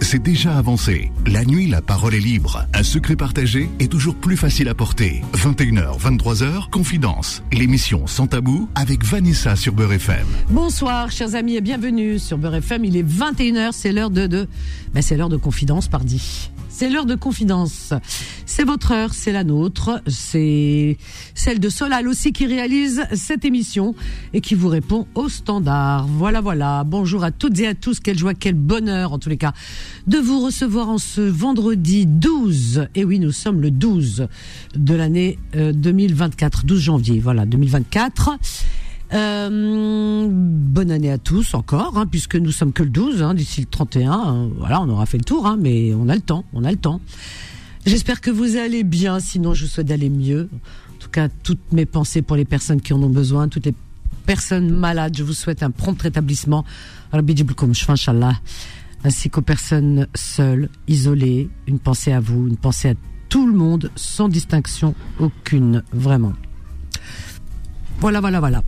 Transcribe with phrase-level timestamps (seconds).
[0.00, 1.10] C'est déjà avancé.
[1.26, 2.66] La nuit, la parole est libre.
[2.72, 5.22] Un secret partagé est toujours plus facile à porter.
[5.34, 7.42] 21h, 23h, Confidence.
[7.52, 10.26] L'émission Sans Tabou avec Vanessa sur Beurre FM.
[10.48, 12.86] Bonsoir, chers amis, et bienvenue sur Beurre FM.
[12.86, 14.48] Il est 21h, c'est l'heure de, de,
[14.94, 16.50] ben, c'est l'heure de Confidence, pardi.
[16.78, 17.92] C'est l'heure de confidence.
[18.46, 20.96] C'est votre heure, c'est la nôtre, c'est
[21.34, 23.96] celle de Solal aussi qui réalise cette émission
[24.32, 26.06] et qui vous répond au standard.
[26.06, 26.84] Voilà, voilà.
[26.84, 27.98] Bonjour à toutes et à tous.
[27.98, 29.54] Quelle joie, quel bonheur en tous les cas
[30.06, 32.86] de vous recevoir en ce vendredi 12.
[32.94, 34.28] Et oui, nous sommes le 12
[34.76, 37.18] de l'année 2024, 12 janvier.
[37.18, 38.38] Voilà, 2024.
[39.14, 43.62] Euh, bonne année à tous encore, hein, puisque nous sommes que le 12, hein, d'ici
[43.62, 44.12] le 31.
[44.12, 46.70] Hein, voilà, on aura fait le tour, hein, mais on a le temps, on a
[46.70, 47.00] le temps.
[47.86, 50.50] J'espère que vous allez bien, sinon je vous souhaite d'aller mieux.
[50.52, 53.74] En tout cas, toutes mes pensées pour les personnes qui en ont besoin, toutes les
[54.26, 56.64] personnes malades, je vous souhaite un prompt rétablissement.
[59.04, 62.94] Ainsi qu'aux personnes seules, isolées, une pensée à vous, une pensée à
[63.30, 66.32] tout le monde, sans distinction aucune, vraiment.
[68.00, 68.62] Voilà, voilà, voilà.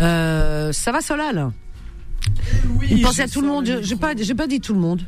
[0.00, 1.50] Euh, ça va, Solal
[2.78, 3.78] oui, Une pensée à tout le monde.
[3.82, 5.02] J'ai pas, j'ai pas dit tout le monde.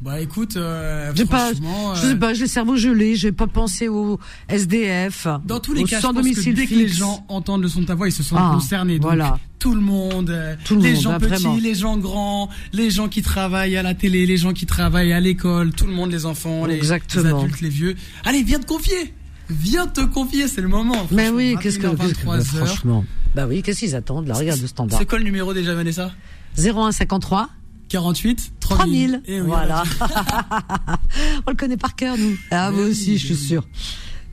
[0.00, 3.46] Bah écoute, euh, j'ai pas, je sais euh, pas, j'ai le cerveau gelé, j'ai pas
[3.46, 5.26] pensé au SDF.
[5.46, 7.68] dans tous les cas, je sans pense que domicile dès que les gens entendent le
[7.68, 8.98] son de ta voix, ils se sentent Ah, concernés.
[8.98, 9.38] Donc, voilà.
[9.58, 11.56] tout le monde, euh, Tout le les monde, gens hein, petits, vraiment.
[11.56, 15.20] les gens grands, les gens qui travaillent à la télé, les gens qui travaillent à
[15.20, 17.94] l'école, tout le monde, les enfants, les, les adultes, les vieux.
[18.24, 19.14] Allez, viens te confier.
[19.50, 21.06] Viens te confier, c'est le moment.
[21.10, 22.66] Mais oui, qu'est-ce que, 21h, qu'est-ce que- 23 heures.
[22.66, 23.04] franchement.
[23.34, 24.98] Bah oui, qu'est-ce qu'ils attendent Là, regarde le standard.
[24.98, 26.12] C'est quoi le numéro déjà, Vanessa?
[26.56, 27.48] 0153
[27.88, 29.20] 48 3000.
[29.20, 29.22] 3000.
[29.26, 29.82] Eh oui, voilà.
[31.46, 32.36] On le connaît par cœur, nous.
[32.50, 33.40] Ah, moi oui, aussi, je suis oui.
[33.48, 33.66] sûr.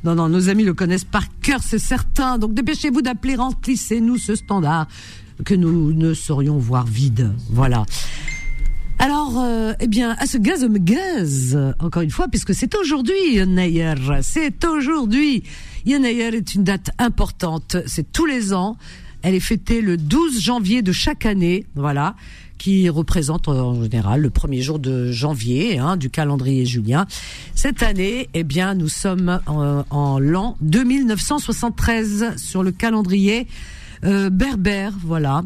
[0.04, 2.38] Non, non, nos amis le connaissent par cœur, c'est certain.
[2.38, 4.88] Donc dépêchez-vous d'appeler, remplissez-nous ce standard
[5.46, 7.32] que nous ne saurions voir vide.
[7.50, 7.86] Voilà.
[9.02, 13.96] Alors, euh, eh bien, à ce gaz gaz, encore une fois, puisque c'est aujourd'hui, Yannayer.
[14.22, 15.42] C'est aujourd'hui.
[15.88, 17.78] Yannayer est une date importante.
[17.88, 18.78] C'est tous les ans.
[19.24, 21.66] Elle est fêtée le 12 janvier de chaque année.
[21.74, 22.16] Voilà.
[22.60, 27.08] Qui représente euh, en général le premier jour de janvier hein, du calendrier julien.
[27.56, 33.48] Cette année, eh bien, nous sommes en, en l'an 2973 sur le calendrier
[34.04, 34.94] euh, berbère.
[35.04, 35.44] Voilà.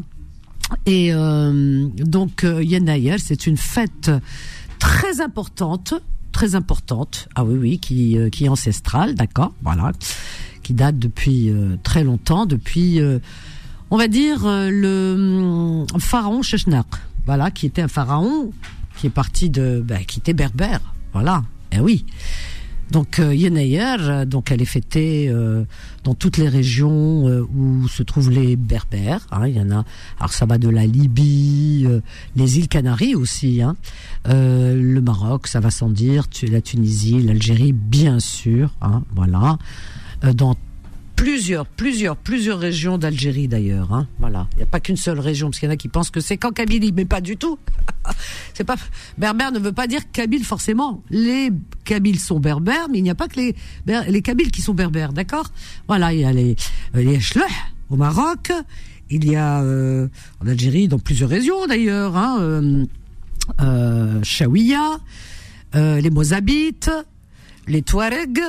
[0.84, 4.10] Et euh, donc euh, Yenayer, c'est une fête
[4.78, 5.94] très importante,
[6.32, 7.28] très importante.
[7.34, 9.92] Ah oui, oui, qui euh, qui est ancestrale, d'accord, voilà,
[10.62, 13.00] qui date depuis euh, très longtemps, depuis,
[13.90, 16.86] on va dire le hum, pharaon Sheshnak,
[17.26, 18.50] voilà, qui était un pharaon
[18.98, 20.80] qui est parti de, ben, qui était berbère,
[21.12, 21.44] voilà.
[21.72, 22.06] Eh oui.
[22.90, 25.64] Donc euh, Yenayer, euh, donc elle est fêtée euh,
[26.04, 29.26] dans toutes les régions euh, où se trouvent les berbères.
[29.32, 29.48] hein.
[29.48, 29.84] il y en a.
[30.18, 31.86] Alors ça va de la Libye,
[32.36, 33.76] les îles Canaries aussi, hein,
[34.26, 38.70] le Maroc, ça va sans dire, la Tunisie, l'Algérie, bien sûr.
[38.80, 39.58] hein, voilà.
[40.34, 40.56] Dans
[41.16, 43.92] plusieurs, plusieurs, plusieurs régions d'Algérie d'ailleurs.
[43.92, 44.46] Hein, voilà.
[44.52, 46.20] Il n'y a pas qu'une seule région, parce qu'il y en a qui pensent que
[46.20, 47.58] c'est qu'en Kabylie, mais pas du tout.
[48.54, 48.76] c'est pas
[49.18, 51.02] berbère ne veut pas dire kabyle forcément.
[51.10, 51.50] Les
[51.84, 53.54] kabyles sont berbères, mais il n'y a pas que les
[53.86, 55.50] les kabyles qui sont berbères, d'accord?
[55.88, 56.54] Voilà, il y a les
[56.94, 57.18] euh, les
[57.88, 58.52] au Maroc,
[59.10, 60.08] il y a euh,
[60.42, 62.38] en Algérie dans plusieurs régions d'ailleurs, hein,
[65.74, 66.90] euh, les Mozabites,
[67.68, 68.40] les Touaregs,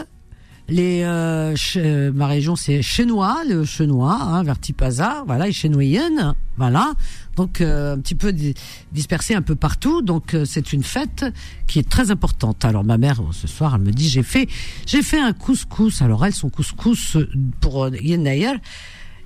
[0.70, 6.94] les euh, ma région c'est Chenois, le Chenois, hein, vers Tipaza, voilà, et Chenoyenne, voilà.
[7.36, 8.54] Donc euh, un petit peu di-
[8.92, 10.02] dispersé un peu partout.
[10.02, 11.26] Donc euh, c'est une fête
[11.68, 12.66] qui est très importante.
[12.66, 14.50] Alors ma mère euh, ce soir elle me dit j'ai fait
[14.86, 16.02] j'ai fait un couscous.
[16.02, 17.30] Alors elle son couscous euh,
[17.62, 18.54] pour euh, Yennayer,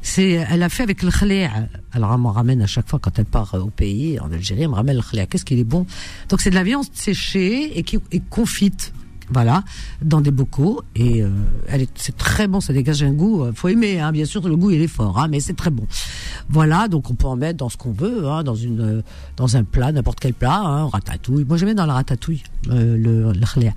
[0.01, 1.49] c'est elle a fait avec le khlé'.
[1.91, 4.69] Alors elle m'en ramène à chaque fois quand elle part au pays en Algérie, elle
[4.69, 5.25] me ramène le khlé'.
[5.27, 5.87] Qu'est-ce qu'il est bon?
[6.29, 8.93] Donc c'est de la viande séchée et qui est confite
[9.31, 9.63] voilà,
[10.01, 11.29] dans des bocaux et euh,
[11.95, 13.43] c'est très bon, ça dégage un goût.
[13.43, 15.69] euh, faut aimer, hein, bien sûr, le goût il est fort, hein, mais c'est très
[15.69, 15.87] bon.
[16.49, 19.01] Voilà, donc on peut en mettre dans ce qu'on veut, hein, dans une, euh,
[19.37, 21.45] dans un plat, n'importe quel plat, ratatouille.
[21.45, 23.69] Moi j'aimais dans la ratatouille euh, le, le.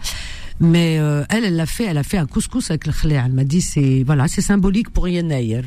[0.60, 3.24] Mais elle, elle l'a fait, elle a fait un couscous avec le khléa.
[3.26, 5.62] Elle m'a dit c'est voilà, c'est symbolique pour Yenayer.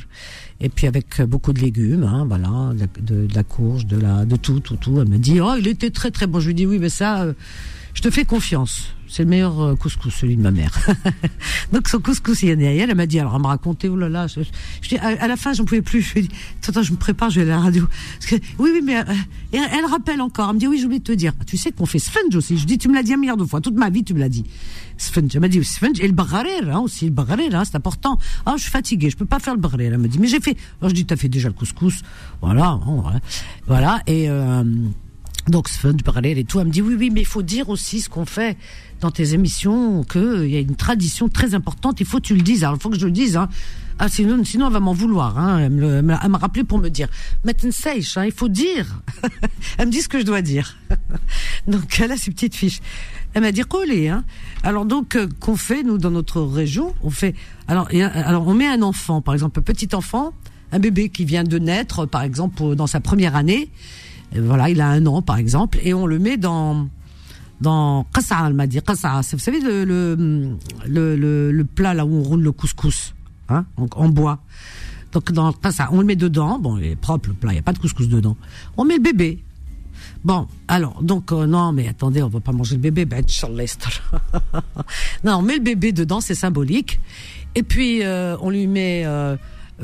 [0.62, 4.24] Et puis avec beaucoup de légumes, voilà, de, la- de, de la courge, de la,
[4.26, 5.02] de tout, tout, tout.
[5.02, 6.40] Elle m'a dit oh il était très très bon.
[6.40, 7.26] Je lui dis oui mais ça.
[7.94, 8.94] je te fais confiance.
[9.10, 10.72] C'est le meilleur euh, couscous, celui de ma mère.
[11.74, 13.88] Donc son couscous, il y en a elle, elle m'a dit, alors elle m'a raconté,
[13.90, 14.42] oh là là, je,
[14.82, 16.02] je à, la fin, j'en pouvais plus.
[16.08, 16.36] Je lui ai dit,
[16.68, 17.88] attends, je me prépare, je vais à la radio.
[18.60, 19.04] Oui, oui, mais euh,
[19.52, 20.50] elle, elle rappelle encore.
[20.50, 21.34] Elle me dit, oui, j'ai oublié de te dire.
[21.46, 22.58] Tu sais qu'on fait sponge aussi.
[22.58, 23.62] Je dis, tu me l'as dit un milliard de fois.
[23.62, 24.46] Toute ma vie, tu me l'as dit.
[24.98, 25.32] Sponge.
[25.34, 28.18] Elle m'a dit, sponge et le bagarer, hein, aussi, le bagarer, hein, c'est important.
[28.46, 29.86] Ah, je suis fatiguée, je peux pas faire le bagarer.
[29.86, 30.58] Elle me dit, mais j'ai fait.
[30.82, 32.02] Alors je dis, t'as fait déjà le couscous.
[32.42, 32.80] Voilà.
[33.68, 34.02] Voilà.
[34.08, 34.64] Et, euh,
[35.48, 36.60] Donc, fun du parallèle et tout.
[36.60, 38.58] Elle me dit, oui, oui, mais il faut dire aussi ce qu'on fait
[39.00, 42.42] dans tes émissions, qu'il y a une tradition très importante, il faut que tu le
[42.42, 42.64] dises.
[42.64, 43.48] Alors, il faut que je le dise, hein.
[44.00, 45.40] Ah, sinon, sinon, elle va m'en vouloir.
[45.40, 45.60] Hein.
[45.60, 47.08] Elle m'a rappelé pour me dire.
[47.44, 49.02] Maintenant, hein, il faut dire.
[49.78, 50.78] elle me dit ce que je dois dire.
[51.68, 52.80] donc, elle a ses petites fiches.
[53.34, 54.10] Elle m'a dit coller.
[54.10, 54.24] Hein.
[54.64, 57.34] Alors donc, euh, qu'on fait nous dans notre région On fait.
[57.68, 60.34] Alors, alors, on met un enfant, par exemple, un petit enfant,
[60.72, 63.70] un bébé qui vient de naître, par exemple, dans sa première année.
[64.36, 66.88] Voilà, il a un an, par exemple, et on le met dans
[67.60, 69.22] dans qasa, elle m'a dit qasa.
[69.32, 73.16] Vous savez le le, le le plat là où on roule le couscous
[73.50, 74.40] hein, en, bois.
[75.12, 76.60] Donc dans ça, on le met dedans.
[76.60, 78.38] Bon, il est propre le plat, il n'y a pas de couscous dedans.
[78.78, 79.44] On met le bébé.
[80.24, 83.24] Bon, alors, donc, euh, non, mais attendez, on va pas manger le bébé, ben,
[85.24, 87.00] non, on met le bébé dedans, c'est symbolique.
[87.56, 89.36] Et puis, euh, on lui met euh,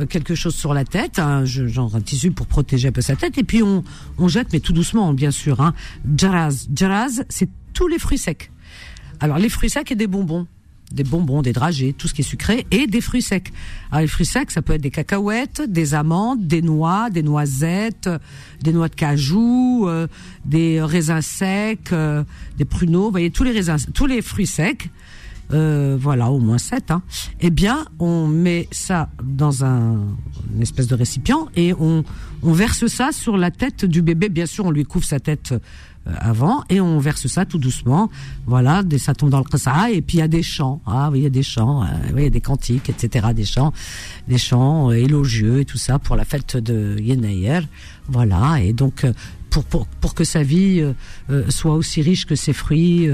[0.09, 3.37] quelque chose sur la tête, hein, genre un tissu pour protéger un peu sa tête,
[3.37, 3.83] et puis on,
[4.17, 5.61] on jette, mais tout doucement, bien sûr.
[5.61, 5.73] Hein.
[6.17, 8.51] Jaraz, jaraz, c'est tous les fruits secs.
[9.19, 10.47] Alors, les fruits secs et des bonbons
[10.93, 13.51] des bonbons, des dragées, tout ce qui est sucré, et des fruits secs.
[13.91, 18.09] Alors les fruits secs, ça peut être des cacahuètes, des amandes, des noix, des noisettes,
[18.61, 20.07] des noix de cajou, euh,
[20.45, 22.23] des raisins secs, euh,
[22.57, 24.89] des pruneaux, vous voyez tous les raisins, tous les fruits secs.
[25.53, 26.91] Euh, voilà, au moins sept.
[26.91, 27.01] Hein.
[27.39, 29.97] Eh bien, on met ça dans un
[30.53, 32.03] une espèce de récipient et on,
[32.41, 34.29] on verse ça sur la tête du bébé.
[34.29, 38.09] Bien sûr, on lui couvre sa tête euh, avant et on verse ça tout doucement.
[38.45, 40.81] Voilà, ça tombe dans le qasa et puis il y a des chants.
[40.85, 43.27] Ah oui, il y a des chants, euh, oui, il y a des cantiques, etc.
[43.35, 43.73] Des chants,
[44.27, 47.61] des chants euh, élogieux et tout ça pour la fête de Yenayer.
[48.09, 49.05] Voilà, et donc
[49.53, 50.83] pour, pour, pour, que sa vie
[51.49, 53.07] soit aussi riche que ses fruits,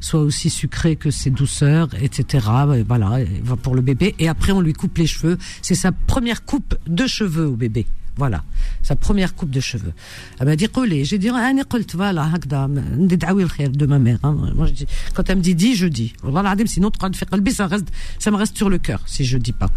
[0.00, 2.46] soit aussi sucrée que ses douceurs, etc.
[2.86, 3.18] Voilà,
[3.62, 4.14] pour le bébé.
[4.20, 5.36] Et après, on lui coupe les cheveux.
[5.62, 7.86] C'est sa première coupe de cheveux au bébé.
[8.16, 8.44] Voilà,
[8.82, 9.92] sa première coupe de cheveux.
[10.38, 11.04] Elle m'a dit collé.
[11.04, 14.18] J'ai dit voilà de ma mère.
[14.22, 14.52] Hein.
[14.54, 16.12] Moi, je dis, quand elle me dit dis, je dis.
[16.66, 16.92] Sinon,
[17.50, 17.88] ça reste,
[18.20, 19.70] ça me reste sur le cœur si je dis pas.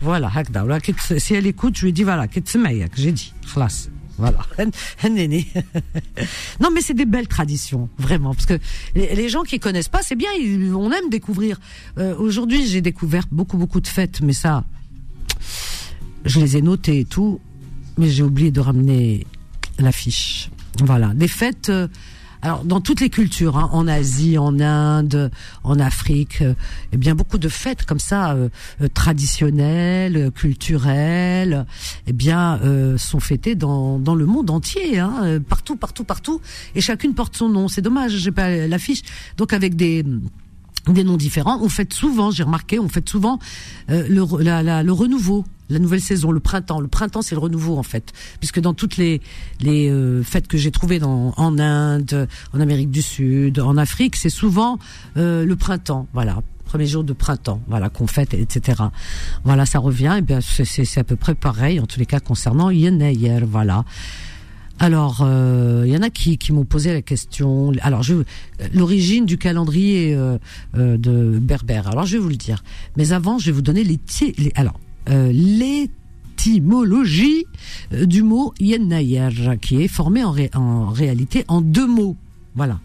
[0.00, 0.32] Voilà,
[1.18, 2.26] si elle écoute, je lui dis voilà,
[2.96, 3.34] j'ai dit.
[4.18, 4.40] Voilà.
[6.60, 8.58] non, mais c'est des belles traditions, vraiment, parce que
[8.94, 10.30] les gens qui connaissent pas, c'est bien,
[10.74, 11.58] on aime découvrir.
[11.98, 14.64] Euh, aujourd'hui, j'ai découvert beaucoup, beaucoup de fêtes, mais ça,
[16.24, 17.40] je les ai notées et tout
[17.96, 19.26] mais j'ai oublié de ramener
[19.78, 20.50] l'affiche.
[20.82, 21.68] Voilà, des fêtes.
[21.68, 21.88] Euh,
[22.42, 25.30] alors dans toutes les cultures, hein, en Asie, en Inde,
[25.62, 26.54] en Afrique, euh,
[26.92, 28.48] eh bien beaucoup de fêtes comme ça euh,
[28.94, 31.66] traditionnelles, culturelles,
[32.06, 32.60] eh bien
[32.96, 36.40] sont fêtées dans dans le monde entier, hein, partout, partout, partout,
[36.74, 37.68] et chacune porte son nom.
[37.68, 39.02] C'est dommage, j'ai pas l'affiche.
[39.36, 40.04] Donc avec des
[40.88, 41.60] des noms différents.
[41.62, 43.38] On fait souvent, j'ai remarqué, on fait souvent
[43.88, 46.80] le, la, le renouveau la nouvelle saison, le printemps.
[46.80, 49.20] Le printemps, c'est le renouveau en fait, puisque dans toutes les
[49.60, 54.16] les euh, fêtes que j'ai trouvées dans, en Inde, en Amérique du Sud, en Afrique,
[54.16, 54.78] c'est souvent
[55.16, 56.06] euh, le printemps.
[56.12, 58.82] Voilà, premier jour de printemps, voilà qu'on fête, etc.
[59.44, 60.16] Voilà, ça revient.
[60.18, 63.40] Et bien c'est à peu près pareil en tous les cas concernant Yenayer.
[63.46, 63.84] Voilà.
[64.78, 67.72] Alors, il euh, y en a qui, qui m'ont posé la question.
[67.82, 68.14] Alors, je
[68.74, 70.16] l'origine du calendrier
[70.74, 71.88] de Berbère.
[71.88, 72.64] Alors, je vais vous le dire.
[72.96, 74.00] Mais avant, je vais vous donner les,
[74.38, 74.52] les
[75.10, 77.44] euh, l'étymologie
[77.92, 79.30] euh, du mot Yennayer,
[79.60, 82.16] qui est formé en, en, réalité en deux mots.
[82.54, 82.78] Voilà.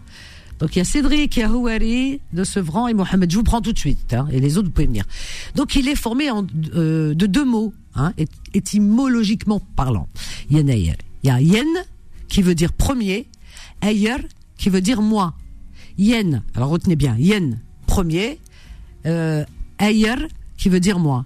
[0.58, 3.30] Donc il y a Cédric Yahouari de Sevran et Mohamed.
[3.30, 5.04] Je vous prends tout de suite, hein, et les autres vous pouvez venir.
[5.54, 8.12] Donc il est formé en, euh, de deux mots, hein,
[8.52, 10.08] étymologiquement parlant.
[10.50, 10.96] Yennayer.
[11.36, 11.66] Yen
[12.28, 13.26] qui veut dire premier,
[13.82, 14.16] Ayer
[14.56, 15.34] qui veut dire moi.
[15.98, 18.38] Yen, alors retenez bien, Yen premier,
[19.06, 19.44] euh,
[19.78, 21.24] Ayer qui veut dire moi.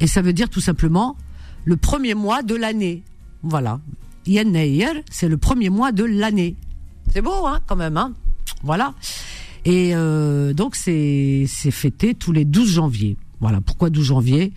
[0.00, 1.16] Et ça veut dire tout simplement
[1.64, 3.02] le premier mois de l'année.
[3.42, 3.80] Voilà.
[4.26, 6.56] Yenneyer, c'est le premier mois de l'année.
[7.12, 8.12] C'est beau, hein, quand même, hein
[8.62, 8.94] Voilà.
[9.64, 13.16] Et euh, donc, c'est fêté tous les 12 janvier.
[13.40, 13.60] Voilà.
[13.60, 14.52] Pourquoi 12 janvier?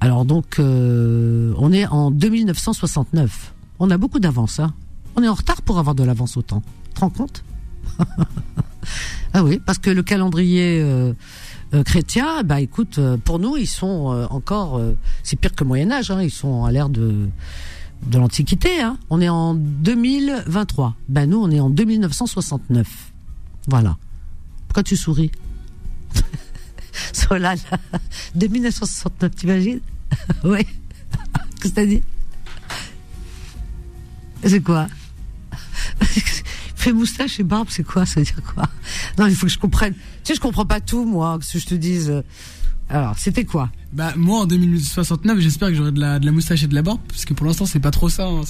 [0.00, 3.54] Alors, donc, euh, on est en 2969.
[3.78, 4.72] On a beaucoup d'avance, hein
[5.16, 6.62] On est en retard pour avoir de l'avance autant.
[6.88, 7.44] Tu te rends compte?
[9.34, 10.80] Ah oui, parce que le calendrier...
[10.80, 11.12] Euh,
[11.74, 14.80] euh, chrétiens, bah écoute, euh, pour nous, ils sont encore,
[15.22, 17.28] c'est pire que Moyen Âge, hein, ils sont à l'ère de
[18.14, 18.80] l'Antiquité.
[18.80, 18.98] Hein.
[19.10, 20.94] On est en 2023.
[21.08, 23.12] Ben nous, on est en 2969.
[23.66, 23.96] Voilà.
[24.68, 25.32] Pourquoi tu souris?
[27.12, 27.58] Solal,
[28.36, 29.80] 2969, t'imagines?
[30.44, 30.64] Oui.
[31.60, 32.02] Qu'est-ce que t'as dit?
[34.44, 34.88] C'est quoi?
[36.94, 38.06] Moustache et barbe, c'est quoi?
[38.06, 38.62] Ça veut dire quoi?
[39.18, 39.92] Non, il faut que je comprenne.
[39.92, 42.22] Tu sais, je comprends pas tout, moi, que je te dise.
[42.88, 43.70] Alors, c'était quoi?
[43.92, 46.82] Bah moi en 2069 j'espère que j'aurai de la, de la moustache et de la
[46.82, 48.26] barbe parce que pour l'instant c'est pas trop ça.
[48.26, 48.42] hein,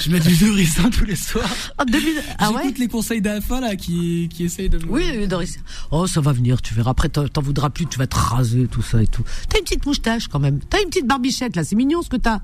[0.00, 1.48] je mets du nourrisson tous les soirs.
[1.78, 2.62] En 2000 Ah ouais?
[2.64, 4.84] J'écoute les conseils d'Alpha là qui, qui essayent de me...
[4.90, 5.58] Oui, oui, Doris.
[5.92, 6.90] Oh, ça va venir, tu verras.
[6.90, 9.22] Après, t'en t'en voudras plus, tu vas te raser, tout ça et tout.
[9.48, 10.58] T'as une petite moustache quand même.
[10.58, 12.40] T'as une petite barbichette là, c'est mignon ce que t'as.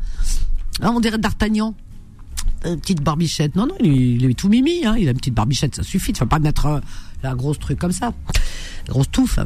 [0.81, 1.75] Hein, on dirait D'Artagnan.
[2.65, 3.57] Une petite barbichette.
[3.57, 4.97] Non, non, il il est tout mimi, hein.
[4.99, 6.13] Il a une petite barbichette, ça suffit.
[6.13, 6.81] Tu vas pas mettre euh,
[7.23, 8.13] la grosse truc comme ça.
[8.87, 9.39] Grosse touffe.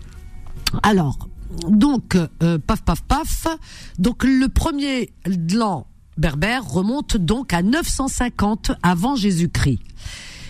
[0.82, 1.28] Alors,
[1.68, 3.46] donc, euh, paf, paf, paf.
[3.98, 5.86] Donc, le premier de l'an
[6.18, 9.80] berbère remonte donc à 950 avant Jésus-Christ.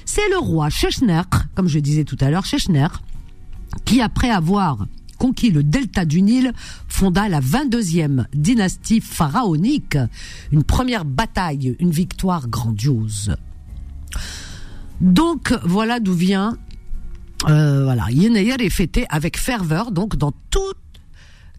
[0.05, 1.23] C'est le roi Chechner,
[1.55, 2.89] comme je disais tout à l'heure, Chechner,
[3.85, 4.87] qui après avoir
[5.19, 6.53] conquis le delta du Nil,
[6.89, 9.99] fonda la 22e dynastie pharaonique,
[10.53, 13.35] une première bataille, une victoire grandiose.
[15.01, 16.57] Donc voilà d'où vient
[17.49, 20.77] euh, voilà, est fêté avec ferveur donc dans toute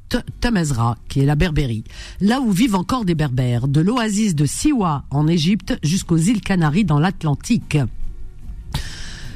[0.09, 1.83] T- Tamazra, qui est la Berbérie,
[2.21, 6.85] là où vivent encore des Berbères, de l'oasis de Siwa en Égypte jusqu'aux îles Canaries
[6.85, 7.77] dans l'Atlantique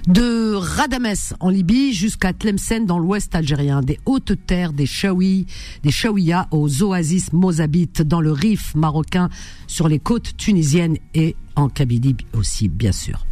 [0.08, 5.46] de Radames en Libye jusqu'à Tlemcen dans l'ouest algérien, des hautes terres des Chaouis,
[5.84, 9.30] des Chaouia aux oasis mozabites dans le Rif marocain,
[9.68, 13.26] sur les côtes tunisiennes et en Kabylie aussi, bien sûr.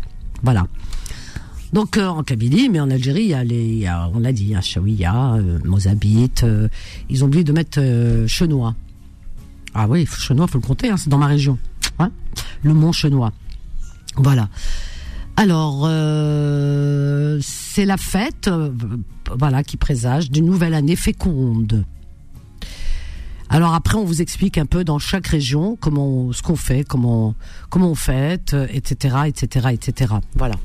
[0.44, 0.68] Voilà.
[1.74, 5.60] Donc euh, en Kabylie, mais en Algérie, il y a on l'a dit, Chaouia, euh,
[6.44, 6.68] euh,
[7.10, 8.76] ils ont oublié de mettre euh, Chenois.
[9.74, 11.60] Ah oui, Chenois, faut le compter, hein, c'est dans ma région.
[12.00, 12.12] Hein?
[12.64, 13.32] Le Mont Chenois.
[14.16, 14.50] Voilà.
[15.39, 18.72] Alors, euh, c'est la fête, euh,
[19.38, 21.86] voilà, qui présage d'une nouvelle année féconde.
[23.48, 27.36] Alors après, on vous explique un peu dans chaque région comment, ce qu'on fait, comment,
[27.74, 30.13] on fête, etc., etc., etc.
[30.36, 30.55] Voilà.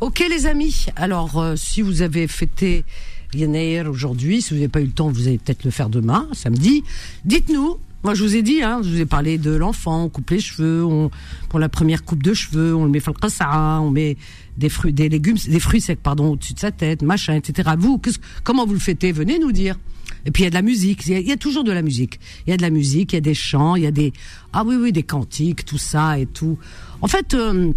[0.00, 0.86] Ok, les amis.
[0.96, 2.84] Alors, euh, si vous avez fêté
[3.32, 6.26] Yenair aujourd'hui, si vous n'avez pas eu le temps, vous allez peut-être le faire demain,
[6.32, 6.82] samedi.
[7.24, 7.78] Dites-nous.
[8.02, 10.40] Moi, je vous ai dit, hein, je vous ai parlé de l'enfant, on coupe les
[10.40, 11.10] cheveux, on,
[11.50, 14.16] pour la première coupe de cheveux, on le met falqasa, on met
[14.56, 17.70] des fruits, des légumes, des fruits secs, pardon, au-dessus de sa tête, machin, etc.
[17.78, 18.00] Vous,
[18.42, 19.12] comment vous le fêtez?
[19.12, 19.78] Venez nous dire.
[20.26, 22.20] Et puis il y a de la musique, il y a, toujours de la musique.
[22.46, 24.12] Il y a de la musique, il y a des chants, il y a des
[24.52, 26.58] ah oui oui des cantiques, tout ça et tout.
[27.00, 27.72] En fait, euh,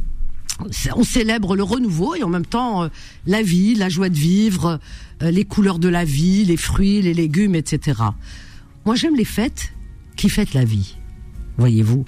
[0.95, 2.87] on célèbre le renouveau et en même temps euh,
[3.27, 4.79] la vie, la joie de vivre,
[5.21, 8.01] euh, les couleurs de la vie, les fruits, les légumes, etc.
[8.85, 9.73] Moi j'aime les fêtes
[10.15, 10.97] qui fêtent la vie,
[11.57, 12.05] voyez-vous,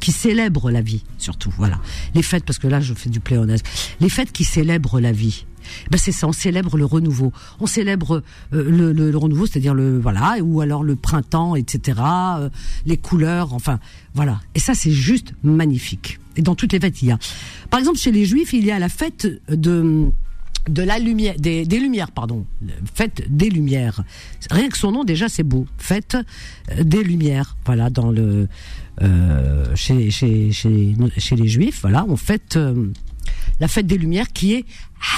[0.00, 1.52] qui célèbrent la vie surtout.
[1.56, 1.78] Voilà,
[2.14, 3.64] les fêtes parce que là je fais du pléonasme.
[4.00, 5.46] Les fêtes qui célèbrent la vie.
[5.90, 7.32] Ben c'est ça, on célèbre le renouveau.
[7.58, 8.22] On célèbre
[8.52, 12.00] euh, le renouveau, c'est-à-dire le voilà, ou alors le printemps, etc.
[12.38, 12.50] euh,
[12.84, 13.80] les couleurs, enfin
[14.14, 14.40] voilà.
[14.54, 16.20] Et ça c'est juste magnifique.
[16.36, 17.18] Et dans toutes les fêtes il y a.
[17.70, 20.10] Par exemple chez les Juifs il y a la fête de
[20.68, 22.46] de la lumière, des, lumières, pardon,
[22.94, 24.02] fête des lumières.
[24.50, 26.16] Rien que son nom déjà c'est beau, fête
[26.70, 27.56] euh, des lumières.
[27.66, 28.48] Voilà dans le
[29.02, 32.92] euh, chez, les Juifs, on fête euh,
[33.60, 34.64] la fête des Lumières qui est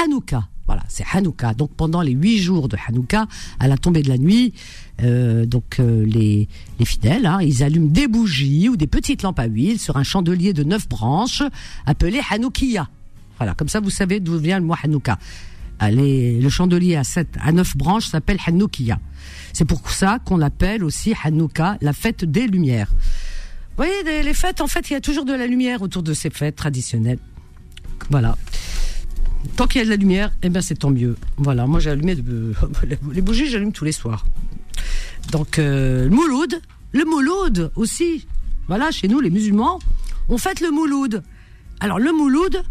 [0.00, 0.48] Hanouka.
[0.66, 1.54] Voilà, c'est Hanouka.
[1.54, 3.26] Donc pendant les huit jours de Hanouka,
[3.60, 4.52] à la tombée de la nuit,
[4.98, 6.48] donc les,
[6.80, 10.02] les fidèles, hein, ils allument des bougies ou des petites lampes à huile sur un
[10.02, 11.42] chandelier de neuf branches
[11.86, 12.88] appelé Hanoukia.
[13.38, 15.18] Voilà, comme ça vous savez d'où vient le mot Hanouka.
[15.78, 18.98] Allez, le chandelier à sept, à neuf branches s'appelle Hanoukia.
[19.52, 22.88] C'est pour ça qu'on l'appelle aussi Hanouka, la fête des Lumières.
[22.90, 26.02] Vous voyez, les les fêtes, en fait, il y a toujours de la lumière autour
[26.02, 27.18] de ces fêtes traditionnelles.
[28.08, 28.38] Voilà.
[29.56, 31.14] Tant qu'il y a de la lumière, eh ben c'est tant mieux.
[31.36, 32.54] Voilà, moi j'ai allumé de-
[33.12, 34.24] les bougies, j'allume tous les soirs.
[35.30, 36.60] Donc euh, le mouloud,
[36.92, 38.26] le mouloud aussi.
[38.66, 39.78] Voilà, chez nous les musulmans,
[40.28, 41.22] on fête le mouloud.
[41.80, 42.62] Alors le mouloud,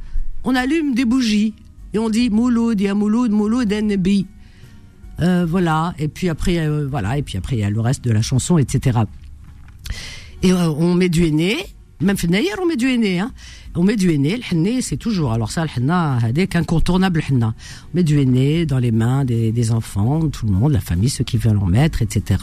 [0.46, 1.54] on allume des bougies
[1.94, 4.28] et on dit mouloud, ya mouloud, mouloud en nabi.
[5.22, 8.04] Euh, voilà, et puis après euh, voilà, et puis après il y a le reste
[8.04, 9.00] de la chanson, etc.
[10.44, 11.56] Et euh, on met du henné,
[12.02, 13.32] même d'ailleurs on met du henné, hein.
[13.78, 17.34] On met du henné, le henné c'est toujours, alors ça le henna, c'est incontournable le
[17.34, 17.56] henna.
[17.94, 21.10] On met du henné dans les mains des, des enfants, tout le monde, la famille,
[21.10, 22.40] ceux qui veulent en mettre, etc.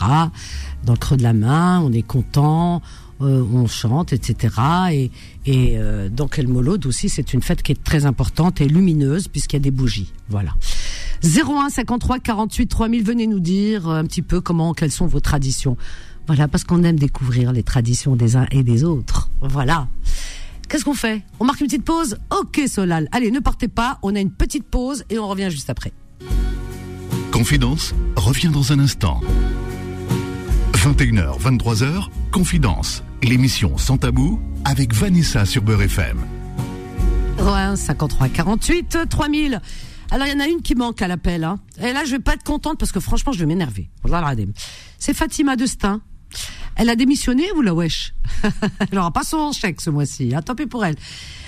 [0.84, 2.82] Dans le creux de la main, on est content,
[3.24, 4.54] euh, on chante, etc.
[4.92, 5.10] Et,
[5.46, 6.40] et euh, donc
[6.86, 10.12] aussi, c'est une fête qui est très importante et lumineuse puisqu'il y a des bougies.
[10.28, 10.54] Voilà.
[11.24, 15.76] 01 53 48 3000, venez nous dire un petit peu comment, quelles sont vos traditions.
[16.26, 19.30] Voilà, parce qu'on aime découvrir les traditions des uns et des autres.
[19.40, 19.88] Voilà.
[20.68, 21.22] Qu'est-ce qu'on fait?
[21.40, 22.16] On marque une petite pause?
[22.30, 23.08] Ok Solal.
[23.12, 25.92] Allez, ne partez pas, on a une petite pause et on revient juste après.
[27.30, 29.20] Confidence revient dans un instant.
[30.82, 36.18] 21h, 23h, Confidence, l'émission sans tabou avec Vanessa sur Beurre FM.
[37.38, 39.60] 01 53 48 3000.
[40.10, 41.44] Alors, il y en a une qui manque à l'appel.
[41.44, 41.60] Hein.
[41.80, 43.90] Et là, je vais pas être contente parce que franchement, je vais m'énerver.
[44.98, 46.00] C'est Fatima Destin.
[46.74, 48.12] Elle a démissionné ou la wesh?
[48.90, 50.34] Elle aura pas son chèque ce mois-ci.
[50.34, 50.42] Hein.
[50.42, 50.96] Tant pis pour elle.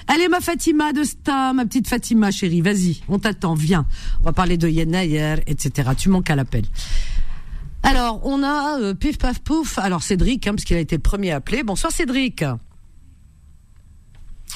[0.06, 3.86] Allez, ma Fatima Destin, ma petite Fatima chérie, vas-y, on t'attend, viens.
[4.20, 5.90] On va parler de Yenayer, etc.
[5.96, 6.64] Tu manques à l'appel.
[7.84, 9.78] Alors, on a euh, Pif Paf Pouf.
[9.78, 11.62] Alors, Cédric, hein, parce qu'il a été le premier à appeler.
[11.62, 12.42] Bonsoir, Cédric.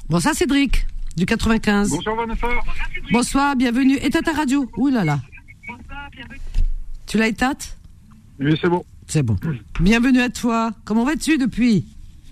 [0.09, 1.91] Bonsoir, Cédric, du 95.
[1.91, 2.47] Bonsoir, Vanessa.
[3.13, 3.99] Bonsoir, bienvenue.
[4.01, 4.71] Éteins ta radio.
[4.79, 5.21] Ouh là là.
[7.07, 7.77] Tu l'as éteinte
[8.41, 8.83] Oui, c'est bon.
[9.07, 9.37] C'est bon.
[9.79, 10.73] Bienvenue à toi.
[10.87, 11.87] Comment vas-tu depuis?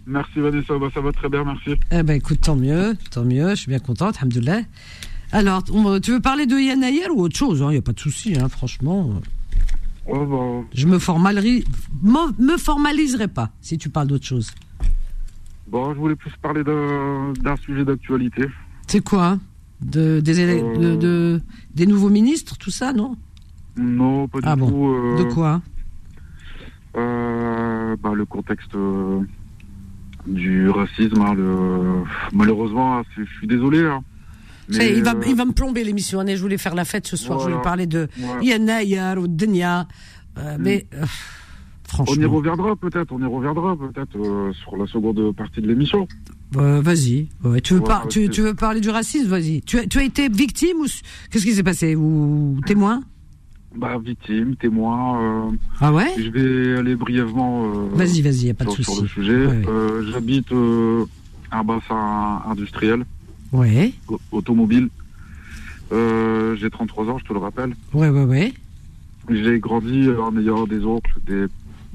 [0.07, 1.71] Merci Vanessa, bah, ça va très bien, merci.
[1.91, 4.61] Eh ben écoute, tant mieux, tant mieux, je suis bien contente, alhamdoulilah.
[5.33, 7.93] Alors, tu veux parler de Yann Ayer ou autre chose Il hein, n'y a pas
[7.93, 9.21] de souci, hein, franchement.
[10.09, 10.69] Oh, bah...
[10.75, 11.65] Je me, formaliserai,
[12.03, 14.51] me formaliserai pas si tu parles d'autre chose.
[15.69, 18.45] Bon, je voulais plus parler d'un sujet d'actualité.
[18.87, 19.39] C'est quoi
[19.81, 20.97] de, des, euh.
[20.97, 21.41] de,
[21.75, 23.17] des nouveaux ministres, tout ça, non?
[23.77, 24.87] Non, pas du ah tout.
[24.89, 25.61] Euh, de quoi?
[26.97, 28.77] Euh, bah, Le contexte
[30.27, 31.21] du racisme.
[31.21, 32.05] Hein, le...
[32.33, 33.85] Malheureusement, hein, je suis désolé.
[33.85, 34.03] Hein.
[34.71, 36.25] Il, va, il va me plomber l'émission.
[36.27, 37.41] Je voulais faire la fête ce soir.
[37.41, 38.09] Je voulais parler de
[38.43, 39.87] Yana, ou Denia.
[40.39, 40.63] Euh, mm.
[40.63, 41.05] Mais euh,
[41.85, 42.15] franchement.
[42.19, 43.13] On y reviendra peut-être.
[43.13, 46.07] On y reviendra peut-être euh, sur la seconde partie de l'émission.
[46.53, 47.29] vas-y.
[47.63, 49.29] tu, veux tu, tu, veux parler du racisme?
[49.29, 49.63] Vas-y.
[49.63, 50.87] Tu, tu as été victime ou
[51.31, 51.97] qu'est-ce qui s'est passé?
[51.97, 53.03] Ou témoin?
[53.77, 55.21] Bah, victime, témoin.
[55.21, 56.15] Euh, ah ouais?
[56.17, 59.03] Je vais aller brièvement euh, vas-y, vas-y, y a pas sur, de souci.
[59.03, 59.33] le sujet.
[59.33, 60.51] Euh, j'habite
[61.53, 63.05] un bassin industriel.
[63.53, 63.93] Ouais.
[64.33, 64.89] Automobile.
[65.91, 67.75] J'ai 33 ans, je te le rappelle.
[67.93, 68.55] Ouais, ouais, ouais.
[69.29, 71.47] J'ai grandi en ayant des oncles, des,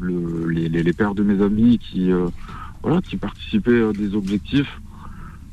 [0.01, 2.09] les, les, pères de mes amis qui,
[2.83, 4.81] voilà, qui participaient à des objectifs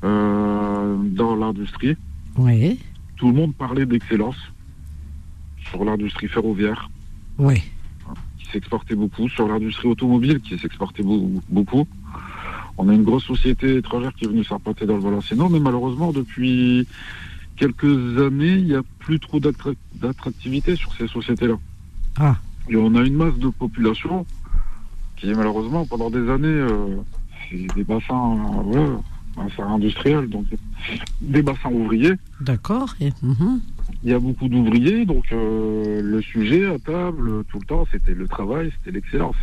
[0.02, 1.96] dans l'industrie.
[2.36, 2.76] Ouais.
[3.16, 4.36] Tout le monde parlait d'excellence
[5.70, 6.90] sur l'industrie ferroviaire.
[7.38, 7.62] Oui.
[8.38, 9.28] Qui s'exportait beaucoup.
[9.28, 11.86] Sur l'industrie automobile, qui s'exportait beaucoup.
[12.78, 16.12] On a une grosse société étrangère qui est venue s'implanter dans le Valenciennes, mais malheureusement,
[16.12, 16.86] depuis
[17.56, 21.56] quelques années, il n'y a plus trop d'attractivité sur ces sociétés-là.
[22.18, 22.36] Ah.
[22.68, 24.24] Et on a une masse de population
[25.16, 26.96] qui, malheureusement, pendant des années, euh,
[27.50, 28.36] c'est des bassins,
[29.36, 30.46] bassins industriels, donc
[31.20, 32.14] des bassins ouvriers.
[32.40, 32.94] D'accord.
[33.22, 33.60] Mhm
[34.02, 38.14] il y a beaucoup d'ouvriers, donc euh, le sujet à table tout le temps, c'était
[38.14, 39.36] le travail, c'était l'excellence.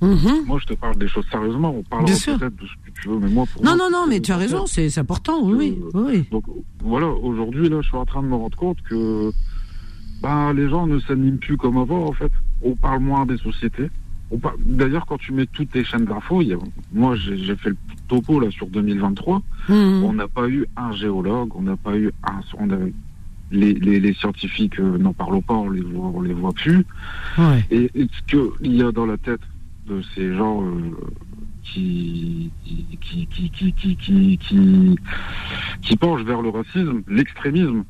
[0.00, 0.44] Mhm.
[0.46, 1.74] Moi, je te parle des choses sérieusement.
[1.76, 4.06] On parle peut-être de ce que tu veux, mais moi, pour non, moi, non, non,
[4.08, 6.24] mais tu as raison, c'est important, oui, oui.
[6.30, 6.44] Donc
[6.82, 9.32] voilà, aujourd'hui, là, je suis en train de me rendre compte que
[10.22, 12.32] ben, les gens ne s'animent plus comme avant, en fait.
[12.62, 13.90] On parle moins des sociétés.
[14.66, 16.42] D'ailleurs, quand tu mets toutes tes chaînes d'infos,
[16.92, 17.76] moi, j'ai fait le
[18.08, 19.42] topo là sur 2023.
[19.68, 20.04] Mhm.
[20.04, 22.40] On n'a pas eu un géologue, on n'a pas eu un,
[23.50, 26.84] les, scientifiques euh, n'en parlent pas, on les voit, on les voit plus.
[27.70, 29.40] Et, ce qu'il y a dans la tête
[29.88, 30.90] de ces gens euh,
[31.62, 33.96] qui, qui, qui, qui, qui,
[34.36, 34.96] qui,
[35.82, 37.84] qui, penchent vers le racisme, l'extrémisme,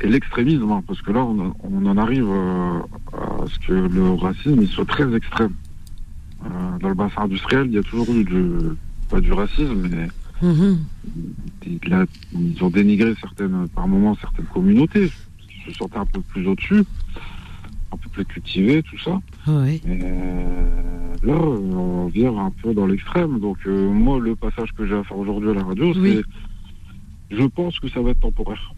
[0.00, 2.78] et l'extrémisme, hein, parce que là, on, on en arrive euh,
[3.12, 5.52] à ce que le racisme il soit très extrême.
[6.80, 8.44] dans le bassin industriel, il y a toujours eu du,
[9.10, 10.08] pas du racisme, mais
[10.42, 10.84] Mhm.
[11.64, 16.84] ils ont dénigré certaines, par moments certaines communautés, qui se sentaient un peu plus au-dessus,
[17.92, 19.20] un peu plus cultivés, tout ça.
[19.46, 19.80] Oui.
[19.86, 23.40] Euh, là, on vient un peu dans l'extrême.
[23.40, 26.22] Donc, euh, moi, le passage que j'ai à faire aujourd'hui à la radio, c'est.
[27.30, 28.74] Je pense que ça va être temporaire.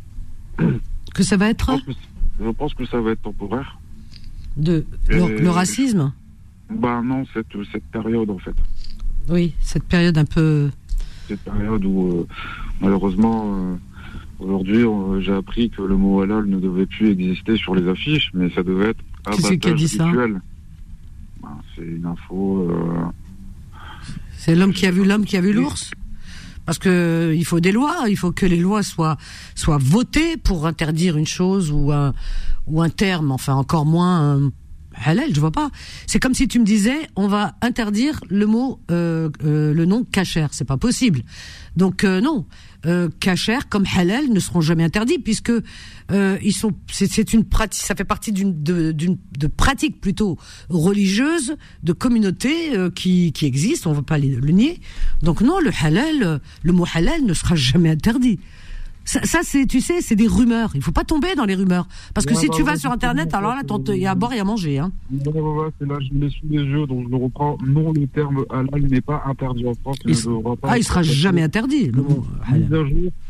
[1.15, 1.71] Que ça va être?
[2.39, 3.79] Je pense que, ça va être temporaire.
[4.59, 6.13] De le, racisme?
[6.69, 8.55] Bah non, cette, cette période en fait.
[9.31, 10.69] Oui, cette période un peu
[11.29, 12.27] cette période où, euh,
[12.81, 13.77] malheureusement, euh,
[14.39, 14.85] aujourd'hui,
[15.21, 18.63] j'ai appris que le mot halal ne devait plus exister sur les affiches, mais ça
[18.63, 20.41] devait être abattage qui a dit ça ben,
[21.75, 22.69] C'est une info.
[22.71, 23.05] Euh,
[24.37, 25.91] c'est l'homme qui a vu l'homme qui a vu l'ours?
[26.65, 29.17] Parce que il faut des lois, il faut que les lois soient
[29.55, 32.13] soient votées pour interdire une chose ou un
[32.67, 34.51] ou un terme, enfin encore moins
[35.05, 35.71] halal, je vois pas.
[36.07, 40.05] C'est comme si tu me disais, on va interdire le mot, euh, euh, le nom
[40.05, 40.47] kasher.
[40.53, 41.23] C'est pas possible.
[41.77, 42.47] Donc euh, non,
[42.87, 45.53] euh, kasher comme halal ne seront jamais interdits puisque
[46.11, 46.73] euh, ils sont.
[46.91, 47.83] C'est une pratique.
[47.83, 53.87] Ça fait partie d'une de, de pratique plutôt religieuse de communauté euh, qui qui existe.
[53.87, 54.81] On ne veut pas le nier.
[55.23, 58.39] Donc non, le halal, le mot halal ne sera jamais interdit.
[59.07, 60.73] Ça, c'est, tu sais, c'est des rumeurs.
[60.75, 61.87] Il faut pas tomber dans les rumeurs.
[62.13, 63.63] Parce que si tu vas sur Internet, alors là,
[63.95, 64.79] il y a à boire et à manger.
[64.81, 64.91] Hein.
[65.13, 67.57] Ouais, ouais, c'est là, je l'ai sous les yeux, donc je le reprends.
[67.65, 69.97] Non, le terme halal n'est pas interdit en France.
[70.05, 70.15] Il,
[70.65, 72.25] ah, il sera jamais interdit, le mot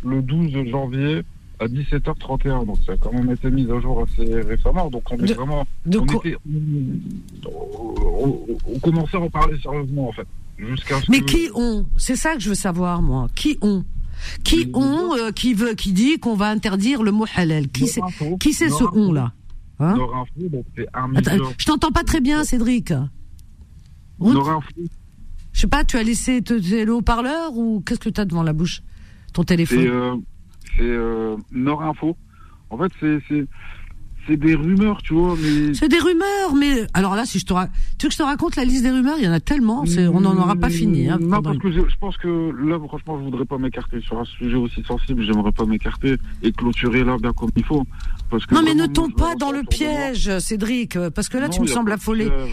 [0.04, 1.22] le 12 janvier
[1.60, 2.64] à 17h31.
[2.66, 4.88] Donc ça a quand même été mis à jour assez récemment.
[4.90, 5.66] Donc on est De- vraiment.
[5.84, 6.36] de on, était-
[7.44, 10.26] on- on- on commençait à en parler sérieusement en fait.
[10.58, 11.86] Jusqu'à ce Mais que- qui ont?
[11.98, 13.28] C'est ça que je veux savoir, moi.
[13.34, 13.84] Qui ont?
[14.44, 17.68] Qui ont euh, qui veut qui dit qu'on va interdire le mot halal.
[17.68, 18.00] Qui c'est
[18.40, 19.32] Qui c'est ce on là
[19.78, 19.94] Hein
[21.16, 22.92] Attends, je t'entends pas très bien, Cédric.
[25.52, 28.42] Je sais pas, tu as laissé te- le haut-parleur ou qu'est-ce que tu as devant
[28.42, 28.82] la bouche?
[29.32, 30.16] Ton c'est téléphone euh,
[30.76, 32.16] c'est euh, Norinfo.
[32.70, 33.18] En fait, c'est
[34.26, 37.52] c'est des rumeurs, tu vois, mais C'est des rumeurs, mais alors là, si je te
[37.52, 39.40] ra- tu veux que je te raconte la liste des rumeurs, il y en a
[39.40, 41.08] tellement, on n'en aura pas fini.
[41.08, 42.28] Hein, non, parce que je, je pense que
[42.66, 45.22] là, franchement, je voudrais pas m'écarter sur un sujet aussi sensible.
[45.22, 47.84] J'aimerais pas m'écarter et clôturer là bien comme il faut.
[48.30, 51.50] Parce que Non, mais ne tombe pas dans le piège, Cédric, parce que là, Non,
[51.54, 52.26] tu me sembles affolé.
[52.26, 52.46] hein.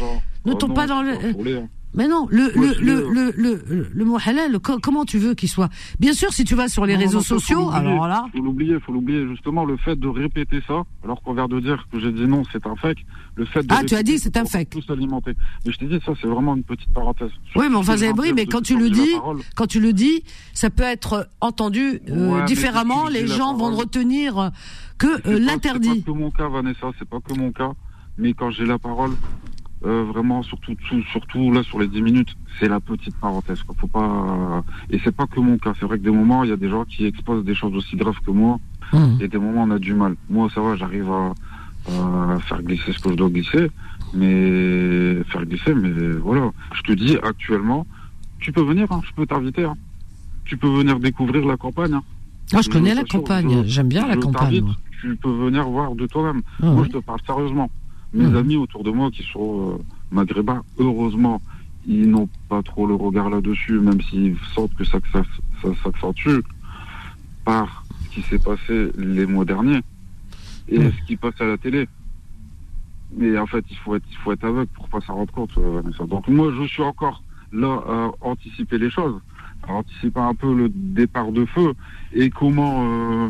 [0.45, 1.67] Ne Oh tombe non, pas dans le- affolé, hein.
[1.95, 5.49] Mais non, le, Moi, le, le, le, le, mot halal, co- comment tu veux qu'il
[5.49, 5.69] soit?
[5.99, 9.27] Bien sûr, si tu vas sur les réseaux sociaux, alors là, Faut l'oublier, faut l'oublier.
[9.27, 12.41] Justement, le fait de répéter ça, alors qu'on vient de dire que j'ai dit non,
[12.51, 13.06] c'est un fake.
[13.36, 14.69] Le fait de Ah, tu as dit c'est un fake.
[14.71, 15.34] Tous alimenter.
[15.65, 17.32] Mais je t'ai dit, ça, c'est vraiment une petite parenthèse.
[17.56, 17.95] Oui, mais enfin,
[18.36, 19.13] mais quand tu le dis,
[19.56, 23.08] quand tu le dis, ça peut être entendu euh, Ouais, mais différemment.
[23.08, 24.49] Les gens vont retenir euh,
[24.97, 26.01] que euh, pas- C'est l'interdit.
[26.01, 27.71] pas que mon cas, Vanessa, c'est pas que mon cas.
[28.17, 29.12] Mais quand j'ai la parole,
[29.86, 33.62] euh, vraiment, surtout, tout- surtout là sur les 10 minutes, c'est la petite parenthèse.
[33.63, 33.76] Quoi.
[33.78, 34.63] Faut pas.
[34.89, 35.74] Et c'est pas que mon cas.
[35.80, 37.96] C'est vrai que des moments, il y a des gens qui exposent des choses aussi
[37.96, 38.60] graves que moi.
[38.93, 39.17] Hum.
[39.19, 40.15] Et des moments, on a du mal.
[40.30, 41.34] Moi, ça va, j'arrive à,
[42.36, 43.69] à faire glisser ce que je dois glisser,
[44.13, 45.74] mais faire glisser.
[45.74, 45.91] Mais
[46.22, 47.86] voilà, je te dis actuellement,
[48.39, 48.91] tu peux venir.
[48.91, 49.63] hein, je peux t'inviter.
[49.65, 49.76] hein.
[50.46, 51.93] Tu peux venir découvrir la campagne.
[51.93, 52.04] hein.
[52.54, 53.63] Ah, je connais la campagne.
[53.65, 54.63] J'aime bien la campagne.
[55.02, 56.41] Tu peux venir voir de toi-même.
[56.62, 57.69] Ah, Moi, je te parle sérieusement.
[58.13, 58.36] Mes Mhm.
[58.36, 61.41] amis autour de moi qui sont euh, maghrébins, heureusement,
[61.88, 65.23] ils n'ont pas trop le regard là-dessus, même s'ils sentent que ça, ça,
[65.62, 66.39] ça s'accentue
[67.43, 69.82] par ce qui s'est passé les mois derniers
[70.67, 70.91] et Mhm.
[70.91, 71.88] ce qui passe à la télé.
[73.15, 75.58] Mais en fait, il faut être, il faut être aveugle pour pas s'en rendre compte.
[75.58, 75.82] euh.
[76.08, 79.19] Donc moi, je suis encore là à anticiper les choses,
[79.67, 81.73] à anticiper un peu le départ de feu
[82.13, 83.30] et comment euh,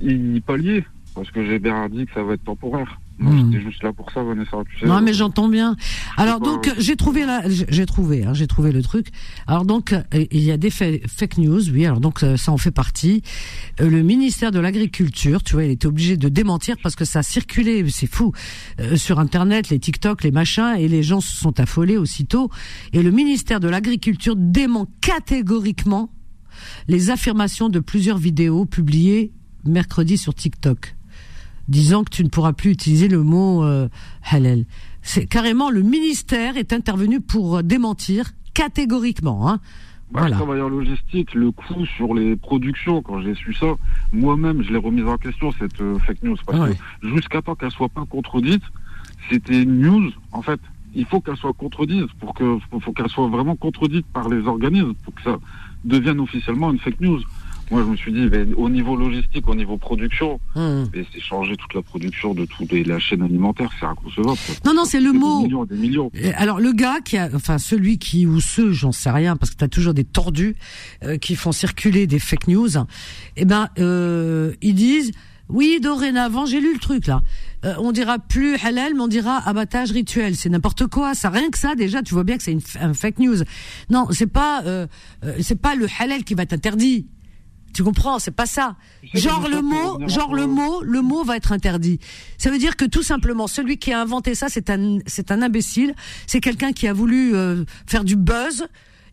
[0.00, 0.84] y pallier.
[1.14, 2.98] Parce que j'ai bien dit que ça va être temporaire.
[3.18, 4.58] Moi, j'étais juste là pour ça, Vanessa.
[4.70, 5.74] Tu sais, Non, mais j'entends bien.
[6.18, 9.06] Alors pas- donc, j'ai trouvé la, j'ai trouvé, hein, j'ai trouvé le truc.
[9.46, 11.86] Alors donc, euh, il y a des fa- fake news, oui.
[11.86, 13.22] Alors donc, euh, ça en fait partie.
[13.80, 17.20] Euh, Le ministère de l'Agriculture, tu vois, il était obligé de démentir parce que ça
[17.20, 18.32] a circulé, c'est fou,
[18.80, 22.50] euh, sur Internet, les TikTok, les machins, et les gens se sont affolés aussitôt.
[22.92, 26.10] Et le ministère de l'Agriculture dément catégoriquement
[26.88, 29.32] les affirmations de plusieurs vidéos publiées
[29.64, 30.95] mercredi sur TikTok
[31.68, 33.88] disant que tu ne pourras plus utiliser le mot euh,
[34.30, 34.64] halal.
[35.02, 39.48] C'est carrément le ministère est intervenu pour démentir catégoriquement.
[39.48, 39.60] Hein.
[40.10, 40.36] Bah, Voilà.
[40.36, 43.66] Je travaille en logistique, le coût sur les productions, quand j'ai su ça,
[44.12, 46.36] moi-même, je l'ai remise en question, cette euh, fake news.
[46.46, 46.76] Parce Ouais.
[47.02, 48.62] que jusqu'à temps qu'elle soit pas contredite,
[49.30, 50.60] c'était une news, en fait.
[50.94, 54.46] Il faut qu'elle soit contredite pour que, faut faut qu'elle soit vraiment contredite par les
[54.46, 55.36] organismes pour que ça
[55.84, 57.20] devienne officiellement une fake news.
[57.70, 61.56] Moi, je me suis dit, ben, au niveau logistique, au niveau production, mais c'est changer
[61.56, 64.38] toute la production de toute la chaîne alimentaire, c'est inconcevable.
[64.64, 65.42] Non, non, c'est le Des mot.
[65.42, 66.10] millions et des millions.
[66.36, 69.56] Alors le gars qui a, enfin celui qui ou ceux, j'en sais rien, parce que
[69.56, 70.56] t'as toujours des tordus
[71.02, 72.68] euh, qui font circuler des fake news.
[73.36, 75.12] Eh ben, euh, ils disent.
[75.48, 77.22] Oui, dorénavant, j'ai lu le truc là.
[77.64, 80.34] Euh, on dira plus halal, mais on dira abattage rituel.
[80.34, 81.14] C'est n'importe quoi.
[81.14, 83.36] Ça, rien que ça, déjà, tu vois bien que c'est une un fake news.
[83.88, 84.88] Non, c'est pas, euh,
[85.24, 87.06] euh, c'est pas le halal qui va être interdit.
[87.76, 88.74] Tu comprends C'est pas ça.
[89.12, 91.98] Genre le mot, genre le mot, le mot va être interdit.
[92.38, 95.42] Ça veut dire que tout simplement, celui qui a inventé ça, c'est un, c'est un
[95.42, 95.94] imbécile.
[96.26, 98.66] C'est quelqu'un qui a voulu euh, faire du buzz.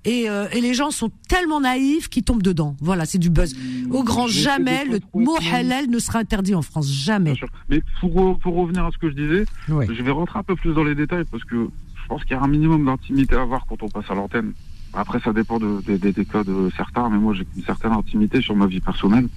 [0.05, 2.77] Et, euh, et les gens sont tellement naïfs qu'ils tombent dedans.
[2.79, 3.53] Voilà, c'est du buzz.
[3.91, 6.89] Au grand jamais, le mot halal ne sera interdit en France.
[6.89, 7.33] Jamais.
[7.67, 10.73] Mais pour, pour revenir à ce que je disais, je vais rentrer un peu plus
[10.73, 11.67] dans les détails parce que
[12.01, 14.53] je pense qu'il y a un minimum d'intimité à avoir quand on passe à l'antenne.
[14.93, 18.41] Après, ça dépend de, des- des cas de certains, mais moi j'ai une certaine intimité
[18.41, 19.27] sur ma vie personnelle.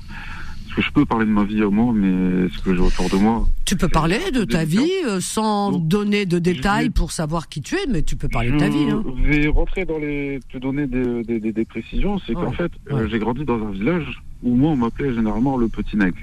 [0.65, 3.09] Parce que je peux parler de ma vie à moi, mais ce que j'ai autour
[3.09, 3.47] de moi.
[3.65, 7.49] Tu peux parler de ta vie euh, sans Donc, donner de détails vais- pour savoir
[7.49, 8.91] qui tu es, mais tu peux parler de ta je vie.
[8.91, 9.03] Hein.
[9.25, 10.41] vais rentrer dans les.
[10.53, 12.19] te donner des, des, des- des précisions.
[12.27, 12.45] C'est Ouais.
[12.45, 15.97] qu'en fait, euh, j'ai grandi dans un village où moi on m'appelait généralement le petit
[15.97, 16.19] nègre,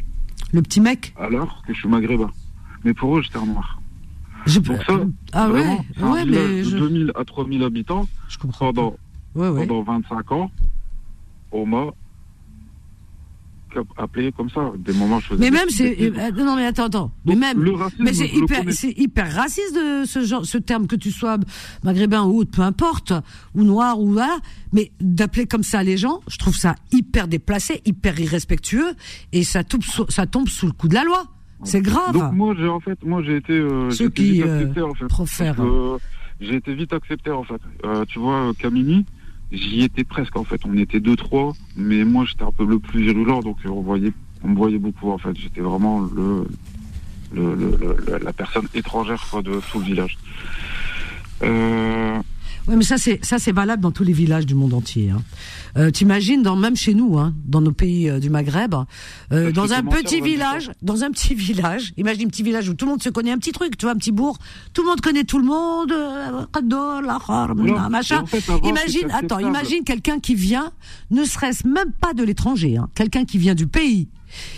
[0.51, 1.13] Le petit mec?
[1.19, 2.29] alors que je suis maghrébin.
[2.83, 3.79] Mais pour eux, j'étais un noir.
[4.45, 4.59] Je...
[4.59, 4.99] Donc ça,
[5.31, 5.63] ah ouais,
[5.95, 8.73] Vraiment, ouais, mais de je, 2000 à 3000 habitants je comprends.
[8.73, 8.95] pendant
[9.35, 10.51] 25 ans,
[11.51, 11.85] on m'a
[13.97, 14.71] appelé comme ça.
[14.77, 15.99] Des moments, je Mais même, c'est.
[15.99, 17.11] euh, non, mais attends, attends.
[17.25, 17.59] Mais Donc, même.
[17.63, 18.63] le racisme, Mais c'est hyper,
[18.97, 21.37] hyper raciste de ce genre, ce terme que tu sois
[21.83, 23.13] maghrébin ou autre, peu importe,
[23.55, 24.37] ou noir ou là,
[24.73, 28.93] mais d'appeler comme ça les gens, je trouve ça hyper déplacé, hyper irrespectueux,
[29.31, 31.23] et ça tombe, sous- ça tombe sous le coup de la loi.
[31.63, 32.11] C'est grave.
[32.13, 34.93] Donc moi j'ai en fait moi j'ai été euh, Ceux qui, vite euh, accepté en
[34.93, 35.05] fait.
[36.41, 37.61] j'ai été vite accepté en fait.
[38.09, 39.05] Tu vois Camini,
[39.53, 40.59] j'y étais presque en fait.
[40.65, 43.81] On était deux trois, mais moi j'étais un peu le plus virulent donc euh, on
[43.81, 44.11] voyait
[44.43, 45.35] on me voyait beaucoup en fait.
[45.37, 46.45] J'étais vraiment le,
[47.33, 50.17] le, le- la personne étrangère quoi, de tout le village.
[51.43, 52.19] Euh,
[52.67, 55.09] Ouais, mais ça c'est ça c'est valable dans tous les villages du monde entier.
[55.09, 55.21] Hein.
[55.75, 58.73] Euh, T'imagines dans même chez nous, hein, dans nos pays euh, du Maghreb,
[59.31, 61.93] euh, dans un petit village, dans un petit village.
[61.97, 63.93] Imagine un petit village où tout le monde se connaît, un petit truc, tu vois,
[63.93, 64.37] un petit bourg.
[64.73, 65.91] Tout le monde connaît tout le monde.
[65.91, 67.89] euh, lahar, Voilà.
[67.89, 68.21] machin.
[68.21, 70.71] En fait, avant, Imagine, attends, imagine quelqu'un qui vient,
[71.11, 74.07] ne serait-ce même pas de l'étranger, hein, quelqu'un qui vient du pays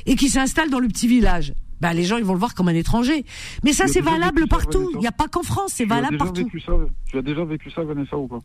[0.06, 1.54] et qui s'installe dans le petit village.
[1.82, 3.26] Ben, les gens ils vont le voir comme un étranger.
[3.64, 4.90] Mais ça as c'est valable partout.
[4.94, 6.48] Il n'y a pas qu'en France, c'est as valable partout.
[6.66, 6.74] ça
[7.06, 8.40] Tu as déjà vécu ça Vanessa ou pas?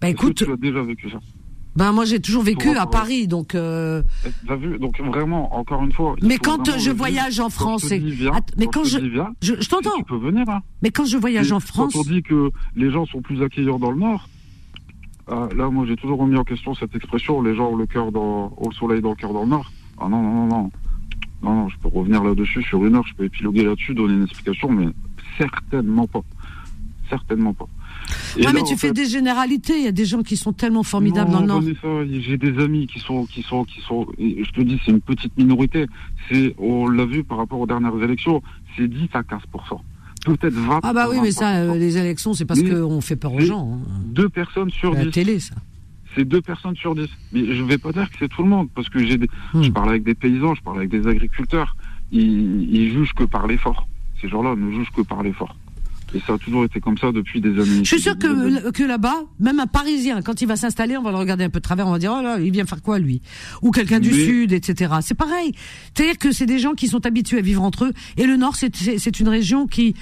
[0.00, 1.18] Ben écoute, tu as déjà vécu ça?
[1.76, 2.86] ben moi j'ai toujours vécu à.
[2.86, 3.54] Paris, donc.
[3.54, 4.02] Euh,
[4.46, 4.78] T'as vu?
[4.78, 6.16] Donc vraiment, encore une fois.
[6.22, 8.00] Mais quand je voyage en France, et-
[8.56, 8.98] mais quand je
[9.42, 9.96] je- t'entends.
[9.98, 10.48] tu peux venir.
[10.48, 10.60] Hein.
[10.82, 13.42] Mais quand je voyage Et en France, Quand on dit que les gens sont plus
[13.42, 14.28] accueillants dans le Nord,
[15.28, 18.10] ah, là, moi, j'ai toujours remis en question cette expression les gens ont le cœur
[18.10, 19.70] dans, ont le soleil dans le cœur dans le Nord.
[20.00, 20.70] Ah non, non, non, non.
[21.42, 24.24] Non, non, je peux revenir là-dessus sur une heure, je peux épiloguer là-dessus, donner une
[24.24, 24.88] explication, mais
[25.38, 26.20] certainement pas.
[27.08, 27.66] Certainement pas.
[28.36, 29.78] Et là, mais tu fais fait, des généralités.
[29.78, 32.06] Il y a des gens qui sont tellement formidables non, dans le Nord.
[32.20, 35.00] J'ai des amis qui sont, qui sont, qui sont, et je te dis, c'est une
[35.00, 35.86] petite minorité.
[36.28, 38.42] C'est, on l'a vu par rapport aux dernières élections,
[38.76, 39.80] c'est 10 à 15%
[40.24, 41.56] Peut-être 20 Ah bah oui, mais ça, 25%.
[41.70, 43.80] euh, les élections, c'est parce qu'on fait peur aux gens.
[43.82, 43.88] hein.
[44.06, 45.10] Deux personnes sur La 10.
[45.12, 45.54] télé, ça.
[46.14, 47.08] C'est deux personnes sur 10.
[47.32, 49.62] Mais je vais pas dire que c'est tout le monde, parce que j'ai des, Hmm.
[49.62, 51.76] je parle avec des paysans, je parle avec des agriculteurs.
[52.12, 53.86] Ils, ils jugent que par l'effort.
[54.20, 55.56] Ces gens-là ne jugent que par l'effort.
[56.14, 57.84] Et ça a toujours été comme ça depuis des années.
[57.84, 61.10] Je suis sûr que, que là-bas, même un Parisien, quand il va s'installer, on va
[61.12, 62.98] le regarder un peu de travers, on va dire, oh là, il vient faire quoi,
[62.98, 63.22] lui?
[63.62, 64.92] Ou quelqu'un du Mais- Sud, etc.
[65.02, 65.52] C'est pareil.
[65.94, 67.92] C'est-à-dire que c'est des gens qui sont habitués à vivre entre eux.
[68.16, 69.94] Et le Nord, c'est- une région qui,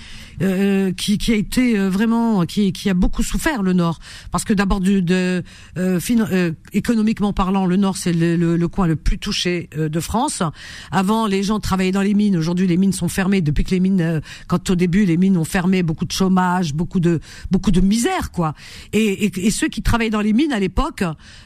[0.43, 3.99] euh, qui, qui a été euh, vraiment, qui, qui a beaucoup souffert, le Nord.
[4.31, 5.43] Parce que d'abord, du- de,
[5.77, 9.69] euh, fin- euh, économiquement parlant, le Nord, c'est le, le, le coin le plus touché
[9.77, 10.43] euh, de France.
[10.91, 12.37] Avant, les gens travaillaient dans les mines.
[12.37, 13.41] Aujourd'hui, les mines sont fermées.
[13.41, 16.75] Depuis que les mines, euh, quand au début, les mines ont fermé, beaucoup de chômage,
[16.75, 18.55] beaucoup de, beaucoup de misère, quoi.
[18.93, 21.03] Et, et, et ceux qui travaillaient dans les mines à l'époque,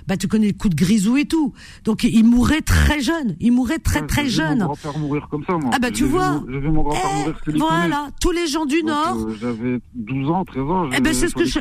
[0.06, 1.52] bah, tu connais le coup de grisou et tout.
[1.84, 3.36] Donc, ils mouraient très jeunes.
[3.40, 4.58] Ils mouraient très, Ouais, très jeunes.
[4.60, 5.70] mon grand-père mourir comme ça, moi.
[5.74, 6.40] Ah bah, tu vu vois.
[6.40, 7.02] mon- J'ai vu mon grand-père
[7.46, 9.16] Eh, mourir voilà, tous les gens du Donc, Nord.
[9.28, 10.88] euh, J'avais 12 ans, 13 ans.
[10.96, 11.58] Eh ben c'est ce que je,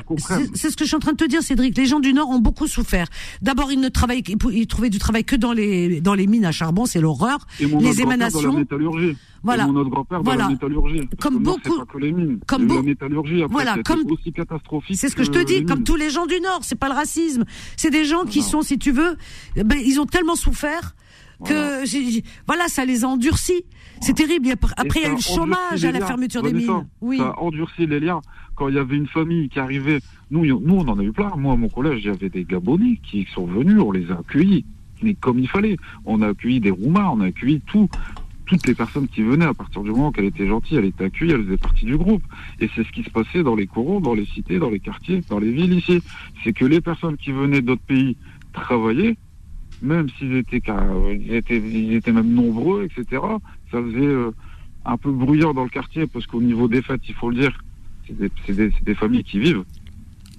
[0.54, 1.78] c'est ce que je suis en train de te dire, Cédric.
[1.78, 3.08] Les gens du Nord ont beaucoup souffert.
[3.42, 6.52] D'abord, ils ne travaillaient, ils trouvaient du travail que dans les dans les mines à
[6.52, 7.46] charbon, c'est l'horreur.
[7.60, 8.54] Les dans émanations.
[8.54, 9.18] la métallurgie.
[9.44, 9.64] Voilà.
[9.64, 10.44] Et mon autre grand-père Voilà.
[10.44, 11.08] dans la métallurgie.
[11.08, 12.40] Parce Comme Nord, beaucoup- c'est pas que les mines.
[12.48, 14.96] comme Et beau- La métallurgie, après, Voilà, comme- aussi catastrophique.
[14.98, 16.96] C'est ce que je te dis, comme tous les gens du Nord, c'est pas le
[16.96, 17.44] racisme.
[17.78, 18.46] C'est des gens qui Non.
[18.46, 19.16] sont, si tu veux,
[19.56, 20.96] eh ben, ils ont tellement souffert
[21.44, 22.20] que Voilà.
[22.46, 23.64] voilà, ça les a endurcis.
[24.00, 24.48] C'est terrible.
[24.78, 26.86] Après, il y a eu le chômage à la fermeture des mines.
[27.02, 27.18] Oui.
[27.18, 28.22] Ça a endurci les liens.
[28.56, 31.32] Quand il y avait une famille qui arrivait, nous, nous on en a eu plein.
[31.36, 34.20] Moi, à mon collège, il y avait des Gabonais qui sont venus, on les a
[34.20, 34.66] accueillis,
[35.02, 35.78] mais comme il fallait.
[36.06, 37.90] On a accueilli des Roumains, on a accueilli tout,
[38.52, 41.32] toutes les personnes qui venaient à partir du moment qu'elle était gentille, elle était accueillie,
[41.32, 42.22] elle faisait partie du groupe.
[42.60, 45.22] Et c'est ce qui se passait dans les corons, dans les cités, dans les quartiers,
[45.30, 46.02] dans les villes ici.
[46.44, 48.18] C'est que les personnes qui venaient d'autres pays
[48.52, 49.18] travailler,
[49.82, 50.62] même s'ils étaient,
[51.14, 53.22] ils étaient, ils étaient même nombreux, etc.
[53.72, 54.32] Ça faisait euh,
[54.84, 57.58] un peu bruyant dans le quartier parce qu'au niveau des fêtes, il faut le dire,
[58.46, 59.64] c'est des, familles qui vivent,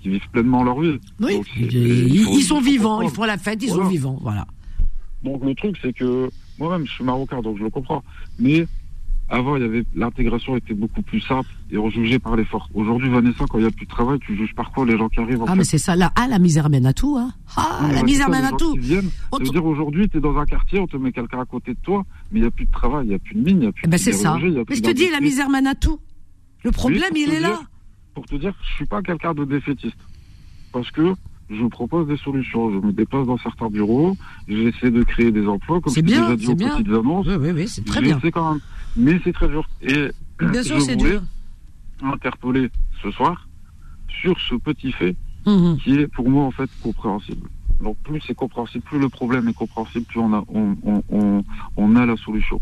[0.03, 0.99] qui vivent pleinement leur vie.
[1.19, 1.37] Oui.
[1.37, 3.85] Donc, Ils, sont vivants, ils font la fête, ils Voilà.
[3.85, 4.19] sont vivants.
[4.21, 4.47] Voilà.
[5.23, 8.03] Donc le truc, c'est que moi-même, je suis marocain, donc je le comprends.
[8.39, 8.67] Mais
[9.29, 12.69] avant, il y avait l'intégration était beaucoup plus simple et on jugeait par l'effort.
[12.75, 15.09] Aujourd'hui, Vanessa, quand il n'y a plus de travail, tu juges par quoi les gens
[15.09, 15.97] qui arrivent en Ah, fait mais c'est ça.
[15.97, 17.33] Là, ah, la misère mène à tout, hein.
[17.57, 18.75] Ah, Non, la Vanessa, misère mène à tout.
[18.79, 21.73] viennent, On dire aujourd'hui, tu es dans un quartier, on te met quelqu'un à côté
[21.73, 23.57] de toi, mais il n'y a plus de travail, il n'y a plus de mine,
[23.57, 24.37] il n'y a plus Eh ben, de c'est ça.
[24.39, 25.99] Mais je te dis, la misère mène à tout.
[26.65, 27.59] Le problème, il est là.
[28.15, 29.97] Pour te dire, je suis pas quelqu'un de défaitiste.
[30.73, 31.15] Parce que
[31.53, 32.71] je propose des solutions.
[32.71, 34.17] Je me déplace dans certains bureaux,
[34.49, 36.71] j'essaie de créer des emplois, comme C'est bien, déjà dit aux bien.
[36.77, 37.27] petites annonces.
[37.27, 38.19] Oui, oui, oui, c'est très bien.
[38.33, 38.61] Quand même.
[38.97, 39.69] Mais c'est très dur.
[39.83, 40.11] Et
[40.41, 41.23] Bien sûr, c'est dur.
[42.03, 42.71] interpeller
[43.03, 43.49] ce soir
[44.09, 45.15] sur ce petit fait
[45.47, 45.77] Mhm.
[45.79, 47.49] qui est pour moi en fait compréhensible.
[47.81, 51.45] Donc plus c'est compréhensible, plus le problème est compréhensible, plus on a, on, on, on,
[51.77, 52.61] on a la solution.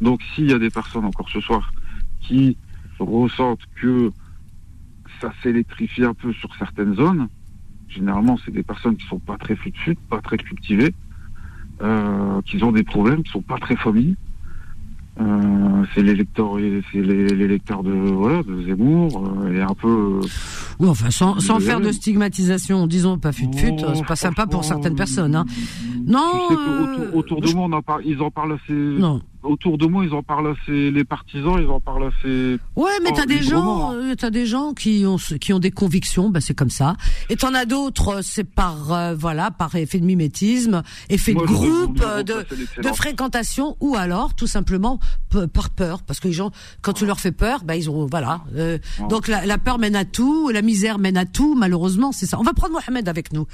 [0.00, 1.72] Donc s'il y a des personnes encore ce soir
[2.20, 2.56] qui
[2.98, 4.10] ressentent que
[5.20, 7.28] ça s'électrifie un peu sur certaines zones,
[7.94, 9.72] généralement c'est des personnes qui sont pas très fut
[10.08, 10.94] pas très cultivées,
[11.82, 14.16] euh, qui ont des problèmes, qui sont pas très familles.
[15.20, 16.54] Euh, c'est les lecteurs,
[16.90, 17.02] c'est
[17.82, 19.88] de voilà de Zemmour euh, et un peu.
[19.88, 20.20] euh,
[20.80, 24.64] Oui, enfin, sans, faire de stigmatisation, disons pas fut fut, Oh, c'est pas sympa pour
[24.64, 25.34] certaines personnes.
[25.36, 25.44] Hein.
[26.06, 28.52] Non, Tu sais que autour, autour de je- moi, on en parle, ils en parlent
[28.54, 28.72] assez.
[28.72, 29.20] non.
[29.42, 30.90] Autour de moi, ils en parlent assez.
[30.90, 32.58] Les partisans, ils en parlent assez.
[32.76, 36.30] Ouais, mais t'as des gens, euh, t'as des gens qui ont qui ont des convictions,
[36.30, 36.96] bah c'est comme ça.
[37.28, 41.42] Et t'en as d'autres, euh, c'est par euh, voilà, par effet de mimétisme, effet Moi,
[41.42, 42.46] de groupe, de
[42.82, 44.98] de fréquentation, ou alors tout simplement
[45.52, 46.50] par peur, parce que les gens,
[46.82, 48.42] quand tu leur fais peur, bah ils ont voilà.
[48.56, 49.08] euh, Ouais.
[49.08, 51.54] Donc la, la peur mène à tout, la misère mène à tout.
[51.54, 52.38] Malheureusement, c'est ça.
[52.38, 53.46] On va prendre Mohamed avec nous,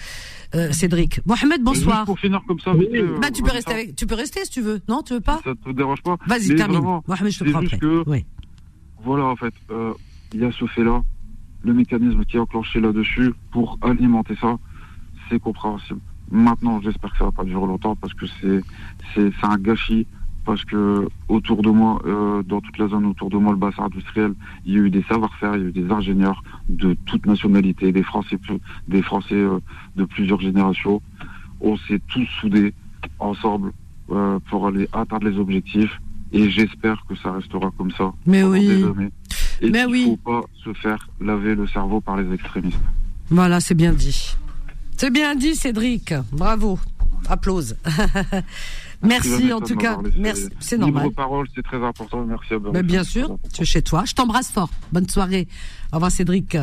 [0.55, 1.21] euh, Cédric.
[1.27, 1.97] Mohamed, Et bonsoir.
[1.99, 4.51] Juste pour finir comme ça, euh, Bah tu peux rester avec, tu peux rester si
[4.51, 4.81] tu veux.
[4.89, 5.41] Non, tu veux pas?
[5.45, 6.77] Ça te dérange pas Vas-y, termine.
[6.79, 7.79] vraiment, Mohamed, je te prends après.
[7.79, 8.25] que- Oui.
[9.03, 9.95] Voilà, en fait, euh,
[10.35, 11.03] il y a ce fait-là,
[11.63, 14.59] le mécanisme qui est enclenché là-dessus pour alimenter ça,
[15.29, 16.01] c'est compréhensible.
[16.31, 18.61] Maintenant, j'espère que ça va pas durer longtemps parce que c'est
[19.15, 20.07] c'est un gâchis.
[20.45, 23.83] Parce que autour de moi, euh, dans toute la zone autour de moi, le bassin
[23.85, 24.33] industriel,
[24.65, 27.93] il y a eu des savoir-faire, il y a eu des ingénieurs de toute nationalité,
[27.93, 28.39] des Français,
[28.89, 29.59] des Français euh,
[29.97, 31.03] de plusieurs générations.
[31.61, 32.73] On s'est tous soudés
[33.19, 33.73] ensemble
[34.11, 35.91] euh, pour aller atteindre les objectifs.
[36.33, 38.13] Et j'espère que ça restera comme ça.
[38.27, 38.67] Mais oui.
[38.67, 39.11] des années.
[39.61, 40.05] Et Mais qu'il oui.
[40.25, 42.79] faut pas se faire laver le cerveau par les extrémistes.
[43.31, 44.35] Voilà, c'est bien dit.
[44.97, 46.13] C'est bien dit, Cédric.
[46.33, 46.79] Bravo.
[47.29, 47.77] Applause.
[49.03, 49.99] Merci en tout cas.
[50.19, 51.11] Merci, c'est libre normal.
[51.13, 52.25] parole, c'est très important.
[52.25, 52.73] Merci à vous.
[52.73, 54.05] Mais bien sûr, tu es chez toi.
[54.07, 54.71] Je t'embrasse fort.
[54.93, 55.47] Bonne soirée.
[55.93, 56.57] Au revoir, Cédric.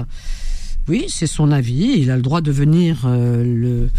[0.87, 1.97] Oui, c'est son avis.
[1.97, 3.89] Il a le droit de venir euh, le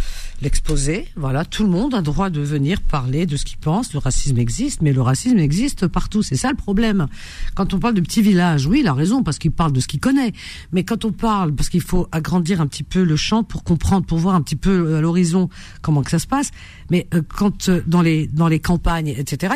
[0.43, 1.07] l'exposer.
[1.17, 3.93] Voilà, tout le monde a droit de venir parler de ce qu'il pense.
[3.93, 6.23] Le racisme existe, mais le racisme existe partout.
[6.23, 7.07] C'est ça le problème.
[7.55, 9.87] Quand on parle de petits villages, oui, il a raison parce qu'il parle de ce
[9.87, 10.33] qu'il connaît.
[10.73, 14.07] Mais quand on parle, parce qu'il faut agrandir un petit peu le champ pour comprendre,
[14.07, 15.49] pour voir un petit peu euh, à l'horizon
[15.83, 16.51] comment que ça se passe.
[16.91, 19.55] Mais euh, quand euh, dans les dans les campagnes, etc.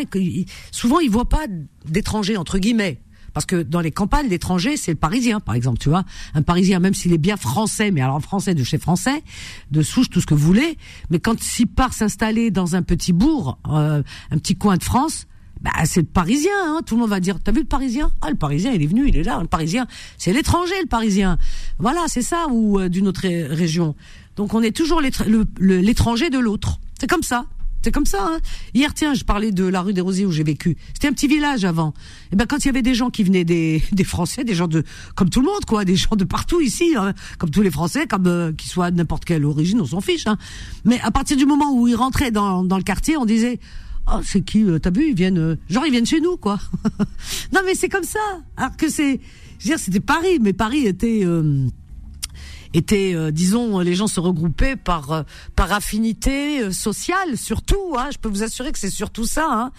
[0.71, 1.47] souvent ils voient pas
[1.87, 3.01] d'étrangers entre guillemets.
[3.33, 6.05] Parce que dans les campagnes, l'étranger, c'est le Parisien, par exemple, tu vois.
[6.35, 9.23] Un Parisien, même s'il est bien français, mais alors français de chez français,
[9.71, 10.77] de souche, tout ce que vous voulez.
[11.11, 15.27] Mais quand s'il part s'installer dans un petit bourg, euh, un petit coin de France,
[15.61, 16.51] bah, c'est le Parisien.
[16.65, 16.81] Hein.
[16.87, 18.11] Tout le monde va dire, t'as vu le Parisien?
[18.23, 19.39] Ah, le Parisien, il est venu, il est là.
[19.41, 21.37] Le Parisien, c'est l'étranger, le Parisien.
[21.79, 23.95] Voilà, c'est ça, ou euh, d'une autre ré- région.
[24.37, 26.81] Donc on est toujours l'étranger de l'autre.
[26.99, 27.45] C'est comme ça.
[27.83, 28.19] C'est comme ça.
[28.23, 28.39] Hein.
[28.75, 30.77] Hier, tiens, je parlais de la rue des Rosiers où j'ai vécu.
[30.93, 31.95] C'était un petit village avant.
[32.33, 34.69] Et ben, quand il y avait des gens qui venaient des, des Français, des gens
[34.69, 37.71] de comme tout le monde, quoi, des gens de partout ici, hein, comme tous les
[37.71, 40.27] Français, comme euh, qu'ils soient n'importe quelle origine, on s'en fiche.
[40.27, 40.37] Hein.
[40.85, 43.59] Mais à partir du moment où ils rentraient dans, dans le quartier, on disait.
[44.13, 46.59] Oh, c'est qui euh, T'as vu Ils viennent, euh, genre ils viennent chez nous, quoi.
[47.53, 48.19] non, mais c'est comme ça.
[48.57, 49.21] Alors que c'est,
[49.59, 51.23] je veux dire, c'était Paris, mais Paris était,
[52.75, 55.23] euh, était, euh, disons, les gens se regroupaient par euh,
[55.57, 57.95] par affinité euh, sociale, surtout.
[57.99, 59.49] Hein, je peux vous assurer que c'est surtout ça.
[59.51, 59.73] Hein.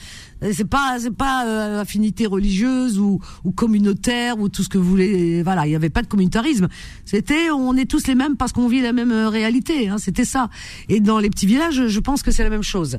[0.54, 4.90] C'est pas c'est pas euh, affinité religieuse ou ou communautaire ou tout ce que vous
[4.90, 5.44] voulez.
[5.44, 6.68] Voilà, il y avait pas de communautarisme.
[7.06, 9.90] C'était on est tous les mêmes parce qu'on vit la même euh, réalité.
[9.90, 10.50] Hein, C'était ça.
[10.90, 12.98] Et dans les petits villages, je pense que c'est la même chose.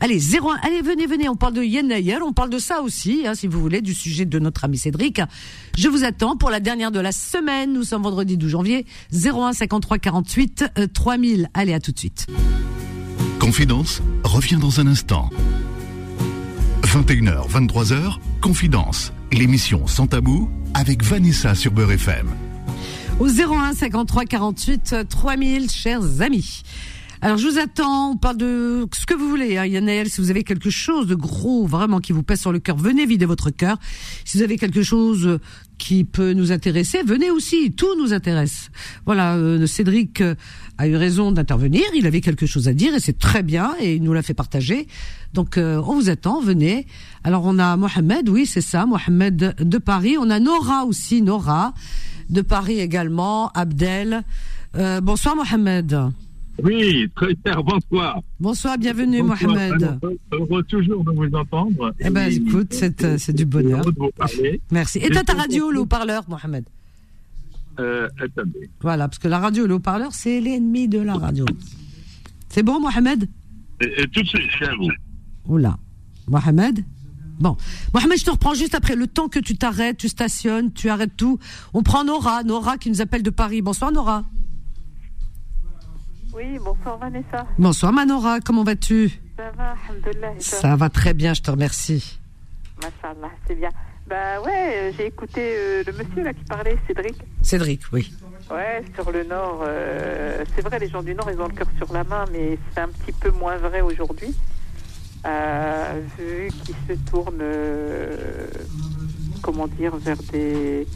[0.00, 3.24] Allez, 01, allez, venez, venez, on parle de Yen Nayer, on parle de ça aussi,
[3.26, 5.20] hein, si vous voulez, du sujet de notre ami Cédric.
[5.76, 9.54] Je vous attends pour la dernière de la semaine, nous sommes vendredi 12 janvier, 01
[9.54, 11.50] 53 48 euh, 3000.
[11.52, 12.26] Allez, à tout de suite.
[13.40, 15.30] Confidence revient dans un instant.
[16.82, 22.28] 21h, 23h, Confidence, l'émission sans tabou avec Vanessa sur Beurre FM.
[23.18, 26.62] Au 01 53 48 euh, 3000, chers amis.
[27.20, 30.30] Alors je vous attends, on parle de ce que vous voulez, hein, Yannaël, si vous
[30.30, 33.50] avez quelque chose de gros, vraiment, qui vous pèse sur le cœur, venez vider votre
[33.50, 33.76] cœur.
[34.24, 35.40] Si vous avez quelque chose euh,
[35.78, 38.70] qui peut nous intéresser, venez aussi, tout nous intéresse.
[39.04, 40.36] Voilà, euh, Cédric euh,
[40.78, 43.96] a eu raison d'intervenir, il avait quelque chose à dire et c'est très bien et
[43.96, 44.86] il nous l'a fait partager.
[45.34, 46.86] Donc euh, on vous attend, venez.
[47.24, 51.74] Alors on a Mohamed, oui c'est ça, Mohamed de Paris, on a Nora aussi, Nora
[52.30, 54.22] de Paris également, Abdel.
[54.76, 56.12] Euh, bonsoir Mohamed.
[56.62, 58.20] Oui, très cher, bonsoir.
[58.40, 59.52] Bonsoir, bienvenue Bonsoir.
[59.52, 59.98] Mohamed.
[60.32, 61.94] Heureux toujours de vous entendre.
[62.00, 63.84] Eh Et- écoute, c'est euh, c'est du bonheur.
[63.84, 64.60] De vous parler.
[64.72, 64.98] Merci.
[64.98, 66.64] Et toi ta radio, le haut-parleur, Mohamed?
[67.78, 68.68] Euh, attendez.
[68.80, 71.44] Voilà, parce que la radio le haut-parleur, c'est l'ennemi de la radio.
[72.48, 73.28] C'est bon Mohamed?
[73.80, 74.90] Et, et tout de suite, c'est à vous.
[75.46, 75.78] Oula.
[76.26, 76.84] Mohamed?
[77.38, 77.56] Bon.
[77.94, 78.96] Mohamed, je te reprends juste après.
[78.96, 81.38] Le temps que tu t'arrêtes, tu stationnes, tu arrêtes tout.
[81.72, 83.62] On prend Nora, Nora qui nous appelle de Paris.
[83.62, 84.24] Bonsoir Nora.
[86.38, 87.46] Oui, bonsoir Vanessa.
[87.58, 89.74] Bonsoir Manora, comment vas-tu Ça va,
[90.38, 92.20] Ça va très bien, je te remercie.
[92.80, 93.70] Machallah, c'est bien.
[94.08, 97.16] Bah ouais, euh, j'ai écouté euh, le monsieur là qui parlait, Cédric.
[97.42, 98.12] Cédric, oui.
[98.50, 101.66] Ouais, sur le Nord, euh, c'est vrai, les gens du Nord, ils ont le cœur
[101.76, 104.32] sur la main, mais c'est un petit peu moins vrai aujourd'hui.
[105.26, 108.46] euh, vu qu'il se tourne, euh,
[109.42, 110.86] comment dire, vers des,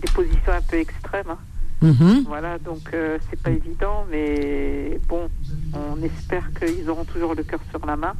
[0.00, 1.30] des positions un peu extrêmes.
[1.30, 1.38] hein.
[1.82, 2.24] Mhm.
[2.26, 5.28] Voilà, donc euh, c'est pas évident, mais bon,
[5.74, 8.14] on espère qu'ils auront toujours le cœur sur la main.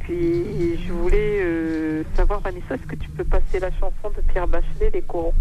[0.00, 4.46] Puis je voulais euh, savoir, Vanessa, est-ce que tu peux passer la chanson de Pierre
[4.46, 5.32] Bachelet, Les corons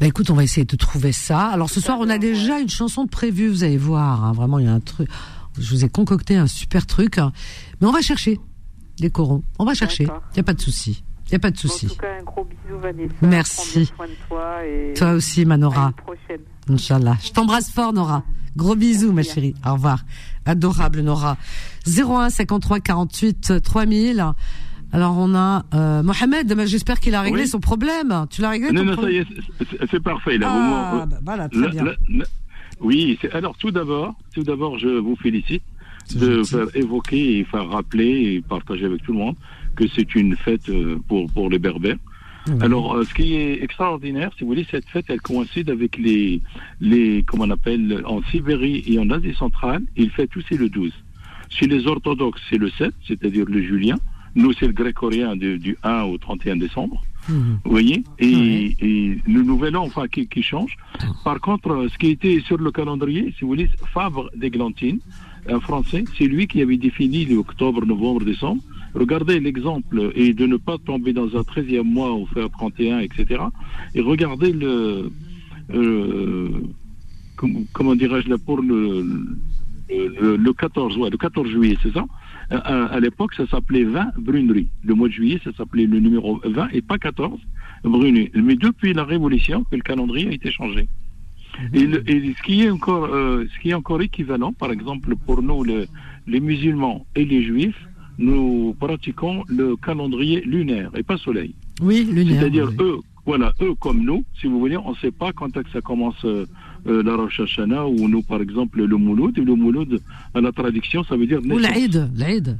[0.00, 1.48] Bah écoute, on va essayer de trouver ça.
[1.48, 4.24] Alors ce soir, on a déjà une chanson de prévue, vous allez voir.
[4.24, 4.32] hein.
[4.32, 5.08] Vraiment, il y a un truc.
[5.58, 7.18] Je vous ai concocté un super truc.
[7.18, 7.32] hein.
[7.80, 8.38] Mais on va chercher
[9.00, 9.42] des corons.
[9.58, 10.04] On va chercher.
[10.04, 11.02] Il n'y a pas de souci.
[11.28, 11.86] Il n'y a pas de En souci.
[11.86, 13.14] tout cas, un gros bisou, Vanessa.
[13.22, 13.86] Merci.
[13.86, 15.86] Soin de toi et Toi aussi, à Manora.
[15.98, 16.40] une prochaine.
[16.70, 17.16] Inch'Allah.
[17.22, 18.22] Je t'embrasse fort, Nora.
[18.56, 19.54] Gros bisous, ma chérie.
[19.66, 20.04] Au revoir.
[20.46, 21.36] Adorable, Nora.
[21.86, 24.24] 01 53 48 3000.
[24.92, 26.66] Alors, on a euh, Mohamed.
[26.66, 27.48] J'espère qu'il a réglé Oui.
[27.48, 28.26] son problème.
[28.30, 30.38] Tu l'as réglé Non, ton non, ça problème y est, c'est- parfait.
[30.38, 30.56] Là, Ah,
[30.92, 31.84] Vous m'en- bah, voilà, très Là- bien.
[31.84, 32.24] là-
[32.80, 35.62] oui, alors tout d'abord, tout d'abord, je vous félicite
[36.14, 38.06] de faire évoquer et faire rappeler
[38.36, 39.36] et partager avec tout le monde
[39.78, 42.02] que c'est une fête euh, pour pour les Berbères.
[42.60, 46.40] Alors, euh, ce qui est extraordinaire, si vous voulez, cette fête, elle coïncide avec les
[46.80, 50.92] les comment on appelle en Sibérie et en Asie centrale, ils fêtent aussi le 12.
[51.50, 53.96] Chez les orthodoxes, c'est le 7, c'est-à-dire le julien.
[54.34, 57.02] Nous, c'est le grégorien du, du 1 au 31 décembre.
[57.28, 57.58] Mhm.
[57.64, 58.04] Vous voyez?
[58.18, 60.76] Et, le nouvel an, enfin, qui, qui change.
[61.24, 64.98] Par contre, euh, ce qui était sur le calendrier, si vous voulez, Fabre d'Églantine,
[65.48, 68.62] un Français, c'est lui qui avait défini les octobre, novembre, décembre.
[68.94, 73.42] Regardez l'exemple et de ne pas tomber dans un 13e mois ou faire 31, etc.
[73.94, 75.10] Et regardez le...
[75.74, 76.48] euh,
[77.36, 79.06] com- comment dirais-je là pour le,
[79.90, 82.04] le, le 14, ouais, le 14 juillet, c'est ça?
[82.50, 84.68] À, à- à l'époque, ça s'appelait 20 Brunerie.
[84.84, 87.38] Le mois de juillet, ça s'appelait le numéro 20 et pas 14
[87.84, 88.30] Brunerie.
[88.34, 90.88] Mais depuis la Révolution, que le calendrier a été changé.
[91.74, 95.62] Et, ce qui est encore, euh, ce qui est encore équivalent, par exemple, pour nous,
[95.64, 95.86] le-
[96.26, 97.84] les musulmans et les juifs,
[98.18, 101.54] nous pratiquons le calendrier lunaire et pas soleil.
[101.80, 102.40] Oui, lunaire.
[102.40, 102.76] C'est-à-dire oui.
[102.80, 105.70] eux, voilà, eux comme nous, si vous voulez, on ne sait pas quand est-ce que
[105.70, 106.46] ça commence euh,
[106.88, 109.36] euh, la Rosh Hashanah ou nous, par exemple, le Mouloud.
[109.38, 110.00] Le Mouloud,
[110.34, 111.58] à la traduction, ça veut dire naissance.
[111.58, 112.58] Ou l'Aïd, l'Aïd.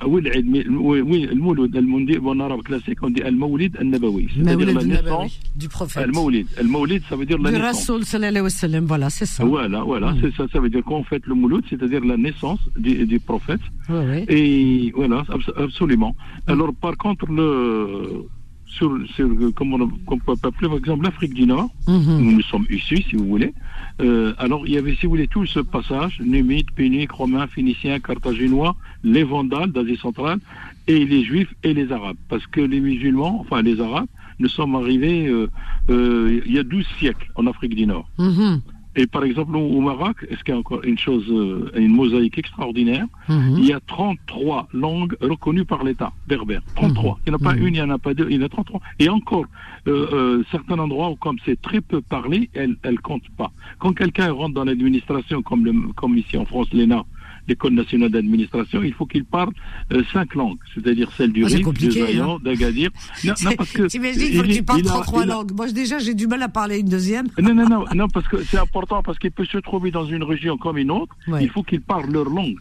[0.00, 3.76] Ah oui, l'Aïd, mais oui, oui, le Mouloud, le en arabe classique, on dit Al-Mawlid
[3.78, 4.28] Al-Nabawi.
[4.34, 6.04] C'est-à-dire la naissance du prophète.
[6.04, 7.86] Al-Mawlid, Al-Mawlid, ça veut dire la du naissance.
[7.86, 9.44] Du Rasoul, sallallahu alayhi wa sallam, voilà, c'est ça.
[9.44, 10.20] Voilà, voilà, oui.
[10.22, 13.60] c'est ça, ça veut dire qu'on fait le Mouloud, c'est-à-dire la naissance du, du prophète.
[13.88, 14.24] Oui, oui.
[14.28, 15.24] Et voilà,
[15.56, 16.14] absolument.
[16.46, 16.52] Mm.
[16.52, 18.26] Alors, par contre, le
[18.68, 22.20] sur, sur comme on, comme on peut appeler par exemple l'Afrique du Nord Mhm.
[22.20, 23.54] où nous sommes issus, si vous voulez.
[24.00, 27.98] Euh, alors, il y avait, si vous voulez, tout ce passage, Numides, Péniques, Romains, Phéniciens,
[27.98, 30.38] Carthaginois, les Vandales d'Asie centrale,
[30.86, 32.16] et les Juifs et les Arabes.
[32.28, 34.06] Parce que les musulmans, enfin les Arabes,
[34.38, 35.48] nous sommes arrivés euh,
[35.90, 38.08] euh, il y a 12 siècles en Afrique du Nord.
[38.18, 38.60] Mhm.
[39.00, 42.36] Et par exemple, au Maroc, est-ce qu'il y a encore une chose, euh, une mosaïque
[42.36, 43.54] extraordinaire Mhm.
[43.58, 46.62] il y a 33 langues reconnues par l'État berbère.
[46.74, 47.20] 33.
[47.24, 47.60] Il n'y en a pas Mhm.
[47.66, 48.80] une, il n'y en a pas deux, il y en a 33.
[48.98, 49.44] Et encore,
[49.86, 53.52] euh, euh, certains endroits où comme c'est très peu parlé, elles ne comptent pas.
[53.78, 57.04] Quand quelqu'un rentre dans l'administration, comme, le- comme ici en France, l'ENA,
[57.48, 59.52] l'École nationale d'administration, il faut qu'il parle
[59.92, 62.90] euh, cinq langues, c'est-à-dire celle du c'est Rif, compliqué, Zayan, d'Agadir.
[63.24, 63.82] Non, non, parce que...
[63.86, 65.52] T'imagines, il faut que tu parles il a- 33 il a- langues.
[65.56, 67.26] Moi, déjà, j'ai du mal à parler une deuxième.
[67.40, 70.22] non, non, non, non, parce que c'est important, parce qu'il peut se trouver dans une
[70.22, 71.42] région comme une autre, Ouais.
[71.42, 72.56] il faut qu'ils parlent leur langue.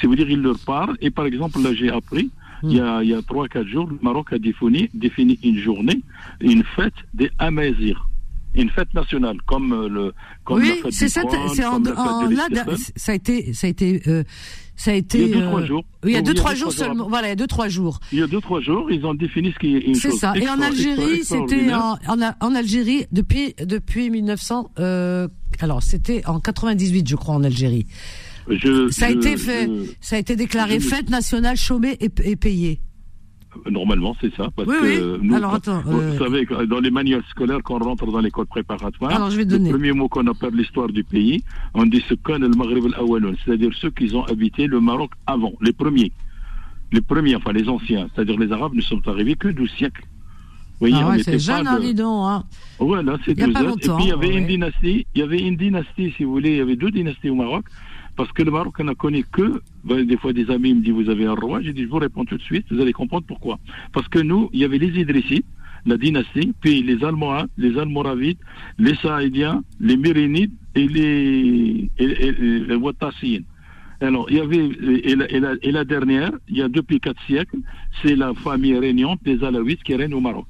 [0.00, 2.30] C'est veut dire ils leur parlent, et par exemple, là j'ai appris,
[2.64, 6.00] il y a, il y a 3-4 jours, le Maroc a défini, défini une journée,
[6.40, 8.08] une fête des Amazirs.
[8.54, 10.12] Une fête nationale, comme euh, le
[10.44, 11.22] comme la oui, fête c'est du ça.
[11.54, 12.46] C'est en, la en- là,
[12.96, 14.24] ça a été, ça a été, euh,
[14.76, 15.22] ça a été.
[15.22, 15.84] Il y a deux, trois euh, jours.
[16.04, 16.94] oui, il y a deux, trois deux, jours trois jours.
[16.94, 17.08] seulement.
[17.08, 17.98] Voilà, il y a deux, trois jours.
[18.12, 20.34] Il y a 2-3 jours, ils ont défini ce qui est une C'est ça.
[20.36, 21.96] Et en Algérie, c'était en,
[22.40, 24.70] en, Algérie depuis depuis 1900.
[24.78, 25.28] Euh,
[25.60, 27.86] alors, c'était en 98, je crois, en Algérie.
[28.48, 29.66] Je- Ça a je- été fait.
[29.66, 32.80] je- Ça a été déclaré fête nationale chômée et, et payée.
[33.70, 34.48] Normalement, c'est ça.
[34.56, 35.18] Parce Oui, que oui.
[35.22, 38.46] nous, Alors, attends, vous euh, savez, dans les manuels scolaires, quand on rentre dans l'école
[38.46, 39.70] préparatoire, Alors, je vais le donner.
[39.70, 41.42] premier mot qu'on appelle l'histoire du pays,
[41.74, 45.52] on dit ce qu'est le Maghreb al-Awwaloun, c'est-à-dire ceux qui ont habité le Maroc avant,
[45.60, 46.12] les premiers.
[46.92, 50.02] Les premiers, enfin les anciens, c'est-à-dire les Arabes ne sont arrivés que 12 siècles.
[50.80, 52.26] Vous voyez, ah on ouais, c'est jeune, de- hein, dis donc.
[52.28, 52.44] Hein.
[52.80, 53.64] Voilà, c'est deux âges.
[53.82, 54.34] Et puis il y avait ouais.
[54.38, 57.30] une dynastie, il y avait une dynastie, si vous voulez, il y avait deux dynasties
[57.30, 57.64] au Maroc,
[58.16, 61.10] parce que le Maroc n'a connu que, ben, des fois des amis me disent vous
[61.10, 63.58] avez un roi, j'ai dit je vous réponds tout de suite, vous allez comprendre pourquoi.
[63.92, 65.46] Parce que nous, il y avait les Idrissites,
[65.86, 68.38] la dynastie, puis les Almohades, les Almoravides,
[68.78, 73.42] les Saïdiens, les Mérinides et les, et.
[74.00, 74.68] Alors, il y avait,
[75.04, 77.58] et la, et la- et la dernière, il y a depuis quatre siècles,
[78.02, 80.46] c'est la famille régnante des Alaouites qui règne au Maroc.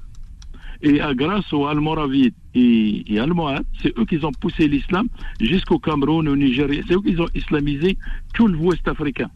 [0.83, 5.07] Et à, grâce aux Almoravides et, et Almohades, c'est eux qui ont poussé l'islam
[5.39, 6.81] jusqu'au Cameroun, au Nigeria.
[6.87, 7.97] C'est eux qui ont islamisé
[8.33, 9.29] tout le ouest africain.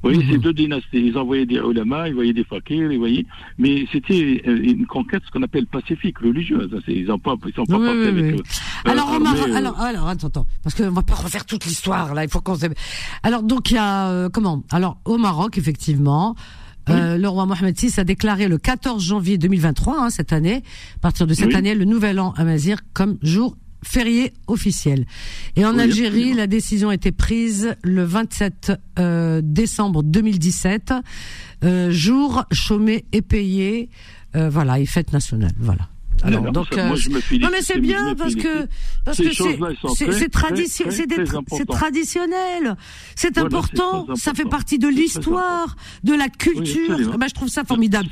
[0.00, 0.30] Vous voyez, Mhm.
[0.30, 3.26] ces deux dynasties, ils envoyaient des ulama, ils envoyaient des fakirs, ils voyaient,
[3.58, 6.70] mais c'était euh, une conquête, ce qu'on appelle pacifique, religieuse.
[6.86, 8.34] C'est- Ils n'ont pas, ils sont pas Oui, avec.
[8.36, 8.42] Euh,
[8.84, 12.22] Alors, armés, euh, alors, alors, attends, attends, parce qu'on va pas refaire toute l'histoire là.
[12.22, 12.54] Il faut qu'on.
[13.24, 14.62] Alors, donc il y a euh, comment?
[14.70, 16.36] Alors, au Maroc, effectivement.
[16.90, 20.62] Euh, le roi Mohamed VI a déclaré le 14 janvier 2023, hein, cette année,
[20.96, 21.54] à partir de cette Oui.
[21.54, 25.06] année, le nouvel an amazir comme jour férié officiel.
[25.56, 26.36] Et en Oui, Algérie, absolument.
[26.36, 30.92] la décision a été prise le 27 euh, décembre 2017,
[31.64, 33.88] euh, jour chômé et payé,
[34.36, 35.88] euh, alors, et fête nationale, voilà.
[36.24, 38.66] Alors, Alors, donc, moi, euh, je me félicite, non mais c'est bien parce que
[39.04, 40.86] parce que c'est c'est tradition-
[41.68, 42.76] traditionnel,
[43.14, 46.90] c'est Voilà, important, ça fait partie de l'histoire, de la culture.
[46.90, 47.12] absolument.
[47.14, 48.08] Eh ben, je trouve ça formidable.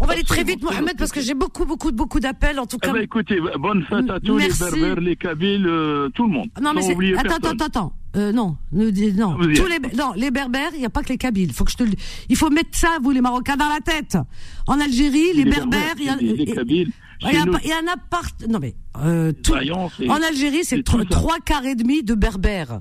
[0.00, 2.78] On va aller très vite, Mohamed, parce que j'ai beaucoup beaucoup beaucoup d'appels en tout
[2.82, 2.92] Eh cas.
[2.92, 4.62] ben, écoutez, bonne fête à tous Merci.
[4.64, 6.48] les Berbères, les Kabyles, euh, tout le monde.
[6.60, 7.92] non mais attends attends attends attends.
[8.16, 9.36] Euh, non, ne dis non.
[9.36, 11.52] Tous les non, les berbères, il y a pas que les kabyles.
[11.52, 11.92] Faut que je te le
[12.28, 14.18] il faut mettre ça vous les marocains dans la tête.
[14.66, 16.90] En Algérie, les, berbères, il y a les, les Kabyles,
[17.22, 19.52] il y chez a nous, pas- il y en a part non mais euh, tout-
[19.54, 22.80] en Algérie, c'est trois quarts et demi de berbères.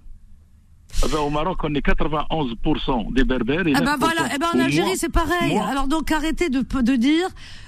[1.04, 3.68] ah ben, au Maroc, on est 91% des Berbères.
[3.68, 4.00] Et Eh ben 9%.
[4.00, 5.58] voilà, eh ben en Algérie c'est pareil.
[5.58, 7.28] Alors donc arrêtez de, de dire,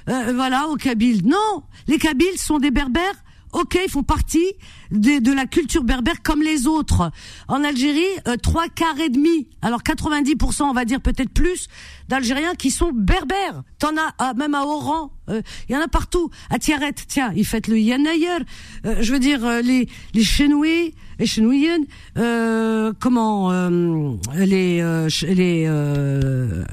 [0.09, 1.25] euh, voilà, aux Kabyles.
[1.25, 3.23] Non, les Kabyles sont des Berbères.
[3.53, 4.53] Ok, ils font partie
[4.91, 7.11] de, la culture berbère comme les autres.
[7.47, 11.67] En Algérie, euh, trois quarts et demi, alors 90%, on va dire peut-être plus,
[12.07, 13.63] d'Algériens qui sont berbères.
[13.79, 16.29] T'en as ah, même à Oran, euh, il y en a partout.
[16.49, 18.39] À Tiaret, tiens, ils fêtent le Yanayer.
[18.85, 21.85] Euh, je veux dire euh, les les Chenouis, les Chenouiennes,
[22.17, 26.63] euh, comment euh, les euh, les euh,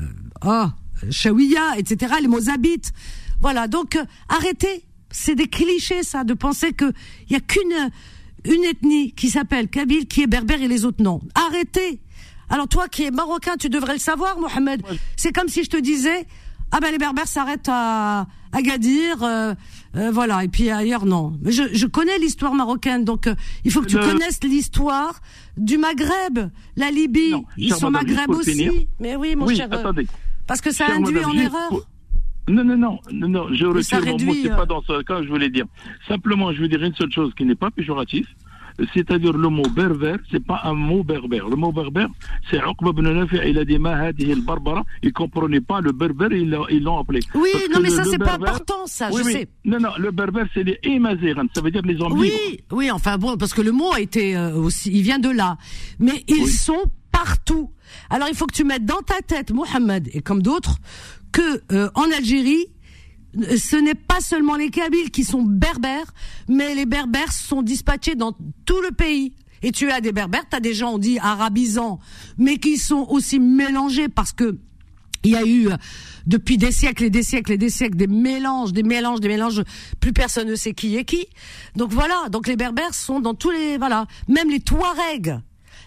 [0.44, 0.66] oh,
[1.10, 2.14] Chaouia, etc.
[2.20, 2.92] Les Mozabites.
[3.40, 4.84] Voilà, donc euh, arrêtez.
[5.10, 6.92] C'est des clichés ça de penser que
[7.28, 7.90] il y a qu'une
[8.44, 11.20] une ethnie qui s'appelle Kabyle qui est berbère et les autres non.
[11.34, 12.00] Arrêtez.
[12.50, 14.82] Alors toi qui es marocain, tu devrais le savoir, Mohamed.
[15.16, 16.26] C'est comme si je te disais
[16.70, 19.54] ah ben les berbères s'arrêtent à Agadir, euh,
[19.96, 21.38] euh, voilà, et puis ailleurs non.
[21.42, 23.34] Mais je, je connais l'histoire marocaine, donc euh,
[23.64, 25.20] il faut que tu Le- connaisses l'histoire
[25.56, 27.30] du Maghreb, la Libye.
[27.32, 28.52] Non, Ils sont Maghreb aussi.
[28.52, 28.72] finir.
[29.00, 29.68] Mais oui, mon oui, cher.
[29.72, 30.06] euh, attendez.
[30.46, 31.68] parce que ça induit en erreur.
[31.70, 31.86] pour-
[32.48, 35.18] Non, non, non, non, non, je retire mon mot, c'est euh, pas dans ce cas
[35.18, 35.64] que je voulais dire.
[36.06, 38.26] Simplement, je veux dire une seule chose qui n'est pas péjoratif,
[38.94, 41.48] c'est-à-dire le mot berbère, c'est pas un mot berbère.
[41.48, 42.08] Le mot berbère,
[42.48, 46.32] c'est Uqba ibn Nafi', il a dit ma hadihi al-barbara, il comprenait pas le berbère,
[46.32, 47.20] ils l'ont- appelé.
[47.34, 49.32] Oui, Parce non, mais le- ça, c'est pas important, ça, oui, je oui.
[49.32, 49.48] sais.
[49.64, 52.36] Non, non, le berbère, c'est les Imazighan, ça veut dire les hommes libres.
[52.40, 55.28] Oui, oui, enfin bon, parce que le mot a été euh, aussi, il vient de
[55.30, 55.58] là.
[55.98, 56.48] Mais ils Oui.
[56.48, 57.72] sont partout.
[58.10, 60.76] Alors il faut que tu mettes dans ta tête, Mohamed, et comme d'autres,
[61.32, 62.66] que euh, en Algérie,
[63.34, 66.12] ce n'est pas seulement les Kabyles qui sont berbères,
[66.48, 68.32] mais les berbères sont dispatchés dans
[68.64, 69.34] tout le pays.
[69.62, 71.98] Et tu as des berbères, tu as des gens, on dit arabisants,
[72.36, 74.58] mais qui sont aussi mélangés parce que
[75.24, 75.76] il y a eu euh,
[76.26, 79.62] depuis des siècles et des siècles et des siècles des mélanges, des mélanges, des mélanges.
[80.00, 81.26] Plus personne ne sait qui est qui.
[81.74, 82.28] Donc voilà.
[82.30, 84.06] Donc les Berbères sont dans tous les voilà.
[84.28, 85.40] Même les Touaregs.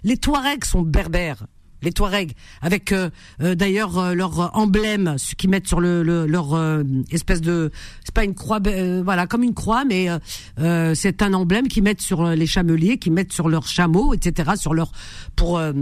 [0.04, 1.46] Les Touaregs sont berbères.
[1.82, 3.10] Les Touaregs, avec euh,
[3.42, 7.72] euh, d'ailleurs euh, leur emblème, ce qu'ils mettent sur le, le- leur euh, espèce de,
[8.04, 10.20] c'est pas une croix, euh, voilà, comme une croix, mais euh,
[10.60, 14.14] euh, c'est un emblème qu'ils mettent sur euh, les chameliers, qu'ils mettent sur leurs chameaux,
[14.14, 14.92] etc., sur leur
[15.36, 15.74] pour euh,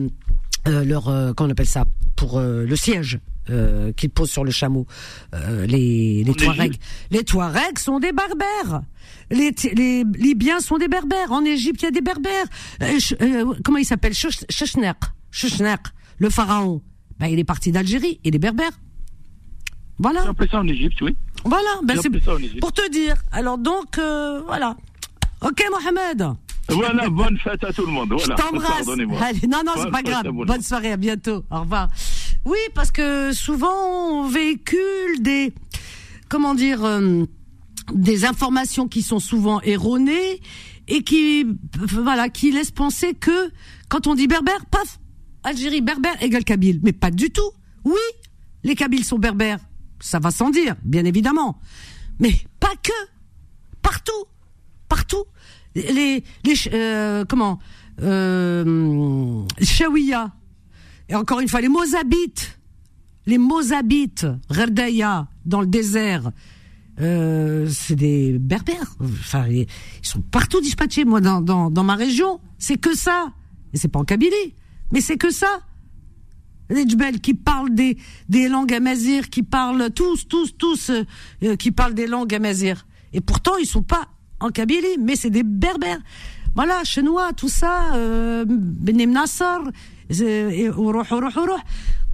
[0.68, 1.86] euh, leur euh, comment on appelle ça
[2.16, 3.20] pour euh, le siège
[3.50, 4.86] euh, qu'ils posent sur le chameau.
[5.34, 6.76] Euh, les les Touaregs.
[7.12, 8.82] les Touaregs sont des berbères.
[9.32, 11.32] Les, les Libyens sont des berbères.
[11.32, 12.45] En Égypte il y a des berbères.
[12.84, 14.91] Euh, euh, comment il s'appelle Chech- Chechner
[15.32, 15.75] Chechner
[16.17, 16.82] le pharaon
[17.19, 18.71] ben, il est parti d'Algérie il est berbère
[19.97, 21.15] voilà J'ai appelé ça en Égypte, oui.
[21.43, 22.09] voilà ben, c'est
[22.59, 24.75] pour te dire alors donc euh, voilà
[25.41, 26.27] ok Mohamed
[26.69, 28.09] Voilà, bonne fête à tout le monde.
[28.09, 28.36] Voilà.
[28.38, 28.86] je t'embrasse.
[29.47, 30.30] Non, non, c'est pas grave.
[30.32, 31.43] Bonne soirée, à bientôt.
[31.49, 31.89] Au revoir.
[32.45, 35.51] Oui, parce que souvent on véhicule des,
[36.30, 37.25] comment dire, euh,
[37.93, 40.41] des informations qui sont souvent erronées
[40.88, 41.45] et qui,
[41.91, 43.51] voilà, qui laissent penser que
[43.89, 44.99] quand on dit berbère, paf,
[45.43, 46.79] Algérie berbère égale kabyle.
[46.83, 47.51] Mais pas du tout.
[47.85, 47.93] Oui,
[48.63, 49.59] les kabyles sont berbères.
[49.99, 51.59] Ça va sans dire, bien évidemment.
[52.19, 52.91] Mais pas que.
[53.81, 54.25] Partout.
[54.87, 55.23] Partout.
[55.75, 57.59] Les, les, euh, comment,
[58.01, 60.33] euh, Chaouia.
[61.07, 62.59] Et encore une fois, les Mozabites.
[63.25, 66.31] Les Mozabites, Rerdaya, dans le désert.
[66.99, 68.95] Euh, c'est des berbères.
[68.99, 69.67] Enfin, ils
[70.01, 72.39] sont partout dispatchés, moi, dans ma région.
[72.57, 73.31] C'est que ça.
[73.73, 74.53] Et c'est pas en Kabylie.
[74.91, 75.61] Mais c'est que ça.
[76.69, 81.03] Les Djbel qui parlent des, des langues amazir, qui parlent tous, tous, tous, euh,
[81.43, 82.85] euh qui parlent des langues amazir.
[83.11, 84.07] Et pourtant, ils sont pas
[84.39, 85.99] en Kabylie, mais c'est des berbères.
[86.55, 89.15] Voilà, chinois, tout ça, euh, Benim
[90.21, 90.53] euh,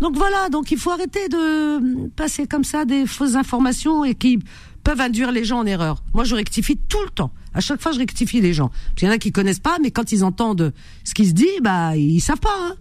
[0.01, 4.39] donc voilà, donc il faut arrêter de passer comme ça des fausses informations et qui
[4.85, 6.03] peuvent induire les gens en erreur.
[6.13, 7.31] Moi, je rectifie tout le temps.
[7.53, 8.69] À chaque fois, je rectifie les gens.
[8.69, 10.73] Parce qu'il y en a qui connaissent pas, mais quand ils entendent
[11.03, 12.55] ce qui se dit, bah, ils savent pas.
[12.55, 12.75] Hein.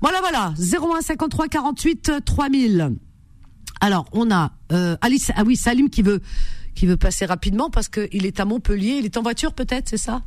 [0.00, 0.54] Voilà, voilà.
[0.58, 2.94] 01 53 48 3000.
[3.80, 6.20] Alors, on a euh, Alice, ah oui, Salim qui veut
[6.74, 8.98] qui veut passer rapidement parce qu'il est à Montpellier.
[9.00, 10.22] Il est en voiture peut-être, c'est ça?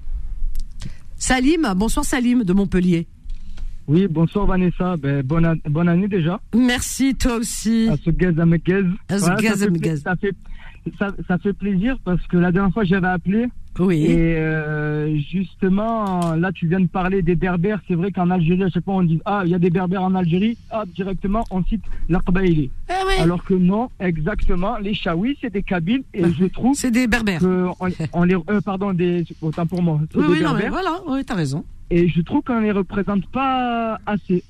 [1.15, 3.07] Salim, bonsoir Salim de Montpellier.
[3.87, 4.97] Oui, bonsoir Vanessa.
[4.97, 6.41] Ben, bonne, bonne année déjà.
[6.53, 7.87] Merci, toi aussi.
[7.89, 8.83] À ce gaz à Mekez.
[9.07, 10.35] À ce Voilà, gaz ça à fait-.
[10.97, 13.47] Ça fait, ça, fait plaisir parce que la dernière fois j'avais appelé
[13.79, 14.03] Oui.
[14.05, 17.79] et euh, justement là tu viens de parler des berbères.
[17.87, 20.01] C'est vrai qu'en Algérie à chaque fois on dit ah il y a des berbères
[20.03, 20.57] en Algérie.
[20.71, 22.71] Ah directement on cite l'Aqbaïli.
[22.89, 24.77] Eh oui, Alors que non, exactement.
[24.79, 27.41] Les Chaouis c'est des Kabyles et je trouve c'est des berbères.
[27.43, 27.75] on,
[28.13, 29.99] on les euh, pardon des autant pour moi.
[30.15, 31.63] Oui, des oui, non, mais voilà, oui, t'as raison.
[31.91, 34.43] et je trouve qu'on les représente pas assez.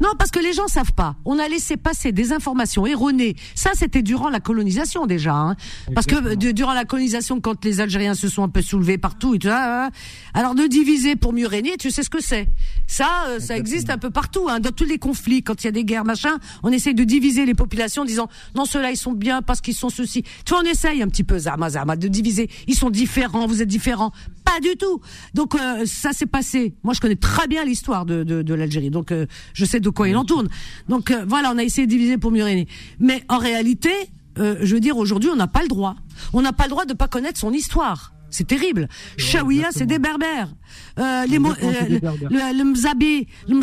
[0.00, 1.16] Non, parce que les gens savent pas.
[1.24, 3.34] On a laissé passer des informations erronées.
[3.54, 5.34] Ça, c'était durant la colonisation déjà.
[5.34, 5.56] Hein.
[5.94, 9.34] Parce que de- durant la colonisation, quand les Algériens se sont un peu soulevés partout
[9.34, 9.90] et tout ça, hein,
[10.34, 12.48] alors de diviser pour mieux régner, tu sais ce que c'est.
[12.86, 14.48] Ça, euh, ça existe un peu partout.
[14.48, 14.60] Hein.
[14.60, 17.44] Dans tous les conflits, quand il y a des guerres, machin, on essaye de diviser
[17.46, 20.22] les populations en disant non, ceux-là ils sont bien parce qu'ils sont ceci.
[20.22, 22.48] Tu vois, on essaye un petit peu, Zama, Zama, de diviser.
[22.66, 24.12] Ils sont différents, vous êtes différents.
[24.44, 25.00] Pas du tout.
[25.34, 26.74] Donc euh, ça s'est passé.
[26.84, 29.87] Moi, je connais très bien l'histoire de, de, de l'Algérie, donc euh, je sais de
[29.90, 30.48] quoi il en tourne.
[30.88, 32.66] Donc euh, voilà, on a essayé de diviser pour mieux régner.
[32.98, 33.90] Mais en réalité,
[34.38, 35.96] euh, je veux dire, aujourd'hui, on n'a pas le droit.
[36.32, 38.12] On n'a pas le droit de pas connaître son histoire.
[38.30, 38.90] C'est terrible.
[39.16, 40.50] Chaouia, c'est des berbères.
[40.98, 43.56] Euh, les mo- euh, le, le Mzabi, le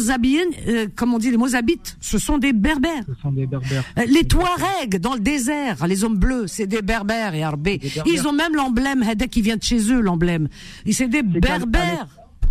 [0.68, 3.04] euh, comme on dit, les Mozabites, ce sont des berbères.
[3.08, 3.84] Ce sont des berbères.
[4.08, 7.80] Les Touaregs dans le désert, les hommes bleus, c'est des berbères et arbés.
[8.08, 10.48] Ils ont même l'emblème, Hada qui vient de chez eux, l'emblème.
[10.92, 12.08] C'est des berbères.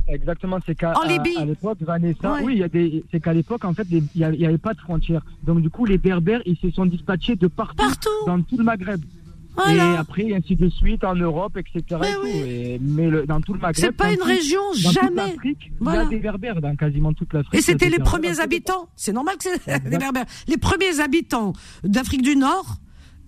[0.07, 1.07] Exactement, c'est qu'à à-
[1.47, 2.41] l'époque, Vanessa, Ouais.
[2.45, 4.81] oui, il y a des, c'est qu'à l'époque, en fait, il n'y avait pas de
[4.81, 5.23] frontières.
[5.45, 8.09] Donc, du coup, les Berbères, ils se sont dispatchés de partout, Partout.
[8.27, 9.01] dans tout le Maghreb.
[9.01, 10.01] Et Voilà.
[10.01, 12.01] après, ainsi de suite, en Europe, etc.
[12.01, 12.27] Mais et tout.
[12.27, 13.77] Et- mais le- dans tout le Maghreb.
[13.85, 15.29] C'est pas une tout- région, dans jamais.
[15.29, 16.03] l'Afrique, Voilà.
[16.03, 17.55] Il y a des Berbères dans quasiment toute l'Afrique.
[17.55, 18.89] Et c'était les premiers habitants.
[18.97, 20.25] C'est normal que c'est des berbères.
[20.49, 21.53] Les premiers habitants
[21.85, 22.79] d'Afrique du Nord,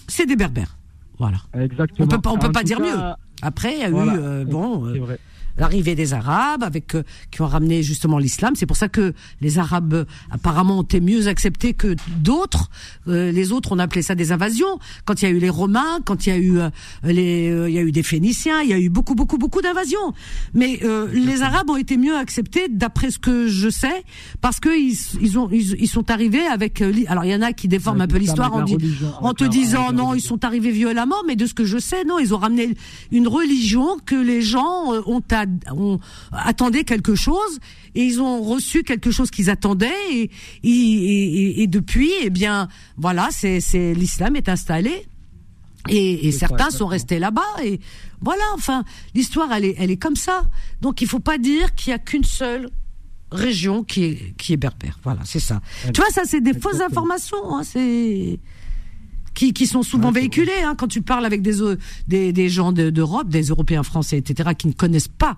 [0.09, 0.77] c'est des berbères.
[1.19, 1.39] Voilà.
[1.55, 2.05] Exactement.
[2.05, 3.15] On peut pas, on peut En pas dire cas, mieux.
[3.43, 4.15] Après, il y a voilà.
[4.15, 5.19] eu euh, bon euh, C'est vrai.
[5.59, 8.55] L'arrivée des Arabes avec euh, qui ont ramené justement l'islam.
[8.57, 12.71] C'est pour ça que les Arabes euh, apparemment ont été mieux acceptés que d'autres.
[13.09, 14.79] Euh, les autres, on appelait ça des invasions.
[15.05, 16.71] Quand il y a eu les Romains, quand il y a eu euh,
[17.05, 19.63] les, euh, il y a eu des Phéniciens, il y a eu beaucoup, beaucoup, beaucoup
[19.63, 20.13] d'invasions.
[20.55, 24.05] Mais euh, les Arabes ont été mieux acceptés, d'après ce que je sais,
[24.41, 26.83] parce que ils, ils ont, ils, ils sont arrivés avec.
[26.83, 29.45] euh, alors il y en a qui déforment un peu l'histoire en, religion, en te
[29.45, 32.39] disant non, ils sont arrivés violemment, mais de ce que je sais, non, ils ont
[32.39, 32.77] ramené
[33.11, 35.99] une religion que les gens ont, ad- ont
[36.33, 37.59] attendaient quelque chose
[37.95, 40.31] et ils ont reçu quelque chose qu'ils attendaient et,
[40.65, 45.07] et, et- et depuis, eh bien, voilà, c'est c'est l'islam est installé.
[45.89, 47.79] Et, certains sont restés là-bas et
[48.21, 48.43] voilà.
[48.55, 48.83] Enfin,
[49.15, 50.43] l'histoire, elle est, elle est comme ça.
[50.81, 52.71] Donc, il faut pas dire qu'il y a qu'une seule
[53.31, 54.99] région qui est qui est berbère.
[55.05, 55.61] Voilà, c'est ça.
[55.95, 57.55] Tu vois, ça, c'est des fausses informations.
[57.55, 58.41] Hein, c'est
[59.37, 60.63] qui, qui sont souvent Ouais, c'est véhiculées.
[60.65, 61.55] Hein, quand tu parles avec des,
[62.09, 65.37] des, des gens de- d'Europe, des Européens français, etc., qui ne connaissent pas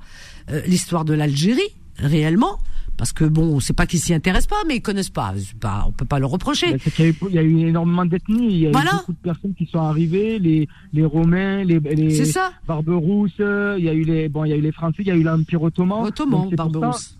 [0.50, 2.58] euh, l'histoire de l'Algérie réellement,
[2.96, 5.34] parce que bon, on sait pas qu'ils s'y intéressent pas, mais ils connaissent pas.
[5.36, 6.76] C'est pas on peut pas leur reprocher.
[6.82, 8.48] C'est qu'il y a eu- Il y a eu énormément d'ethnies.
[8.52, 8.90] Il y a Voilà.
[8.92, 12.52] eu beaucoup de personnes qui sont arrivées, les, les Romains, les, les C'est ça.
[12.66, 15.06] Barberousse, euh, il y a eu les, bon, il y a eu les Français, il
[15.08, 16.04] y a eu l'Empire ottoman.
[16.06, 17.17] Ottoman, c'est Barberousse.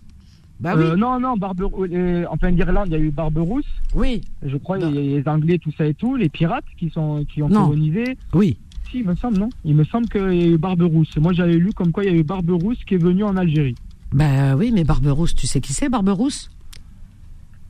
[0.59, 3.65] Bah oui, Euh, non, non, Barberousse, euh, enfin d'Irlande, il y a eu Barberousse.
[3.95, 4.89] oui, Je crois Non.
[4.89, 7.49] il y a les Anglais, tout ça et tout, les pirates qui sont qui ont
[7.49, 7.67] Non.
[7.69, 8.17] colonisé.
[8.33, 8.57] oui.
[8.91, 11.15] Si, il me semble, non Il me semble qu'il y a eu Barberousse.
[11.17, 13.75] Moi, j'avais lu comme quoi il y a eu Barberousse qui est venu en Algérie.
[14.11, 16.49] Bah oui, mais Barberousse, tu sais qui c'est Barberousse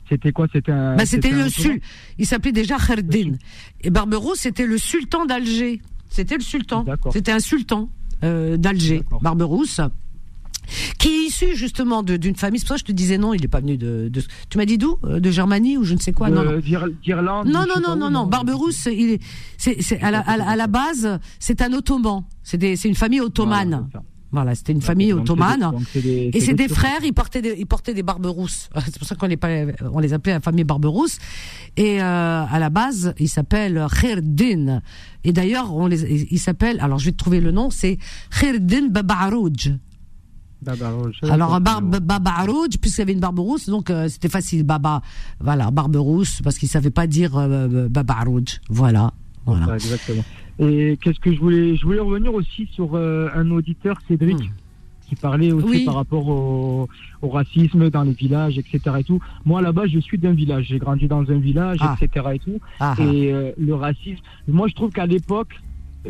[0.07, 0.47] C'était quoi?
[0.51, 0.95] C'était un.
[0.95, 1.81] Bah c'était le sul.
[2.17, 3.33] Il s'appelait déjà Kherdin.
[3.81, 5.81] Et Barberousse, c'était le sultan d'Alger.
[6.09, 6.83] C'était le sultan.
[6.83, 7.11] D'accord.
[7.13, 7.89] C'était un sultan
[8.23, 9.03] euh, d'Alger.
[9.21, 9.81] Barberousse,
[10.97, 12.59] qui est issu justement d'une famille.
[12.59, 14.09] C'est pour ça que je te disais non, il n'est pas venu de.
[14.11, 16.51] de- tu m'as dit d'où Euh, De Germanie ou je ne sais quoi Non, non.
[16.53, 17.47] de- d'Ir- d'Irlande.
[17.47, 18.25] Non, non, non, non, non.
[18.27, 19.21] Barberousse, il est,
[19.57, 22.23] c'est, à la, à la, base, c'est un ottoman.
[22.43, 23.89] C'est une famille ottomane.
[24.31, 25.71] Voilà, c'était une famille Donc, c'est des- ottomane.
[25.95, 28.69] des- Et c'est des frères, ils portaient des, ils portaient des barberousses.
[28.85, 29.39] C'est pour ça qu'on les,
[29.91, 31.17] on les appelait la famille barberousse.
[31.77, 34.81] Et euh, à la base, ils s'appellent Khirdin.
[35.23, 36.79] Et d'ailleurs, on les, ils s'appellent.
[36.79, 37.71] Alors, je vais te trouver le nom.
[37.71, 37.97] C'est
[38.29, 39.71] Khirdin Babarouj.
[41.23, 44.63] Alors, Barbe, Babarouj, puisqu'il y avait une barberousse, donc euh, c'était facile.
[44.63, 45.01] Baba,
[45.39, 48.59] voilà, barberousse, parce qu'ils savaient pas dire euh, Babarouj.
[48.69, 49.13] Voilà,
[49.45, 49.67] voilà.
[49.67, 50.23] Ouais, exactement.
[50.59, 54.37] Et qu'est-ce que je voulais Je voulais revenir aussi sur euh, un auditeur, Cédric.
[54.37, 54.51] Hmm.
[55.07, 55.85] qui parlait aussi Oui.
[55.85, 56.87] par rapport au,
[57.23, 58.79] au racisme dans les villages, etc.
[58.99, 59.19] Et tout.
[59.45, 60.65] Moi, là-bas, je suis d'un village.
[60.69, 61.95] J'ai grandi dans un village, Ah.
[61.99, 62.27] etc.
[62.35, 62.59] Et tout.
[62.79, 63.01] Ah, ah.
[63.01, 65.55] Et euh, le racisme, moi, je trouve qu'à l'époque,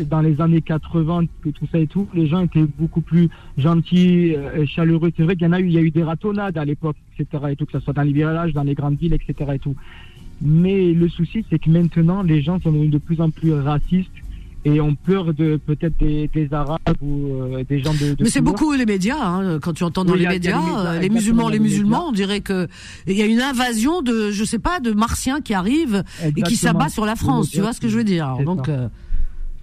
[0.05, 4.35] dans les années 80, que tout ça et tout, les gens étaient beaucoup plus gentils,
[4.35, 5.11] euh, et chaleureux.
[5.17, 6.95] C'est vrai qu'il y en a eu, il y a eu des ratonnades à l'époque,
[7.17, 7.43] etc.
[7.51, 9.51] Et tout, que ce soit dans les villages, dans les grandes villes, etc.
[9.55, 9.75] Et tout.
[10.41, 14.09] Mais le souci, c'est que maintenant, les gens sont devenus de plus en plus racistes
[14.65, 18.13] et ont peur de peut-être des, des Arabes ou euh, des gens de.
[18.13, 19.17] de Mais c'est beaucoup les médias.
[19.21, 21.59] Hein, quand tu entends dans Oui, les a- médias, les médias, euh, les musulmans, les
[21.59, 22.67] musulmans, on dirait que
[23.07, 26.03] il y a une invasion de, je sais pas, de martiens qui arrivent
[26.37, 27.49] et qui s'abat sur la France.
[27.49, 28.87] Tu vois ce que je veux dire Donc, euh,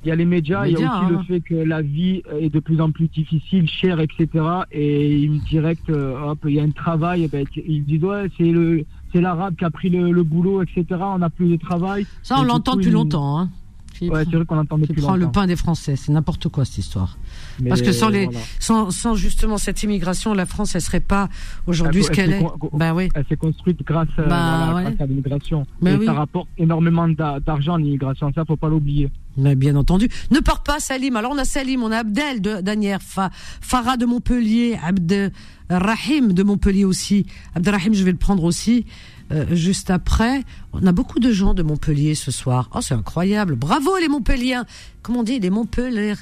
[0.06, 1.08] Il y a les médias, il y a aussi hein.
[1.10, 4.28] le fait que la vie est de plus en plus difficile, chère, etc.
[4.70, 8.04] Et ils me direct, euh, hop, il y a un travail, eh ben, ils disent
[8.04, 10.84] ouais, c'est le, c'est l'arabe qui a pris le, le boulot, etc.
[11.00, 12.06] On n'a plus de travail.
[12.22, 13.40] ça, on l'entend depuis longtemps.
[13.40, 13.50] Hein,
[13.98, 15.96] qui Ouais, prend, qu'on entend qui prend le pain des Français.
[15.96, 17.16] C'est n'importe quoi cette histoire.
[17.60, 18.40] Mais Parce que sans les, voilà.
[18.58, 21.28] sans, sans justement cette immigration, la France, elle serait pas
[21.66, 22.42] aujourd'hui ce Elle qu'elle est.
[22.42, 23.08] con- Bah oui.
[23.14, 24.82] Elle s'est construite grâce, euh, Bah, voilà, ouais.
[24.94, 25.66] grâce à l'immigration.
[25.80, 26.06] Bah et oui.
[26.06, 29.10] ça rapporte énormément d'a- d'argent l'immigration, ça faut pas l'oublier.
[29.38, 30.08] Mais bien entendu.
[30.30, 31.14] Ne pars pas, Salim.
[31.16, 33.30] Alors, on a Salim, on a Abdel de d'Anières, Fa-
[33.60, 35.30] Farah de Montpellier, Abd
[35.68, 37.26] Rahim de Montpellier aussi.
[37.54, 38.86] Abdelrahim, je vais le prendre aussi.
[39.32, 42.70] Euh, juste après, on a beaucoup de gens de Montpellier ce soir.
[42.74, 43.56] Oh, c'est incroyable.
[43.56, 44.64] Bravo les Montpelliens.
[45.02, 45.40] Comment on dit?
[45.40, 46.14] Les Montpellier,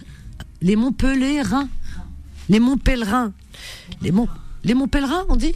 [0.62, 1.68] les Montpellierins,
[2.48, 3.32] les Montpèlerins,
[4.02, 4.28] les Mont,
[4.64, 5.54] les Montpèlerins, on dit?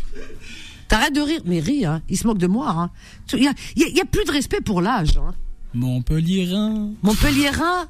[0.88, 2.00] T'arrêtes de rire, mais ris, hein.
[2.08, 2.90] Ils se moquent de moi, hein.
[3.34, 5.34] Il y a, il y a- il y a plus de respect pour l'âge, hein.
[5.74, 6.90] Montpellierin.
[7.02, 7.88] Montpellierin,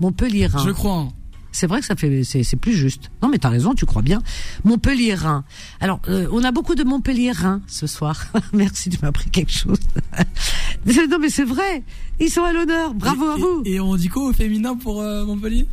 [0.00, 0.64] Montpellierin.
[0.64, 1.08] Je crois.
[1.56, 3.10] C'est vrai que ça fait, c'est, plus juste.
[3.22, 4.22] Non, mais t'as raison, tu crois bien.
[4.64, 5.42] Montpellierin.
[5.80, 8.26] Alors, euh, on a beaucoup de Montpellierins ce soir.
[8.52, 9.78] Merci, tu m'as appris quelque chose.
[10.86, 11.82] non, mais c'est vrai.
[12.18, 12.94] Ils sont à l'honneur.
[12.94, 13.62] Bravo Et- à vous.
[13.66, 15.66] Et, et on dit quoi au féminin pour euh, Montpellier?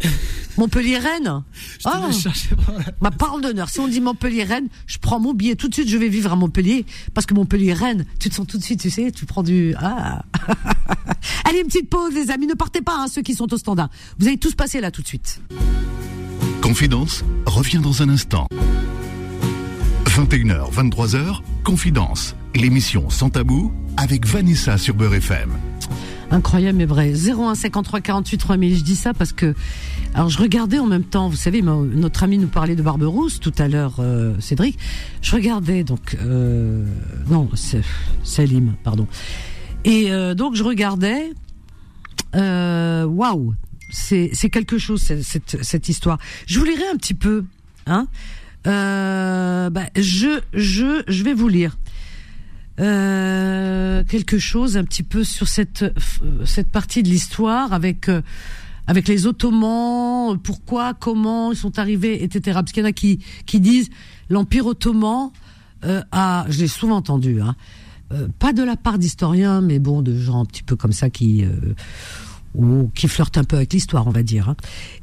[0.58, 1.44] Montpellier-Rennes.
[1.80, 2.12] Je te Ah.
[2.12, 3.40] chercher par là.
[3.42, 3.70] D'honneur.
[3.70, 5.88] Si on dit Montpellier-Rennes, je prends mon billet tout de suite.
[5.90, 8.90] Je vais vivre à Montpellier parce que Montpellier-Rennes, tu te sens tout de suite, tu
[8.90, 10.24] sais, tu prends du ah.
[11.46, 12.46] Allez, une petite pause, les amis.
[12.48, 13.90] Ne partez pas, hein, ceux qui sont au standard.
[14.20, 15.42] Vous allez tous passer là tout de suite.
[16.62, 18.48] Confidence revient dans un instant.
[20.06, 25.50] 21h, 23h, Confidence, l'émission sans tabou avec Vanessa sur Beurre FM.
[26.32, 27.14] Incroyable mais vrai.
[27.14, 28.78] 01 53 48 3000.
[28.78, 29.54] Je dis ça parce que,
[30.14, 33.54] alors je regardais en même temps, vous savez, notre ami nous parlait de Barberousse tout
[33.58, 34.78] à l'heure, euh, Cédric.
[35.22, 36.86] Je regardais donc, euh,
[37.30, 37.50] non,
[38.24, 39.08] Salim, pardon.
[39.86, 41.32] Et euh, donc je regardais,
[42.36, 43.54] euh, waouh,
[43.92, 46.18] c'est c'est quelque chose cette, cette histoire.
[46.48, 47.46] Je vous lirai un petit peu,
[47.86, 48.08] hein.
[48.66, 51.78] Bah, je je je vais vous lire
[52.80, 58.22] euh, quelque chose un petit peu sur cette euh, cette partie de l'histoire avec euh,
[58.88, 62.54] avec les Ottomans, pourquoi, comment ils sont arrivés, etc.
[62.56, 63.90] Parce qu'il y en a qui qui disent
[64.30, 65.30] l'Empire ottoman
[65.86, 67.56] euh, a, je l'ai souvent entendu, hein,
[68.40, 71.46] pas de la part d'historiens, mais bon, de gens un petit peu comme ça qui
[72.56, 74.56] ou qui flirtent un peu avec l'histoire, on va dire, hein,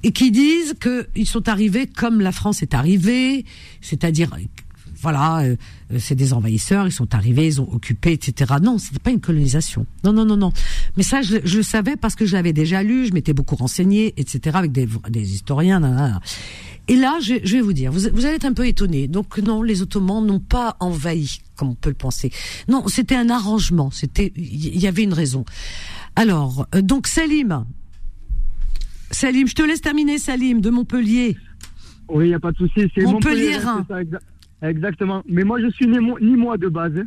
[0.02, 3.44] et qui disent que ils sont arrivés comme la France est arrivée,
[3.80, 4.36] c'est-à-dire
[5.00, 5.56] voilà, euh,
[5.92, 8.54] euh, c'est des envahisseurs, ils sont arrivés, ils ont occupé, etc.
[8.62, 9.86] Non, c'était pas une colonisation.
[10.04, 10.52] Non, non, non, non.
[10.96, 13.56] Mais ça, je, je le savais parce que je l'avais déjà lu, je m'étais beaucoup
[13.56, 14.56] renseigné, etc.
[14.56, 15.80] avec des, des historiens.
[15.80, 16.20] nanana.
[16.88, 19.06] Et là, je, je vais vous dire, vous, vous allez être un peu étonnés.
[19.08, 22.30] Donc non, les Ottomans n'ont pas envahi, comme on peut le penser.
[22.68, 23.90] Non, c'était un arrangement.
[23.90, 25.44] C'était, il y, avait une raison.
[26.16, 27.64] Alors, euh, donc Salim,
[29.10, 31.36] Salim, je te laisse terminer, Salim, de Montpellier.
[32.08, 32.90] Oui, il n'y a pas de souci.
[32.94, 33.02] C'est.
[33.02, 34.18] Montpellier, exa-
[34.62, 35.22] Exactement.
[35.28, 36.92] Mais moi, je suis ni, mo- ni moi de base.
[36.96, 37.06] hein.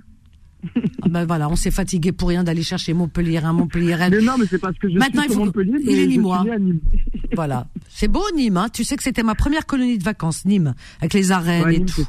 [1.03, 4.35] Ah ben voilà, on s'est fatigué pour rien d'aller chercher Montpellier, un Montpellier, Mais non,
[4.39, 6.45] mais c'est parce que je Maintenant, suis il faut Montpellier, il est Nîmois.
[6.57, 6.79] Nîmes.
[7.35, 7.67] Voilà.
[7.89, 8.67] C'est beau Nîmes, hein.
[8.71, 11.79] Tu sais que c'était ma première colonie de vacances, Nîmes, avec les arènes Ouais, et
[11.79, 12.05] Nîmes, tout.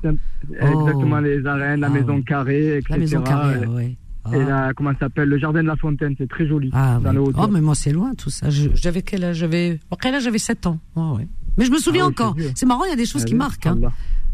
[0.53, 2.23] Exactement, les arènes, la Ah, maison ouais.
[2.23, 2.85] carrée, etc.
[2.91, 3.97] La maison carrée, ouais.
[4.33, 6.71] Et la, comment ça s'appelle Le jardin de la Fontaine, c'est très joli.
[6.73, 7.17] Ah, dans ouais.
[7.33, 8.49] le Oh, mais moi, c'est loin, tout ça.
[8.51, 9.37] J'avais quel âge?
[9.39, 9.81] J'avais.
[9.91, 10.79] Après, là, j'avais 7 ans.
[10.95, 11.29] Ouais, ouais.
[11.59, 12.37] Mais je me souviens Ah oui, encore.
[12.55, 13.67] c'est marrant, il y a des choses Ah qui oui, marquent.
[13.67, 13.79] Hein.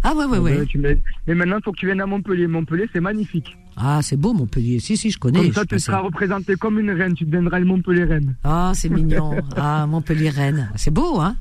[0.02, 0.66] Ah, ouais, ouais, Ah ouais.
[0.76, 2.46] ouais, Mais maintenant, il faut que tu viennes à Montpellier.
[2.46, 3.56] Montpellier, c'est magnifique.
[3.76, 4.78] Ah, c'est beau, Montpellier.
[4.80, 5.40] Si, si, je connais.
[5.44, 7.14] Comme ça, tu seras représenté comme une reine.
[7.14, 8.34] Tu deviendras une Montpellier-reine.
[8.44, 9.36] Ah, c'est mignon.
[9.56, 10.70] Ah, Montpellier-Rennes.
[10.76, 11.36] C'est beau, hein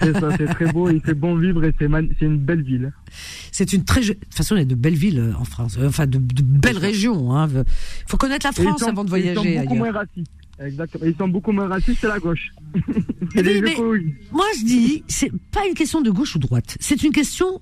[0.00, 0.88] C'est ça, c'est très beau.
[0.90, 1.86] Il fait bon vivre et c'est
[2.24, 2.92] une belle ville.
[3.52, 4.00] C'est une très.
[4.00, 5.76] De toute façon, il y a de belles villes euh, en France.
[5.78, 7.36] Euh, Enfin, de, de belles régions.
[7.36, 7.48] Hein.
[8.06, 9.76] faut connaître la ils France avant de Ils voyager sont beaucoup ailleurs.
[9.76, 10.30] moins racistes.
[10.60, 11.06] Exactement.
[11.06, 12.50] Ils sont beaucoup moins racistes, c'est la gauche.
[12.74, 12.82] Oui,
[13.42, 13.76] les mais-.
[14.30, 16.76] Moi, je dis, c'est pas une question de gauche ou droite.
[16.80, 17.60] C'est une question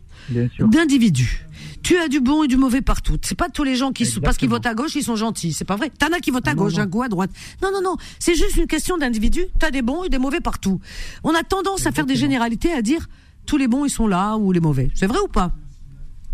[0.59, 1.47] d'individu.
[1.83, 3.17] Tu as du bon et du mauvais partout.
[3.23, 5.53] C'est pas tous les gens qui parce qu'ils votent à gauche, ils sont gentils.
[5.53, 5.91] C'est pas vrai.
[5.91, 6.83] T'en as qui votent à non, gauche, non.
[6.83, 7.31] un coup à droite.
[7.63, 7.97] Non, non, non.
[8.19, 9.45] C'est juste une question d'individu.
[9.59, 10.81] T'as des bons et des mauvais partout.
[11.23, 13.07] On a tendance à faire des généralités, à dire
[13.47, 14.91] tous les bons ils sont là ou les mauvais.
[14.95, 15.53] C'est vrai ou pas?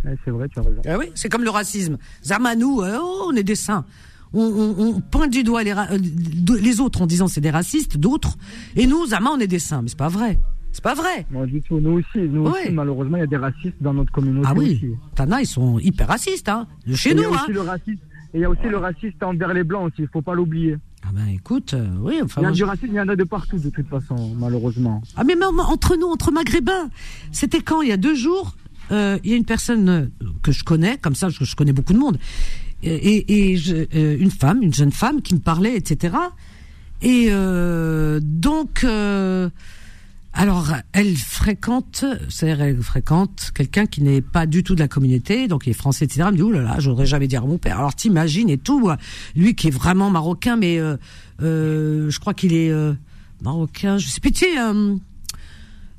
[0.05, 0.83] Ouais, c'est vrai, tu as raison.
[0.87, 1.99] Ah oui, c'est comme le racisme.
[2.25, 3.85] Zama, nous, euh, oh, on est des saints.
[4.35, 5.99] On, on- on pointe du doigt les, euh,
[6.61, 8.37] les autres en disant c'est des racistes, d'autres.
[8.77, 9.83] Et nous, Zama, on est des saints.
[9.83, 10.39] Mais c'est pas vrai.
[10.73, 11.25] C'est pas vrai.
[11.31, 11.79] Non, du tout.
[11.79, 12.63] Nous aussi, nous Ouais.
[12.65, 14.49] aussi, malheureusement, il y a des racistes dans notre communauté.
[14.51, 14.91] Ah oui, aussi.
[15.15, 16.67] Tana, ils sont hyper racistes, hein.
[16.87, 17.39] De Et chez il y a nous, hein.
[17.45, 18.01] aussi le racisme.
[18.33, 20.77] Et il y a aussi le raciste envers les blancs aussi, il faut pas l'oublier.
[21.05, 22.41] Ah ben écoute, euh, oui, enfin.
[22.41, 25.01] Il y a du racisme, il y en a de partout de toute façon, malheureusement.
[25.17, 26.89] Ah mais même entre nous, entre maghrébins,
[27.31, 28.57] c'était quand Il y a deux jours,
[28.91, 30.11] euh, il y a une personne
[30.43, 32.19] que je connais, comme ça, je, je connais beaucoup de monde,
[32.85, 36.17] et, euh, une femme, une jeune femme qui me parlait, etc.
[37.03, 39.49] Et euh, donc, euh,
[40.33, 45.49] alors, elle fréquente, c'est-à-dire elle fréquente quelqu'un qui n'est pas du tout de la communauté,
[45.49, 46.23] donc il est français, etc.
[46.27, 47.79] Elle me dit, oulala, là là, j'aurais jamais dire à mon père.
[47.79, 48.91] Alors t'imagines et tout,
[49.37, 50.79] lui qui est vraiment marocain, mais
[51.41, 52.73] je crois qu'il est
[53.43, 54.47] marocain, je sais plus, tu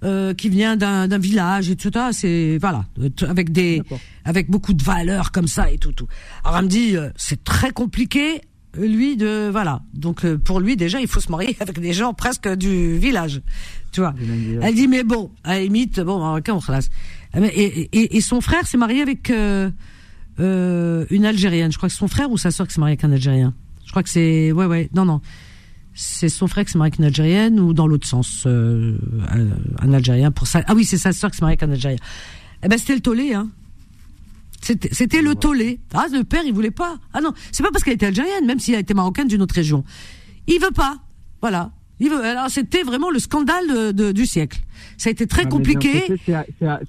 [0.06, 2.86] euh, qui vient d'un d'un village et tout ça, c'est voilà,
[3.28, 4.00] avec des D'accord.
[4.24, 6.08] avec beaucoup de valeurs comme ça et tout tout.
[6.44, 8.42] Alors elle me dit euh, c'est très compliqué
[8.78, 9.82] lui de voilà.
[9.96, 13.42] Donc euh, pour lui déjà, il faut se marier avec des gens presque du village.
[13.92, 14.14] Tu vois.
[14.62, 16.90] Elle dit mais bon, à la limite bon, marocain on classe.
[17.36, 19.74] Et, et, et son frère s'est marié avec une
[21.26, 21.72] algérienne.
[21.72, 23.56] Je crois que c'est son frère ou sa sœur qui s'est mariée avec un algérien.
[23.86, 25.20] Je crois que c'est ouais ouais non non
[25.96, 28.98] c'est son frère qui s'est marié avec une Algérienne ou dans l'autre sens, euh,
[29.80, 30.62] un, Algérien pour ça.
[30.68, 31.98] Ah oui, c'est sa sœur qui s'est mariée avec un Algérien.
[32.64, 33.50] Eh ben c'était le tollé, hein.
[34.62, 35.80] C'était c'était le tollé.
[35.94, 36.98] Ah, le père, il voulait pas.
[37.14, 39.56] Ah non, c'est pas parce qu'elle était algérienne, même si elle était marocaine d'une autre
[39.56, 39.84] région.
[40.48, 40.98] Il veut pas.
[41.42, 41.72] Voilà.
[42.02, 44.60] Alors c'était vraiment le scandale de- de- du siècle.
[44.98, 46.04] Ça a été très Ah, compliqué.
[46.26, 46.34] C'est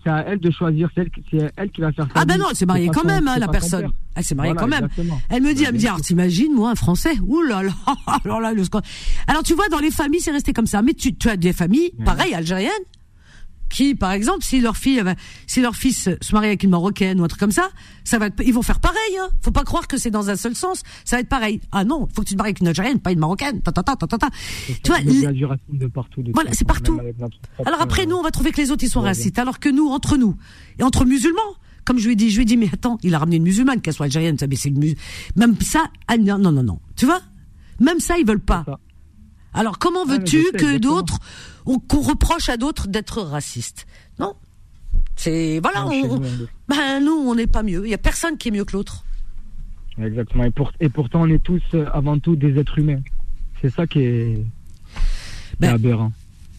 [0.09, 2.13] à, elle de choisir, c'est elle, qui- c'est elle qui va faire ça.
[2.17, 3.89] Ah ben non, elle s'est mariée quand même, hein, la personne.
[4.17, 4.89] Elle s'est mariée quand même.
[5.29, 7.73] Elle me dit, elle me dit, alors t'imagines, moi, un Français, ouh là là,
[8.25, 8.89] alors là, le scandale.
[9.29, 10.83] Alors tu vois, dans les familles, c'est resté comme ça.
[10.83, 12.71] Mais tu, tu as des familles, pareil, algériennes,
[13.69, 17.21] qui, par exemple, si leur fille, avait- si leur fils se marie avec une marocaine
[17.21, 17.69] ou un truc comme ça,
[18.05, 19.29] ça va être, ils vont faire pareil, hein.
[19.43, 20.83] Faut pas croire que c'est dans un seul sens.
[21.05, 21.61] Ça va être pareil.
[21.73, 23.61] Ah non, faut que tu te maries avec une algérienne, pas une marocaine.
[23.63, 24.29] Ta, ta, ta, ta, ta.
[24.83, 26.23] Tu vois, de partout.
[26.23, 26.99] de Voilà, c'est partout.
[27.65, 29.39] Alors après, euh, nous, on va trouver que les autres, ils sont ouais, racistes.
[29.39, 30.37] Alors que nous, entre nous,
[30.79, 31.41] et entre musulmans,
[31.85, 33.43] comme je lui ai dit, je lui ai dit, mais attends, il a ramené une
[33.45, 34.97] musulmane, qu'elle soit algérienne, ça, mais c'est une mus-
[35.37, 36.81] Même ça, ah, non, non, non, non.
[36.97, 37.21] Tu vois?
[37.81, 38.65] Même ça, ils veulent pas.
[39.57, 41.19] Alors comment mais veux-tu que d'autres,
[41.67, 43.87] on- qu'on reproche à d'autres d'être racistes?
[44.19, 44.35] Non.
[45.17, 46.21] C'est, voilà, Non, on, on
[46.69, 47.87] ben, nous, on n'est pas mieux.
[47.87, 49.05] Il y a personne qui est mieux que l'autre.
[49.99, 50.45] Exactement.
[50.45, 53.01] Et, pour- et pourtant, on est tous euh, avant tout des êtres humains.
[53.63, 54.45] C'est ça qui est,
[55.59, 56.13] Ben, qui est aberrant.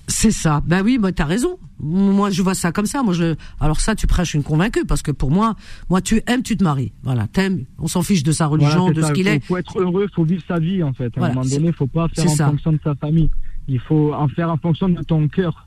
[0.10, 0.62] C'est ça.
[0.66, 1.58] Ben oui, moi t'as raison.
[1.80, 3.03] Moi je vois ça comme ça.
[3.03, 3.36] Moi je.
[3.60, 5.55] Alors ça, tu prêches une convaincue parce que pour moi,
[5.89, 6.93] moi tu aimes, tu te maries.
[7.03, 7.66] Voilà, t'aimes.
[7.78, 9.08] On s'en fiche de sa religion, Voilà, de ça.
[9.10, 9.43] ce qu'il est.
[9.43, 11.08] faut être heureux, faut vivre sa vie en fait.
[11.08, 12.47] À Voilà, un moment donné, faut pas faire en ça.
[12.47, 13.30] fonction de sa famille.
[13.68, 15.66] Il faut en faire en fonction de ton cœur.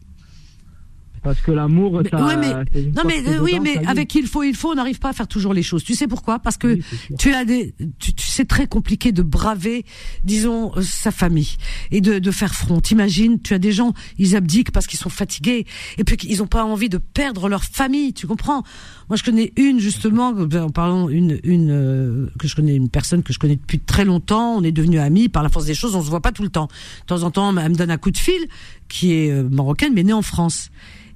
[1.22, 2.24] Parce que l'amour, ça.
[2.26, 2.54] ouais, mais-
[2.96, 5.12] Non mais euh, oui, dedans, mais avec il faut, il faut, on n'arrive pas à
[5.12, 5.84] faire toujours les choses.
[5.84, 6.38] Tu sais pourquoi?
[6.38, 6.82] Parce que Oui,
[7.18, 9.84] tu as des, tu, tu- c'est très compliqué de braver,
[10.24, 11.56] disons, euh, sa famille
[11.90, 12.80] et de, de faire front.
[12.80, 15.66] T'imagines, tu as des gens, ils abdiquent parce qu'ils sont fatigués
[15.98, 18.14] et puis qu'ils n'ont pas envie de perdre leur famille.
[18.14, 18.62] Tu comprends?
[19.10, 22.88] Moi, je connais une justement, euh, en parlant une, une euh, que je connais une
[22.88, 24.54] personne que je connais depuis très longtemps.
[24.56, 25.94] On est devenus amis par la force des choses.
[25.94, 26.68] On se voit pas tout le temps.
[27.02, 28.40] De temps en temps, elle me donne un coup de fil,
[28.88, 30.70] qui est euh, marocaine mais née en France.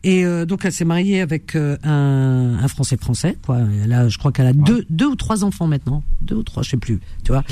[0.04, 3.58] Et euh, donc elle s'est mariée avec euh, un, un Français français, quoi.
[3.82, 6.62] Elle a, je crois qu'elle a deux, deux ou trois enfants maintenant, deux ou trois,
[6.62, 7.42] je sais plus, tu vois.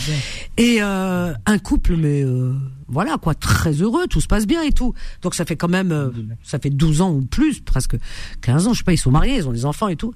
[0.58, 2.52] Et euh, un couple, mais euh,
[2.88, 4.94] voilà, quoi, très heureux, tout se passe bien et tout.
[5.22, 6.10] Donc ça fait quand même, euh,
[6.44, 7.96] ça fait 12 ans ou plus, presque
[8.42, 10.12] 15 ans, je sais pas, ils sont mariés, ils ont des enfants et tout.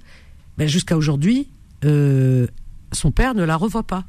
[0.58, 1.48] Mais jusqu'à aujourd'hui,
[1.84, 2.46] euh,
[2.92, 4.04] son père ne la revoit pas.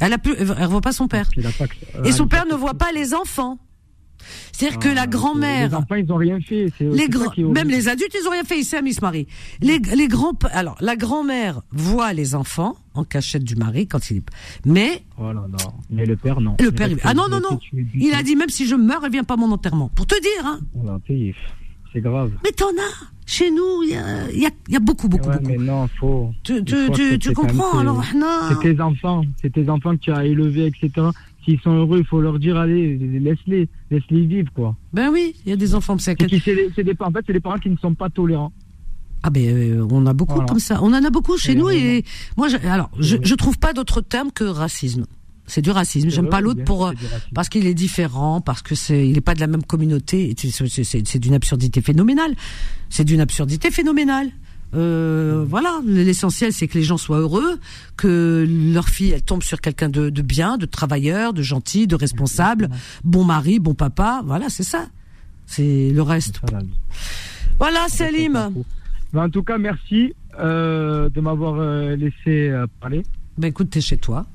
[0.00, 1.28] Elle a plus, elle revoit pas son père.
[2.04, 3.58] Et son euh, père ne voit pas les enfants.
[4.52, 6.66] C'est-à-dire que la Les grand-mère, enfants, ils ont rien fait.
[6.80, 7.08] les
[7.52, 8.58] même les adultes, ils ont rien fait.
[8.58, 9.26] Ils s'aiment, ils se marient.
[9.60, 14.22] Les, les grands, alors la grand-mère voit les enfants en cachette du mari quand il
[14.64, 15.58] mais Oh là là.
[15.90, 16.56] Mais le père, non.
[16.60, 17.58] le père, il, ah non non non,
[17.94, 19.88] il a dit même si je meurs, elle vient pas à mon enterrement.
[19.88, 20.60] Pour te dire, hein.
[20.74, 21.34] Voilà, t'es-
[21.92, 22.30] C'est grave.
[22.44, 23.08] Mais t'en as.
[23.26, 25.48] Chez nous, il y a, y a, y a beaucoup beaucoup Ouais, beaucoup.
[25.48, 26.30] mais non, faut.
[26.42, 28.26] Tu, tu, tu, tu comprends alors non.
[28.50, 31.08] C'est tes enfants, c'est tes enfants que tu as élevés, etc.
[31.44, 34.76] S'ils sont heureux, il faut leur dire, allez, laisse-les, laisse-les vivre, quoi.
[34.92, 35.96] Ben oui, il y a des enfants.
[35.96, 36.04] Puis,
[36.44, 38.52] c'est des, en fait, c'est des parents qui ne sont pas tolérants.
[39.26, 40.48] Ah ben euh, on a beaucoup Voilà.
[40.48, 40.80] comme ça.
[40.82, 41.80] On en a beaucoup chez Et nous vraiment.
[41.80, 42.04] et
[42.36, 45.06] moi je, alors je, je trouve pas d'autre terme que racisme.
[45.46, 46.10] C'est du racisme.
[46.10, 46.92] J'aime pas l'autre pour
[47.34, 50.34] parce qu'il est différent, parce que c'est il est pas de la même communauté.
[50.36, 52.34] c'est d'une absurdité phénoménale.
[52.90, 54.30] C'est d'une absurdité phénoménale.
[54.74, 57.58] Euh, voilà, l'essentiel c'est que les gens soient heureux,
[57.96, 61.94] que leur fille elle tombe sur quelqu'un de, de bien, de travailleur, de gentil, de
[61.94, 62.68] responsable,
[63.04, 64.22] bon mari, bon papa.
[64.24, 64.86] Voilà, c'est ça.
[65.46, 66.40] C'est le reste.
[67.58, 68.64] Voilà, Salim.
[69.14, 73.02] En tout cas, merci euh, de m'avoir euh, laissé parler.
[73.38, 74.26] Ben écoute, t'es chez toi.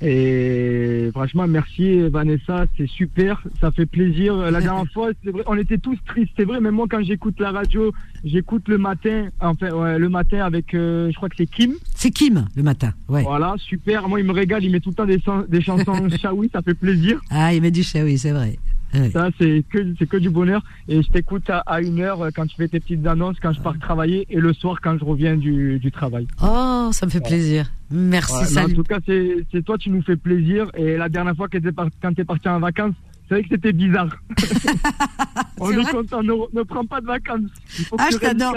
[0.00, 4.36] Et franchement, merci Vanessa, c'est super, ça fait plaisir.
[4.36, 7.40] La dernière fois, c'est vrai, on était tous tristes, c'est vrai, mais moi quand j'écoute
[7.40, 7.92] la radio,
[8.24, 11.72] j'écoute le matin, enfin ouais, le matin avec, euh, je crois que c'est Kim.
[11.96, 13.22] C'est Kim le matin, ouais.
[13.22, 14.08] Voilà, super.
[14.08, 16.62] Moi, il me régale, il met tout le temps des, chan- des chansons Shawi, ça
[16.62, 17.20] fait plaisir.
[17.30, 18.56] Ah, il m'a dit chez oui, c'est vrai.
[18.94, 19.10] Ouais.
[19.10, 20.62] Ça, c'est que, c'est que du bonheur.
[20.88, 23.52] Et je t'écoute à, à une heure euh, quand tu fais tes petites annonces, quand
[23.52, 26.26] je pars travailler, et le soir quand je reviens du, du travail.
[26.42, 27.70] Oh, ça me fait plaisir.
[27.90, 30.70] Merci, Ouais, mais en tout cas, c'est c'est toi, tu nous fais plaisir.
[30.76, 32.94] Et la dernière fois que t'es par- quand t'es parti en vacances,
[33.28, 34.08] c'est vrai que c'était bizarre.
[35.60, 37.50] On est content, ne, ne prends pas de vacances.
[37.78, 38.54] Il faut que Ah, tu je t'adore.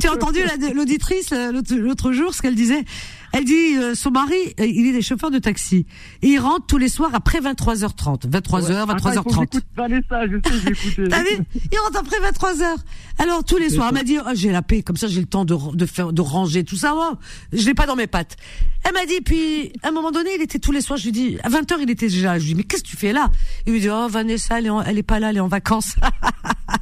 [0.00, 2.84] Tu as entendu la- l'auditrice euh, l'autre l'autre jour ce qu'elle disait?
[3.32, 5.86] Elle dit euh, son mari, euh, il est chauffeur de taxi
[6.20, 9.40] et il rentre tous les soirs après 23h30, 23h, Attends, il faut que 23h30.
[9.40, 11.08] j'écoute Vanessa, je sais, j'ai écouté.
[11.08, 11.38] T'as vu?
[11.72, 12.78] Il rentre après 23 heures.
[13.18, 15.26] Alors tous les soirs, elle m'a dit oh, j'ai la paix, comme ça j'ai le
[15.26, 16.92] temps de, de faire de ranger tout ça.
[16.94, 17.14] Oh,
[17.52, 18.36] je l'ai pas dans mes pattes.
[18.84, 20.98] Elle m'a dit puis à un moment donné, il était tous les soirs.
[20.98, 22.32] Je lui dis à 20 heures, il était déjà.
[22.34, 22.38] là.
[22.38, 23.30] Je lui dis mais qu'est-ce que tu fais là?
[23.66, 25.48] Il lui dit oh Vanessa, elle est, en- elle est pas là, elle est en
[25.48, 25.94] vacances.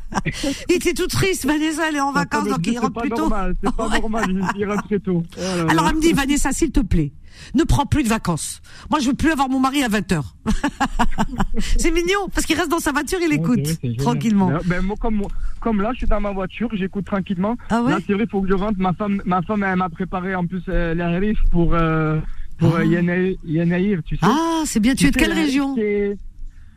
[0.68, 1.46] il était tout triste.
[1.46, 3.30] Vanessa, elle est en vacances, Ça me donc il rentre plus tôt.
[3.64, 5.22] C'est pas normal, il- rentre très tôt.
[5.68, 7.12] Alors elle me dit Vanessa, s'il te plaît,
[7.54, 8.60] ne prends plus de vacances.
[8.90, 10.34] Moi, je veux plus avoir mon mari à 20 heures.
[11.58, 13.60] c'est mignon parce qu'il reste dans sa voiture, il écoute
[13.98, 14.52] tranquillement.
[14.66, 15.22] Ben, moi, comme,
[15.60, 17.56] comme là, je suis dans ma voiture, j'écoute tranquillement.
[17.70, 18.78] Ah ouais Là, c'est vrai, il faut que je rentre.
[18.78, 22.18] Ma femme, ma femme, elle m'a préparé en plus euh, les riff pour, euh,
[22.58, 22.80] pour Ah.
[22.80, 24.26] euh, Yanaï- Yanaïr, tu sais.
[24.26, 24.94] Ah, c'est bien.
[24.94, 25.74] Tu es de quelle région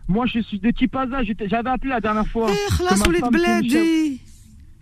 [0.07, 1.19] Moi, je suis de Tipaza.
[1.23, 2.49] J'avais appelé la dernière fois.
[2.51, 4.19] Eh,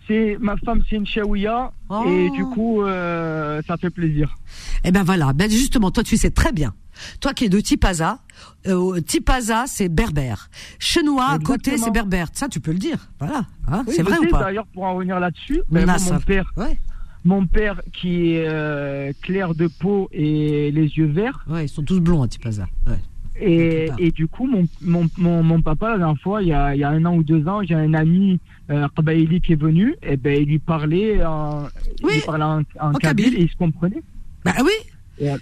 [0.08, 1.72] c'est ma femme, c'est une Chaouia.
[1.90, 2.04] Oh.
[2.08, 4.36] Et du coup, euh, ça fait plaisir.
[4.84, 6.74] Eh ben voilà, ben justement, toi tu sais très bien.
[7.20, 8.20] Toi qui es de Tipaza,
[8.68, 10.50] euh, Tipaza c'est berbère.
[10.80, 12.28] Chenois à côté c'est berbère.
[12.34, 13.10] Ça tu peux le dire.
[13.20, 16.20] Voilà, Hein, Oui, c'est vrai sais, ou pas D'ailleurs, pour en revenir là-dessus, ben, mon
[16.20, 16.78] père, Ouais,
[17.24, 21.46] mon père qui est euh, clair de peau et les yeux verts.
[21.48, 22.68] ouais, ils sont tous blonds à Tipaza.
[22.88, 23.00] Ouais.
[23.42, 26.80] Et, du coup, mon, mon, mon, mon papa, la dernière fois, il y a, il
[26.80, 28.40] y a un an ou deux ans, j'ai un ami
[28.70, 28.86] euh,
[29.42, 31.68] qui est venu, et ben il lui parlait en,
[32.00, 33.40] il Oui, lui parlait en, en en kabyle kabyle.
[33.40, 34.02] et il se comprenait.
[34.46, 34.72] Bah oui,
[35.20, 35.38] Et, euh,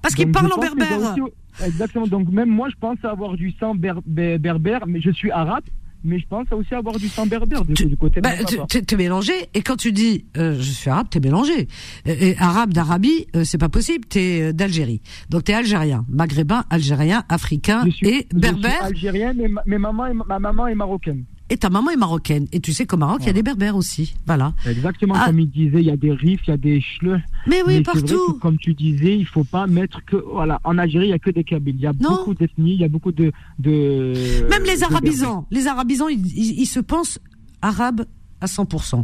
[0.00, 1.12] parce parlent je en berbère.
[1.12, 2.06] aussi- exactement.
[2.06, 5.64] Donc même moi, je pense avoir du sang ber- ber- berbère, mais je suis arabe,
[6.04, 8.30] mais je pense aussi avoir du sang berbère du, Tu- du côté Bah,
[8.68, 11.68] t'es mélangé et quand tu dis euh, je suis arabe, t'es mélangé.
[12.06, 14.04] Et, et arabe d'Arabie, euh, c'est pas possible.
[14.06, 15.00] T'es euh, d'Algérie,
[15.30, 18.82] donc t'es algérien, maghrébin, algérien, africain suis- et je suis berbère.
[18.84, 21.24] algérien, mais ma, mais maman est, ma maman est marocaine.
[21.50, 22.46] Et ta maman est marocaine.
[22.52, 24.14] Et tu sais qu'au Maroc il y a des berbères aussi.
[24.26, 24.54] Voilà.
[24.66, 25.26] Exactement Ah.
[25.26, 27.20] comme il disait, il y a des rifs, il y a des chleux.
[27.46, 28.32] Mais oui, Mais c'est vrai partout.
[28.34, 30.60] que, comme tu disais, il faut pas mettre que voilà.
[30.64, 31.74] En Algérie, il y a que des Kabyles.
[31.76, 32.10] Il y a Non.
[32.10, 34.12] beaucoup d'ethnies, il y a beaucoup de de.
[34.50, 37.18] Même les de arabisans, les arabisans, ils, ils- ils se pensent
[37.60, 38.06] arabes
[38.40, 39.02] à 100%.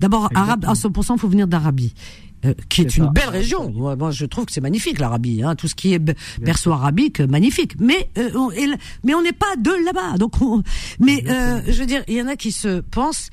[0.00, 1.94] D'abord, arabe à 100%, faut venir d'Arabie.
[2.46, 3.10] Euh, qui est, une ça.
[3.10, 3.70] belle région.
[3.72, 7.20] Moi, moi, je trouve que c'est magnifique l'Arabie, hein, tout ce qui est be- perso-arabique,
[7.20, 7.74] euh, magnifique.
[7.80, 8.50] Mais euh, on,
[9.04, 10.16] mais on n'est pas de là-bas.
[10.18, 10.62] Donc, on-
[11.00, 13.30] mais euh, je veux dire, il y en a qui se pensent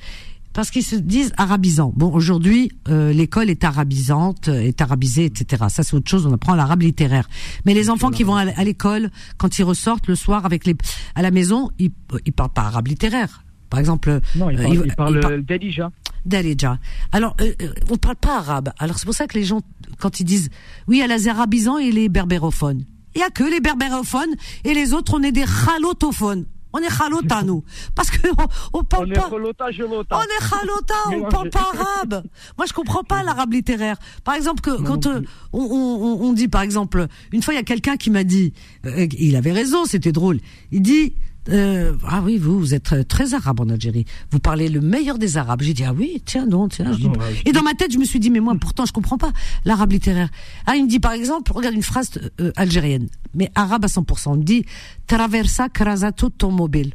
[0.52, 1.92] parce qu'ils se disent arabisants.
[1.96, 5.64] Bon, aujourd'hui, euh, l'école est arabisante, est arabisée, etc.
[5.68, 6.26] Ça, c'est autre chose.
[6.26, 7.28] On apprend l'arabe littéraire.
[7.64, 10.76] Mais les enfants qui vont à l'école, quand ils ressortent le soir avec les
[11.16, 11.90] à la maison, ils
[12.24, 13.42] ils parlent pas arabe littéraire.
[13.70, 15.90] Par exemple, Non, il parle, ils- il parle ils par- d'Alija.
[16.24, 16.78] Darija.
[17.12, 18.72] Alors, euh, euh, on parle pas arabe.
[18.78, 19.60] Alors, c'est pour ça que les gens,
[19.98, 20.50] quand ils disent,
[20.88, 22.84] oui, il y a les arabisants et les berbérophones.
[23.14, 26.46] Il y a que les berbérophones et les autres, on est des chalotophones.
[26.76, 27.62] On est chalota, nous.
[27.94, 29.28] Parce que on, on parle pas.
[29.30, 31.28] On est chalota, on Mélangé.
[31.30, 32.24] parle pas arabe.
[32.58, 33.96] Moi, je comprends pas l'arabe littéraire.
[34.24, 35.28] Par exemple, que quand non euh, plus.
[35.52, 38.52] on, on, on dit, par exemple, une fois, il y a quelqu'un qui m'a dit,
[38.86, 40.40] euh, il avait raison, c'était drôle.
[40.72, 41.14] Il dit,
[41.50, 44.04] euh, ah oui, vous, vous êtes très, très arabe en Algérie.
[44.30, 45.62] Vous parlez le meilleur des arabes.
[45.62, 46.92] J'ai dit, ah oui, tiens, non, tiens.
[46.92, 47.14] je dis- non,
[47.44, 49.32] Et dans ma tête, je me suis dit, mais moi, pourtant, je comprends pas
[49.64, 50.30] l'arabe littéraire.
[50.66, 54.34] Ah, il me dit, par exemple, regarde une phrase euh, algérienne, mais arabe à 100%.
[54.34, 54.64] Il me dit,
[55.06, 56.94] traversa crasato ton mobile.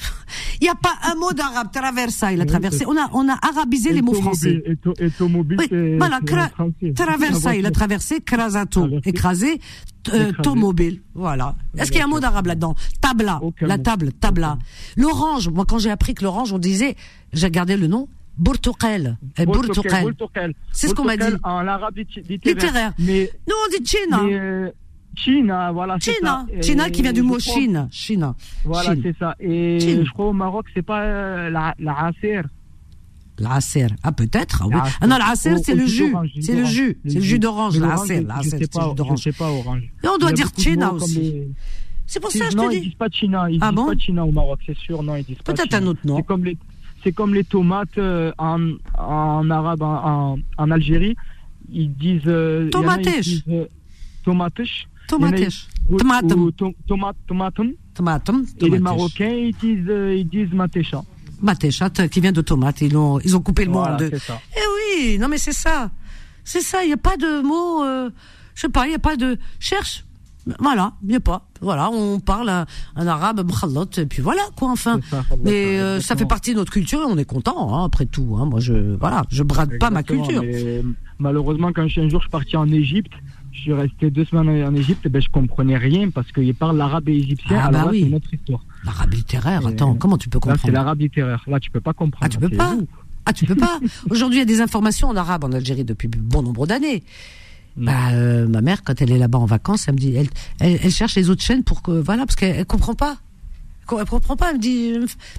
[0.60, 2.84] Il n'y a pas un mot d'arabe, traversa, il a traversé.
[2.86, 4.62] On a, on a arabisé les mots français.
[5.98, 6.20] Voilà,
[6.94, 8.22] traversa, La il a traversé,
[9.04, 9.60] écrasé,
[10.12, 11.02] euh, tomobile.
[11.14, 11.56] Voilà.
[11.76, 12.74] Est-ce qu'il y a un mot d'arabe là-dedans?
[13.00, 14.58] Tabla, la table, tabla.
[14.96, 16.96] L'orange, moi quand j'ai appris que l'orange, on disait,
[17.32, 19.18] j'ai gardé le nom, Bourtouqel.
[19.38, 19.44] Eh.
[20.72, 21.24] C'est ce qu'on m'a dit.
[21.42, 22.56] En arabe lit- Littéraire.
[22.56, 22.92] littéraire.
[22.98, 24.72] Mais, Nous on dit China.
[25.16, 25.98] China, voilà.
[25.98, 26.46] China.
[26.62, 27.88] China qui vient du mot crois- Chine.
[27.90, 28.32] Chine.
[28.64, 29.02] Voilà, Chine.
[29.04, 29.34] c'est ça.
[29.40, 30.04] Et Chine.
[30.06, 32.42] je crois au Maroc, c'est pas euh, la, la Acer.
[33.38, 33.86] L'Acer.
[34.02, 34.62] Ah, peut-être.
[34.64, 34.74] ah oui.
[35.00, 36.98] Ah non, l'Acer, c'est le jus C'est le jus.
[37.06, 37.38] C'est le jus.
[37.38, 38.20] d'orange, l'Acer.
[38.22, 39.18] L'Acer, c'est le pas, jus d'orange.
[39.18, 39.82] Je sais pas orange.
[40.04, 41.44] Et on doit dire China aussi.
[42.06, 42.86] C'est pour ça que je non, te ils dis.
[42.88, 43.46] disent pas China.
[43.50, 45.02] Ils Ah disent pas China au Maroc, c'est sûr.
[45.02, 46.16] Non, ils disent pas Peut-être un autre nom.
[46.16, 46.58] C'est comme les,
[47.04, 51.16] c'est comme les tomates euh, en, en arabe, en, en, Algérie.
[51.72, 52.22] Ils disent.
[52.26, 53.06] ils Tomates.
[53.48, 53.64] euh,
[54.24, 54.60] Tomates.
[55.10, 55.66] Tomates.
[55.98, 56.52] Tomatum.
[57.26, 57.72] tomatum.
[57.94, 58.46] Tomatum.
[58.60, 58.78] Et les.
[58.78, 61.02] Marocains, ils disent, euh, ils disent matécha.
[61.42, 62.80] Matéchat, euh, qui vient de tomate.
[62.80, 64.08] Ils ont, ils ont coupé le monde.
[64.10, 64.40] c'est ça.
[64.56, 64.60] Eh
[65.04, 65.90] oui, non mais c'est ça.
[66.44, 68.10] C'est ça, il n'y a pas de mot, euh,
[68.54, 69.38] je sais pas, il n'y a pas de...
[69.58, 70.04] Cherche,
[70.58, 71.46] voilà, il n'y a pas.
[71.60, 73.46] Voilà, on parle un, un arabe,
[73.98, 75.00] et puis voilà, quoi, enfin.
[75.10, 78.06] Ça, Mais euh, ça fait partie de notre culture et on est content, hein, après
[78.06, 78.36] tout.
[78.38, 78.46] Hein.
[78.46, 80.42] Moi, je, voilà, je brade pas ma culture.
[81.18, 83.12] malheureusement, quand je suis un jour je suis parti en Égypte,
[83.52, 87.08] je suis resté deux semaines en Égypte, ben je comprenais rien parce qu'ils parlent l'arabe
[87.08, 87.56] et égyptien.
[87.58, 88.00] Ah, alors bah là, oui.
[88.00, 88.64] c'est une autre histoire.
[88.84, 91.44] L'arabe littéraire, Et- attends, comment tu peux Là, c'est comprendre l'arabe littéraire.
[91.46, 92.24] Là, tu peux pas comprendre.
[92.24, 92.76] Ah, tu peux pas.
[93.26, 93.78] Ah, tu peux pas
[94.10, 97.02] Aujourd'hui, il y a des informations en arabe en Algérie depuis bon nombre d'années.
[97.76, 97.84] Mm.
[97.84, 100.28] Bah, euh, ma mère, quand elle est là-bas en vacances, elle me dit, elle,
[100.60, 103.16] elle, elle cherche les autres chaînes pour que, voilà, parce qu'elle elle comprend pas.
[103.98, 104.50] Elle comprend pas.
[104.50, 104.92] Elle me dit,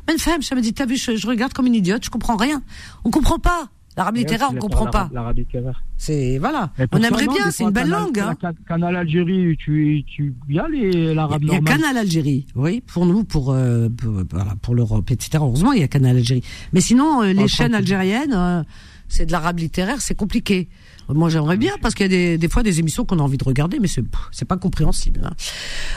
[0.08, 2.36] même femme, ça me dit, t'as vu, je, je regarde comme une idiote, je comprends
[2.36, 2.62] rien.
[3.06, 3.70] On comprend pas.
[3.98, 5.10] L'arabe littéraire, on Ouais, comprend pas.
[5.14, 5.84] L'arabe littéraire.
[5.98, 6.72] C'est, voilà.
[6.94, 8.36] On aimerait bien, c'est une belle Canal- langue, hein.
[8.68, 10.68] Canal- Algérie, tu, tu, y a
[11.14, 11.60] l'arabe Il y a.
[11.60, 15.32] Canal Algérie, oui, pour nous, pour euh, pour, voilà, pour l'Europe, etc.
[15.36, 16.44] Heureusement, il y a Canal Algérie.
[16.74, 18.64] Mais sinon, euh, les chaînes algériennes, euh,
[19.12, 20.68] c'est de l'arabe littéraire, c'est compliqué.
[21.10, 23.38] Moi, j'aimerais bien parce qu'il y a des, des fois des émissions qu'on a envie
[23.38, 25.22] de regarder, mais c'est pas compréhensible.
[25.26, 25.32] hein.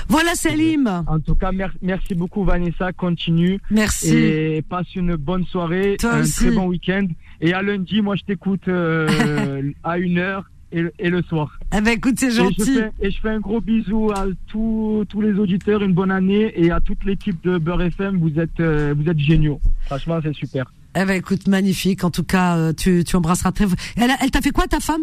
[0.09, 1.05] Voilà, Salim.
[1.07, 3.61] En tout cas, mer- merci beaucoup Vanessa, continue.
[3.71, 4.15] Merci.
[4.17, 6.33] Et passe une bonne soirée, Toi un aussi.
[6.47, 7.07] très bon week-end.
[7.41, 11.61] Et à lundi, moi, je t'écoute euh, à une heure et, le soir.
[11.73, 12.75] Eh ben, écoute, c'est Et je, gentil.
[12.75, 16.53] fais, et je fais un gros bisou à tous, tous les auditeurs, une bonne année
[16.57, 18.19] et à toute l'équipe de Beurre FM.
[18.19, 19.61] Vous êtes, euh, vous êtes géniaux.
[19.87, 20.73] Franchement, c'est super.
[20.97, 22.05] Eh ben, écoute, magnifique.
[22.05, 23.67] En tout cas, euh, tu, tu embrasseras très.
[23.97, 25.03] Elle, elle t'a fait quoi, ta femme?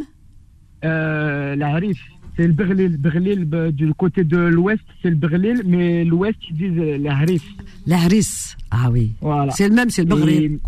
[0.83, 1.99] Euh, la Harif,
[2.37, 2.97] c'est le Berlil.
[2.97, 7.13] Berlil, bah, du côté de l'ouest, c'est le Berlil, mais l'ouest, ils disent euh, la
[7.13, 7.43] Harif.
[7.85, 8.55] La Haris.
[8.71, 9.11] Ah oui.
[9.21, 9.51] Voilà.
[9.51, 10.59] C'est le même, c'est le Et-.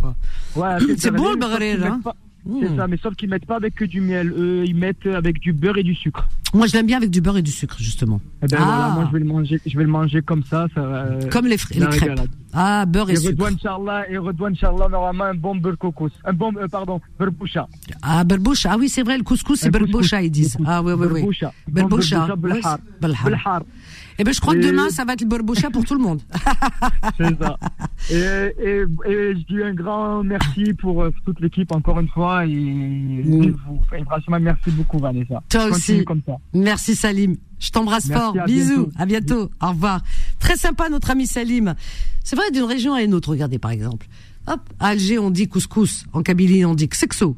[0.56, 2.02] Voilà, C'est Berlil, bon, le Berlil, hein.
[2.04, 2.16] pas-
[2.46, 2.58] Mmh.
[2.62, 4.34] C'est ça, mais sauf qu'ils mettent pas avec que du miel.
[4.38, 6.28] Eux, ils mettent avec du beurre et du sucre.
[6.54, 8.20] Moi, je l'aime bien avec du beurre et du sucre, justement.
[8.44, 8.66] Eh ben Ah.
[8.66, 10.68] voilà, moi je vais le manger, je vais le manger comme ça.
[10.76, 11.92] ça euh, Comme les, les crêpes.
[11.92, 12.28] régalade.
[12.52, 13.30] Ah, beurre et Et sucre.
[13.32, 16.10] Redouane Inch'Allah, et Redouane Inch'Allah, normalement un bon beurre cocos.
[16.26, 17.68] Un bon, euh, pardon, beurre boucha.
[18.02, 18.70] Ah, berboucha.
[18.74, 20.58] Ah oui, c'est vrai, le couscous, c'est berboucha, ils disent.
[20.66, 21.14] Ah oui, oui, oui.
[21.22, 21.54] Berboucha.
[21.68, 22.28] Berboucha.
[22.28, 23.62] Berboucha, belhar.
[24.20, 26.22] Eh ben, je crois que demain, ça va être le berboucha pour tout le monde.
[27.18, 27.58] C'est ça.
[28.12, 32.46] Et, et, et je dis un grand merci pour euh, toute l'équipe encore une fois.
[32.46, 33.52] Et, Mm.
[33.68, 35.42] vous, et franchement, merci beaucoup, Vanessa.
[35.50, 36.06] Toi Continue aussi.
[36.06, 36.34] comme ça.
[36.54, 37.36] Merci, Salim.
[37.60, 38.36] Je t'embrasse fort.
[38.40, 38.88] à Bisous.
[38.88, 38.92] bientôt.
[38.98, 39.52] À bientôt.
[39.62, 40.02] Au revoir.
[40.40, 41.74] Très sympa, notre ami Salim.
[42.24, 43.30] C'est vrai, d'une région à une autre.
[43.30, 44.08] Regardez, par exemple.
[44.48, 46.06] Hop, à Alger, on dit couscous.
[46.14, 47.38] En Kabylie, on dit sexo.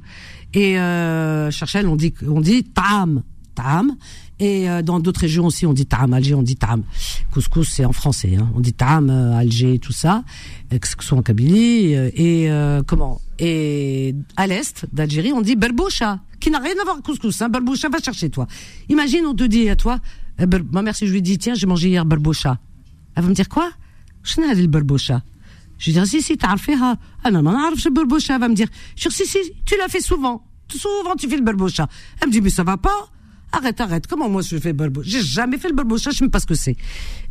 [0.53, 3.21] Et, euh, Cherchel, on dit, on dit tam.
[3.55, 3.95] Taam.
[4.39, 6.13] Et euh, dans d'autres régions aussi, on dit Taam.
[6.13, 6.83] Alger, on dit Taam.
[7.31, 8.35] Couscous, c'est en français.
[8.39, 8.49] Hein.
[8.55, 10.23] On dit Taam, euh, Alger, tout ça.
[10.73, 11.95] Euh, que ce soit en Kabylie.
[11.95, 12.49] Euh, et
[12.85, 13.21] comment?
[13.39, 17.41] Et à l'est d'Algérie, on dit Berboucha, qui n'a rien à voir avec couscous.
[17.41, 17.49] Hein.
[17.49, 18.47] Berboucha, va chercher toi.
[18.89, 19.99] Imagine, on te dit à toi,
[20.39, 22.59] eh, ma mère, si je lui dis, tiens, j'ai mangé hier Berboucha.
[23.15, 23.71] Elle va me dire quoi?
[24.23, 25.21] Je n'ai le Berboucha.
[25.77, 26.95] Je lui dis, ah, si, si, t'as fait, ah.
[27.23, 28.35] ah, non, non, non, je berboucha.
[28.35, 30.45] Elle va me dire, si, si, tu l'as fait souvent.
[30.69, 31.87] Souvent, tu fais le berboucha.
[32.21, 33.09] Elle me dit, mais ça va pas.
[33.57, 34.07] Arrête, arrête.
[34.07, 36.39] Comment moi je fais le berboucha J'ai jamais fait le berboucha, je sais même pas
[36.39, 36.75] ce que c'est.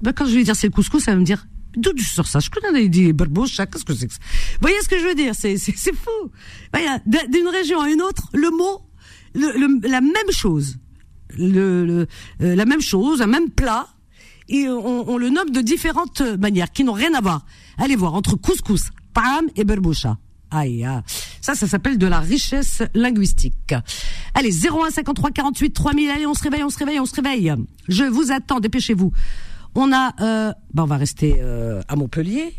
[0.03, 1.47] Ben, quand je vais dire c'est le couscous, elle va me dire,
[1.77, 2.41] d'où tu sors ça?
[2.41, 4.21] Je connais, il dit berboucha, qu'est-ce que c'est que ça?
[4.55, 5.35] Vous voyez ce que je veux dire?
[5.35, 5.57] C'est
[5.95, 6.31] fou.
[7.07, 8.83] D- D'une région à une autre, le mot,
[9.35, 10.77] la même chose.
[11.39, 12.07] Euh,
[12.39, 13.89] la même chose, un même plat,
[14.49, 17.45] et on, le nomme de différentes manières qui n'ont rien à voir.
[17.79, 20.17] Allez voir entre couscous, pam et berboucha.
[20.55, 20.87] Aïe,
[21.41, 23.75] ça, ça s'appelle de la richesse linguistique.
[24.35, 26.11] Allez, 01 53 48 3000.
[26.11, 27.53] Allez, on se réveille, on se réveille, on se réveille.
[27.89, 29.13] Je vous attends, dépêchez-vous.
[29.75, 32.55] On a, euh, bah, on va rester euh, à Montpellier.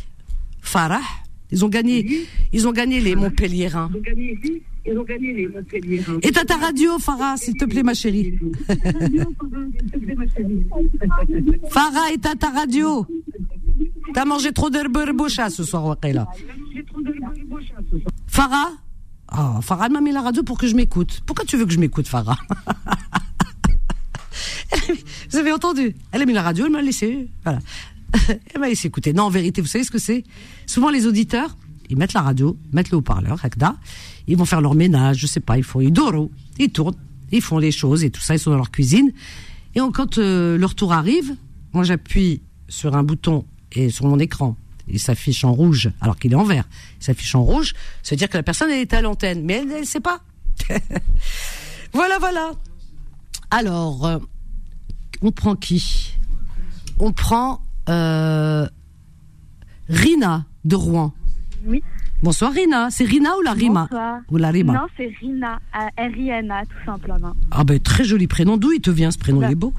[0.61, 0.99] Farah,
[1.51, 3.89] ils ont gagné, ils ont gagné les Montpelliérains.
[6.21, 8.37] Éteins ta radio, Farah, s'il te plaît, ma chérie.
[11.69, 13.05] Farah, éteins ta radio.
[14.13, 16.27] T'as mangé trop berboucha ce soir, Waqila.
[18.27, 18.71] Farah?
[19.33, 21.21] Oh, Farah elle m'a mis la radio pour que je m'écoute.
[21.25, 22.37] Pourquoi tu veux que je m'écoute, Farah?
[25.31, 25.95] Vous avez entendu?
[26.11, 27.27] Elle a mis la radio, elle m'a laissé.
[27.43, 27.59] Voilà.
[28.53, 29.13] Elle m'a laissé écouter.
[29.13, 30.23] Non, en vérité, vous savez ce que c'est?
[30.67, 31.57] Souvent, les auditeurs,
[31.89, 33.39] ils mettent la radio, mettent le haut-parleur,
[34.27, 36.95] ils vont faire leur ménage, je sais pas, ils font, ils dorent, ils tournent,
[37.31, 39.11] ils font les choses et tout ça, ils sont dans leur cuisine.
[39.75, 41.35] Et quand euh, leur tour arrive,
[41.73, 44.55] moi j'appuie sur un bouton et sur mon écran,
[44.87, 46.65] il s'affiche en rouge, alors qu'il est en vert.
[47.01, 47.73] Il s'affiche en rouge,
[48.09, 50.21] veut dire que la personne elle est à l'antenne, mais elle ne sait pas.
[51.93, 52.51] voilà, voilà.
[53.51, 54.19] Alors, euh,
[55.21, 56.13] on prend qui?
[56.99, 58.67] On prend euh,
[59.89, 61.13] Rina de Rouen.
[61.65, 61.83] Oui.
[62.23, 62.89] Bonsoir Rina.
[62.91, 64.19] C'est Rina ou la Rima Bonsoir.
[64.31, 67.33] Ou la Rima Non, c'est Rina, euh, R-I-N-A, tout simplement.
[67.51, 68.57] Ah ben très joli prénom.
[68.57, 69.39] D'où il te vient ce prénom?
[69.41, 69.47] Bah.
[69.47, 69.73] Il est beau?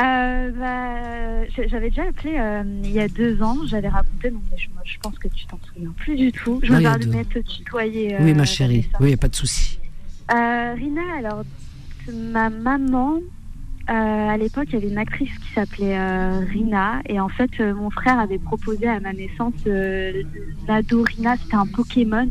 [0.00, 4.58] Euh, bah, j'avais déjà appelé euh, il y a deux ans, j'avais raconté, donc mais
[4.58, 6.58] je, moi, je pense que tu t'en souviens plus du tout.
[6.64, 8.16] Je Ah, me il permets de te tutoyer.
[8.18, 8.80] oui euh, ma chérie.
[8.80, 8.98] Vanessa.
[9.00, 9.78] Oui, y a pas de souci.
[10.34, 11.44] Euh, Rina, alors,
[12.12, 13.20] ma maman,
[13.90, 13.92] euh,
[14.28, 17.74] à l'époque, il y avait une actrice qui s'appelait euh, Rina, et en fait, euh,
[17.74, 20.22] mon frère avait proposé à ma naissance euh,
[20.66, 22.28] l'ado Rina, c'était un Pokémon,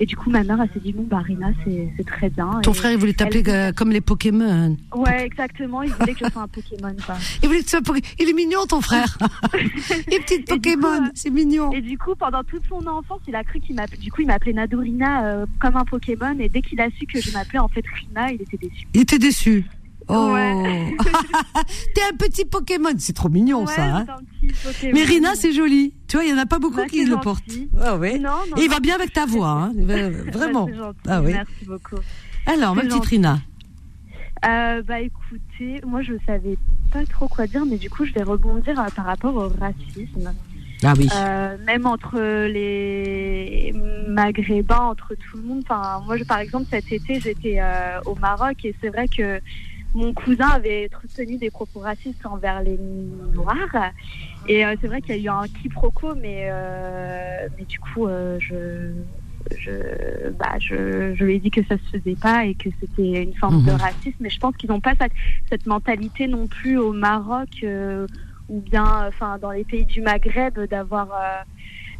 [0.00, 2.60] et du coup, ma mère, elle s'est dit, bon, bah, Rina, c'est très bien.
[2.62, 4.76] Ton Et- frère il voulait t'appeler elle- comme les Pokémon.
[4.94, 7.16] Ouais, exactement, il voulait que je sois un Pokémon, quoi.
[7.42, 9.18] Il voulait que tu sois Il est mignon ton frère.
[10.08, 11.72] les petites Pokémon, euh, c'est mignon.
[11.72, 13.98] Et du coup, pendant toute son enfance, il a cru qu'il m'appelait.
[13.98, 16.36] Du coup, il m'appelait Nadorina euh, comme un Pokémon.
[16.38, 18.86] Et dès qu'il a su que je m'appelais en fait Rina, il était déçu.
[18.94, 19.64] Il était déçu.
[20.08, 20.32] Oh.
[20.34, 20.94] Ouais.
[21.94, 23.96] T'es un petit Pokémon, c'est trop mignon Ouais, ça.
[23.98, 24.06] hein.
[24.92, 25.94] Mais Rina, c'est joli.
[26.08, 27.42] Tu vois, il y en a pas beaucoup Bah, qui le portent.
[27.80, 28.18] Ah ouais.
[28.18, 29.72] Non, non, Et il va bien avec ta voix, hein.
[29.76, 30.68] Va- Vraiment.
[30.68, 31.32] Gentil, Ah oui.
[31.32, 31.96] Merci beaucoup.
[32.46, 33.08] Alors, ma petite gentil.
[33.08, 33.38] Rina.
[34.46, 36.58] Euh, bah écoutez, moi je savais
[36.92, 40.34] pas trop quoi dire, mais du coup je vais rebondir euh, par rapport au racisme.
[40.82, 41.08] Ah oui.
[41.16, 43.72] Euh, même entre les
[44.06, 45.62] Maghrébins, entre tout le monde.
[45.66, 49.40] Enfin, moi, je, par exemple, cet été, j'étais euh, au Maroc et c'est vrai que
[49.94, 53.92] mon cousin avait tenu des propos racistes envers les Noirs.
[54.48, 58.06] Et euh, c'est vrai qu'il y a eu un quiproquo, mais, euh, mais du coup,
[58.06, 58.92] euh, je,
[59.56, 63.22] je, bah, je, je lui ai dit que ça se faisait pas et que c'était
[63.22, 63.66] une forme Mhm.
[63.66, 64.16] de racisme.
[64.20, 65.12] Mais je pense qu'ils n'ont pas cette,
[65.50, 67.64] cette mentalité non plus au Maroc.
[68.50, 71.08] ou bien enfin dans les pays du Maghreb d'avoir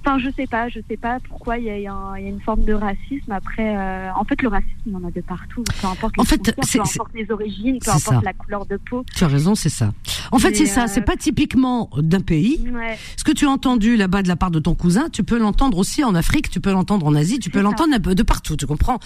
[0.06, 2.74] enfin je sais pas je sais pas pourquoi il y, a y une forme de
[2.74, 6.16] racisme après euh, en fait le racisme il y en a de partout peu importe
[6.16, 8.20] les En fait, frontières, c'est- peu c'est- importe les origines peu importe ça.
[8.22, 9.92] la couleur de peau Tu as raison, c'est ça.
[10.32, 10.84] En fait, c'est ça.
[10.84, 12.60] euh, C'est pas typiquement d'un pays.
[12.72, 15.38] ouais Ce que tu as entendu là-bas de la part de ton cousin, tu peux
[15.38, 17.62] l'entendre aussi en Afrique, tu peux l'entendre en Asie, tu peux ça.
[17.62, 18.98] l'entendre de partout, tu comprends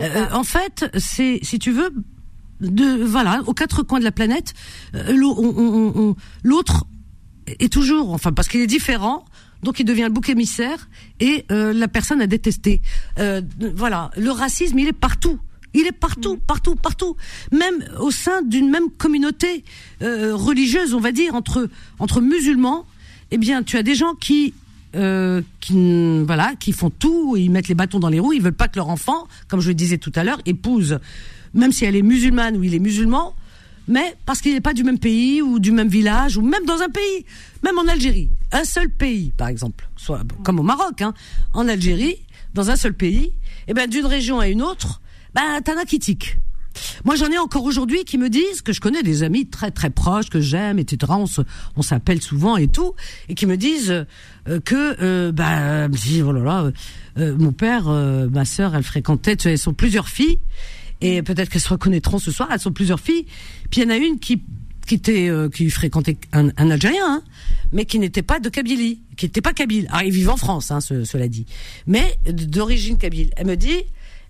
[0.00, 0.36] Euh, ça.
[0.38, 1.90] En fait, c'est si tu veux
[2.60, 4.54] de voilà aux quatre coins de la planète,
[4.94, 5.12] euh,
[6.42, 6.86] l'autre
[7.46, 9.24] est toujours enfin parce qu'il est différent.
[9.64, 10.88] Donc il devient le bouc émissaire
[11.20, 12.80] et euh, la personne à détester.
[13.18, 13.40] Euh,
[13.74, 15.38] voilà, le racisme, il est partout.
[15.72, 17.16] Il est partout, partout, partout.
[17.50, 19.64] Même au sein d'une même communauté
[20.02, 21.68] euh, religieuse, on va dire entre
[21.98, 22.86] entre musulmans.
[23.32, 24.54] Eh bien, tu as des gens qui
[24.94, 25.42] euh,
[26.24, 28.76] voilà, qui font tout, ils mettent les bâtons dans les roues, ils veulent pas que
[28.76, 31.00] leur enfant, comme je le disais tout à l'heure, épouse,
[31.52, 33.34] même si elle est musulmane ou il est musulman,
[33.88, 36.80] mais parce qu'il n'est pas du même pays ou du même village ou même dans
[36.80, 37.24] un pays,
[37.62, 41.14] même en Algérie, un seul pays par exemple, soit comme au Maroc, hein,
[41.52, 42.18] en Algérie,
[42.54, 43.32] dans un seul pays,
[43.68, 45.00] et ben d'une région à une autre,
[45.34, 46.38] ben t'en as qui tiquent.
[47.04, 49.90] Moi, j'en ai encore aujourd'hui qui me disent que je connais des amis très très
[49.90, 51.12] proches que j'aime, etc.
[51.16, 51.42] On se,
[51.76, 52.94] on s'appelle souvent et tout,
[53.28, 53.90] et qui me disent
[54.48, 56.72] euh, que, euh, bah, là euh,
[57.18, 60.38] euh, mon père, ma sœur, elle fréquentait, elles sont plusieurs filles,
[61.04, 62.48] et peut-être qu'elles se reconnaîtront ce soir.
[62.52, 63.26] Elles sont plusieurs filles.
[63.70, 64.42] Puis il y en a une qui
[64.86, 67.22] qui était euh, qui fréquentait un, un Algérien, hein,
[67.72, 69.86] mais qui n'était pas de Kabylie, qui n'était pas kabyle.
[69.90, 71.46] Alors ils vivent en France, hein, ce- cela dit,
[71.86, 73.30] mais d'origine kabyle.
[73.36, 73.78] Elle me dit,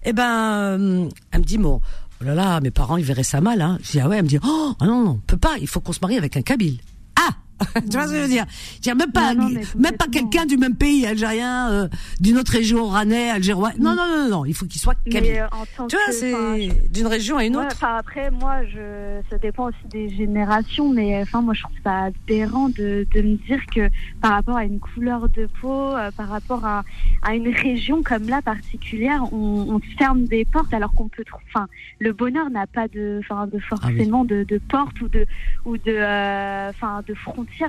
[0.04, 1.80] eh ben, euh, elle me dit bon,
[2.20, 3.60] oh là là, mes parents ils verraient ça mal.
[3.62, 3.78] Hein.
[3.82, 5.66] Je dis ah ouais, elle me dit oh ah non non, on peut pas, il
[5.66, 6.78] faut qu'on se marie avec un kabyle.
[7.16, 7.34] Ah,
[7.90, 8.46] tu vois ce que je veux dire?
[8.86, 11.88] Même pas, Non, non, mais même pas quelqu'un du même pays, algérien, euh,
[12.20, 13.70] d'une autre région, rannais, algérois.
[13.78, 15.30] Non, non, non, non, il faut qu'il soit kabyle.
[15.40, 17.84] euh, Tu vois, c'est d'une région à une Ouais, autre.
[17.84, 22.68] après, moi, je, ça dépend aussi des générations, mais enfin, moi, je trouve ça aberrant
[22.68, 23.88] de, de me dire que
[24.20, 26.82] par rapport à une couleur de peau, euh, par rapport à,
[27.22, 31.44] à une région comme là particulière, on, ferme des portes alors qu'on peut trouver.
[31.54, 31.66] Enfin,
[32.00, 35.26] le bonheur n'a pas de, enfin, de forcément de, de porte ou de
[35.64, 37.14] ou de, euh, enfin, de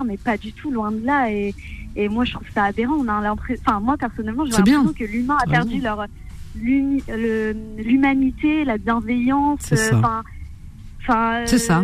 [0.05, 1.31] mais pas du tout, loin de là.
[1.31, 1.53] Et,
[1.95, 2.95] et moi, je trouve ça aberrant.
[2.95, 6.05] On a l'impression, enfin, moi personnellement, j'ai l'impression que l'humain a T'as perdu leur
[7.77, 9.95] l'humanité, la bienveillance, C'est ça.
[9.95, 10.23] euh, enfin,
[11.01, 11.83] enfin, C'est ça.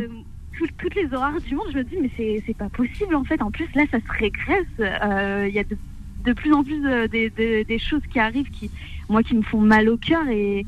[0.58, 2.10] tout- toutes les horreurs du monde, je me dis mais
[2.46, 3.42] c'est pas possible en fait.
[3.42, 4.66] En plus là, ça se régresse.
[4.80, 5.78] Euh, Il y a de,
[6.26, 8.70] de plus en plus des, des- des choses qui arrivent qui,
[9.10, 10.66] moi, qui me font mal au cœur et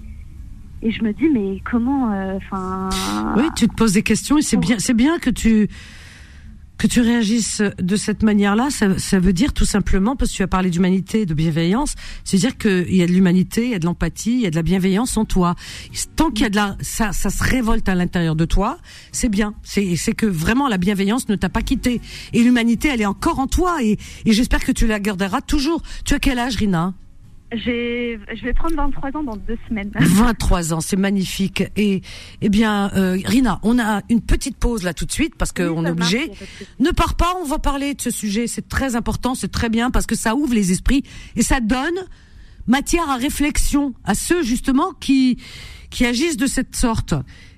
[0.85, 2.89] et je me dis mais comment, euh, enfin.
[3.37, 5.69] Oui, tu te poses des questions et c'est bien, c'est bien que tu
[6.77, 8.69] que tu réagisses de cette manière-là.
[8.69, 12.57] Ça, veut dire tout simplement, parce que tu as parlé d'humanité, de bienveillance, c'est dire
[12.57, 14.63] qu'il y a de l'humanité, il y a de l'empathie, il y a de la
[14.63, 15.55] bienveillance en toi.
[16.15, 18.77] Tant qu'il y a de la, ça, ça se révolte à l'intérieur de toi,
[19.11, 19.53] c'est bien.
[19.63, 22.01] C'est, c'est que vraiment la bienveillance ne t'a pas quitté
[22.33, 25.81] et l'humanité, elle est encore en toi et, et j'espère que tu la garderas toujours.
[26.05, 26.93] Tu as quel âge, Rina?
[27.55, 29.91] Je vais prendre 23 ans dans deux semaines.
[29.99, 31.63] 23 ans, c'est magnifique.
[31.75, 32.01] Et
[32.41, 35.79] eh bien, euh, Rina, on a une petite pause là tout de suite parce qu'on
[35.79, 36.31] Oui, est obligé.
[36.79, 38.47] Ne pars pas, on va parler de ce sujet.
[38.47, 41.03] C'est très important, c'est très bien parce que ça ouvre les esprits
[41.35, 41.95] et ça donne
[42.67, 45.37] matière à réflexion à ceux justement qui
[45.89, 47.13] qui agissent de cette sorte,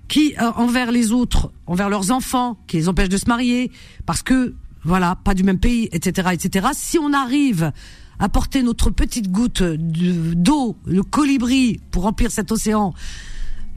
[0.09, 3.71] qui euh, envers les autres, envers leurs enfants, qui les empêchent de se marier
[4.05, 6.67] parce que voilà, pas du même pays, etc., etc.
[6.73, 7.71] Si on arrive
[8.19, 12.93] à porter notre petite goutte de- d'eau, le colibri, pour remplir cet océan,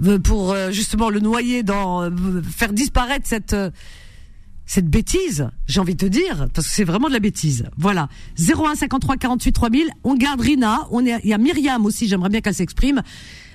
[0.05, 3.57] euh, pour euh, justement le noyer euh, faire disparaître cette
[4.71, 7.65] cette bêtise, j'ai envie de te dire, parce que c'est vraiment de la bêtise.
[7.79, 8.09] Voilà.
[8.39, 9.89] 01 53 48 3000.
[10.05, 10.87] On garde Rina.
[10.91, 12.07] On il y a Myriam aussi.
[12.07, 13.01] J'aimerais bien qu'elle s'exprime.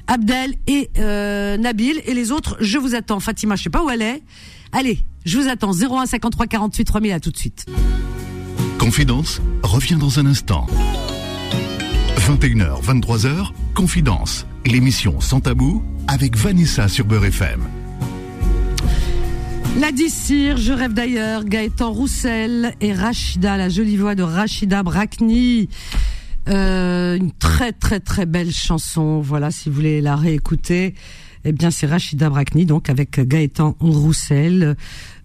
[0.08, 2.58] Abdel et Nabil et les autres.
[2.62, 3.20] Je vous attends.
[3.20, 4.24] Fatima, je sais pas où elle est.
[4.72, 5.72] Allez, je vous attends.
[5.72, 7.12] 01 53 48 3000.
[7.12, 7.68] À tout de suite.
[8.84, 10.68] Confidence revient dans un instant.
[12.18, 17.62] 21h, 23h, Confidence, l'émission sans tabou avec Vanessa sur Beurre FM.
[19.80, 25.70] La Dissir, Je rêve d'ailleurs, Gaëtan Roussel et Rachida, la jolie voix de Rachida Brakni.
[26.50, 29.22] Euh, une très très très belle chanson.
[29.22, 30.94] Voilà, si vous voulez la réécouter,
[31.46, 34.76] eh bien c'est Rachida Brakni, donc avec Gaëtan Roussel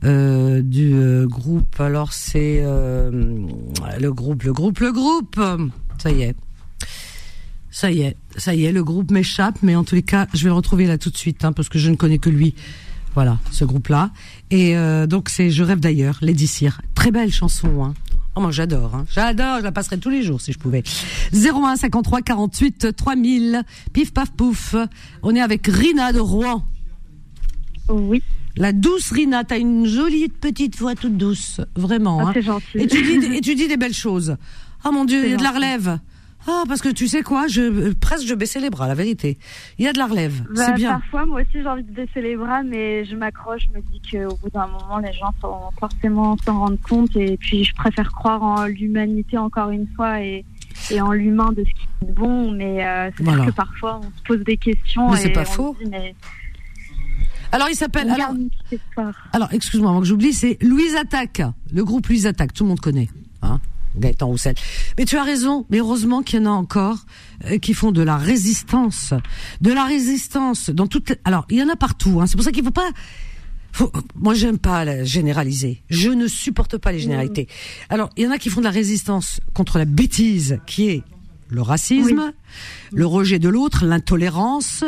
[0.04, 1.80] euh, du euh, groupe.
[1.80, 3.46] Alors c'est euh,
[4.00, 5.40] le groupe, le groupe, le groupe.
[5.98, 6.36] Ça y est.
[7.70, 10.42] Ça y est, ça y est, le groupe m'échappe, mais en tous les cas, je
[10.42, 12.54] vais le retrouver là tout de suite, hein, parce que je ne connais que lui.
[13.14, 14.10] Voilà, ce groupe-là.
[14.50, 14.74] Et
[15.06, 16.80] donc c'est Je rêve d'ailleurs, Lady Cyr.
[16.94, 17.94] Très belle chanson, hein.
[18.38, 19.04] Oh, moi j'adore, hein.
[19.10, 20.84] j'adore, je la passerai tous les jours si je pouvais.
[21.32, 24.76] 01 53 48 3000, pif paf pouf.
[25.24, 26.64] On est avec Rina de Rouen.
[27.88, 28.22] Oui,
[28.56, 32.20] La douce Rina, t'as une jolie petite voix toute douce, vraiment.
[32.20, 32.30] Ah, hein.
[32.32, 32.78] c'est gentil.
[32.78, 34.36] Et tu dis, et tu dis des belles choses.
[34.84, 35.98] Oh mon Dieu, il y a de la relève.
[36.46, 39.38] Ah, parce que tu sais quoi, je euh, presque je baissais les bras, la vérité.
[39.78, 40.92] Il y a de la relève, Bah, c'est bien.
[41.00, 43.62] Parfois, moi aussi, j'ai envie de baisser les bras, mais je m'accroche.
[43.70, 47.14] Je me dis qu'au bout d'un moment, les gens vont forcément s'en rendre compte.
[47.16, 50.44] Et puis, je préfère croire en l'humanité encore une fois et,
[50.90, 52.52] et en l'humain de ce qui est bon.
[52.52, 53.46] Mais euh, c'est Voilà.
[53.46, 55.10] que parfois, on se pose des questions.
[55.10, 55.76] Mais c'est pas on faux.
[55.82, 56.14] dit, mais
[57.52, 58.10] Alors il s'appelle.
[58.10, 58.32] Alors,
[59.32, 61.42] alors excuse-moi avant que j'oublie, c'est Louise Attaque,
[61.72, 63.08] le groupe Louise Attaque, tout le monde connaît,
[63.42, 63.60] hein.
[63.98, 64.54] Gaëtan Roussel.
[64.96, 66.98] Mais tu as raison, mais heureusement qu'il y en a encore
[67.46, 69.14] euh, qui font de la résistance,
[69.60, 71.10] de la résistance dans toutes.
[71.10, 72.20] les- Alors il y en a partout.
[72.20, 72.26] Hein.
[72.26, 72.88] C'est pour ça qu'il faut pas.
[73.72, 73.92] Faut...
[74.16, 75.82] Moi j'aime pas la généraliser.
[75.90, 77.48] Je ne supporte pas les généralités.
[77.90, 81.02] Alors il y en a qui font de la résistance contre la bêtise qui est
[81.50, 82.32] le racisme,
[82.92, 84.84] le rejet de l'autre, l'intolérance,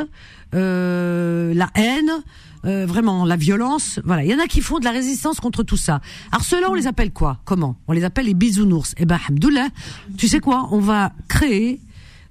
[0.54, 2.10] euh, la haine,
[2.64, 4.00] euh, vraiment la violence.
[4.04, 6.00] Voilà, il y en a qui font de la résistance contre tout ça.
[6.32, 7.38] Alors ceux-là, on les appelle quoi?
[7.44, 7.76] Comment?
[7.88, 8.94] On les appelle les bisounours.
[8.98, 9.68] Eh ben, Hamdoullah,
[10.16, 10.68] tu sais quoi?
[10.70, 11.80] On va créer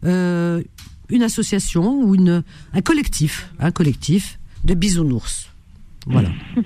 [0.05, 0.61] euh,
[1.09, 2.43] une association ou une
[2.73, 5.49] un collectif, un collectif de bisounours.
[6.05, 6.29] Voilà.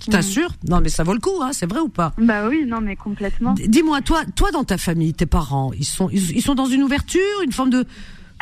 [0.00, 2.14] Tu t'assures Non, mais ça vaut le coup, hein, c'est vrai ou pas?
[2.16, 3.54] Bah oui, non, mais complètement.
[3.54, 6.82] Dis-moi, toi, toi dans ta famille, tes parents, ils sont, ils, ils sont dans une
[6.82, 7.84] ouverture, une forme de.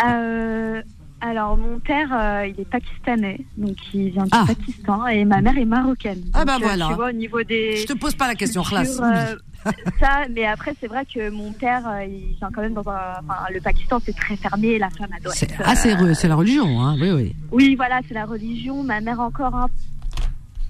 [0.07, 0.81] Euh,
[1.21, 4.45] alors, mon père, euh, il est pakistanais, donc il vient du Ah.
[4.47, 6.23] Pakistan, et ma mère est marocaine.
[6.33, 6.87] Ah bah euh, voilà.
[6.89, 7.77] Tu vois, au niveau des.
[7.77, 9.01] Je te pose pas la question, classe.
[9.03, 9.35] euh,
[10.01, 13.15] ça, mais après, c'est vrai que mon père, euh, il vient quand même dans un.
[13.25, 16.97] Enfin, le Pakistan, c'est très fermé, la femme, C'est être, ah, c'est la religion, hein.
[17.01, 17.35] Oui, oui.
[17.51, 18.85] Oui, voilà, c'est la religion.
[18.85, 19.67] Ma mère encore un,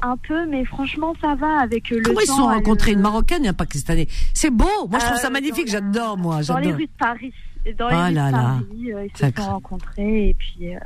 [0.01, 2.93] un peu, mais franchement, ça va avec le Comment ils se temps, sont elle, rencontrés,
[2.93, 4.07] une marocaine et un pakistanais?
[4.33, 4.65] C'est beau.
[4.89, 5.69] Moi, je trouve ça magnifique.
[5.69, 6.43] J'adore, moi.
[6.43, 7.35] Dans les rues de Paris.
[7.75, 8.39] Dans les Ah rues là de là.
[8.43, 9.43] Paris, euh, ils se Sacré.
[9.43, 10.75] sont rencontrés et puis.
[10.75, 10.79] euh,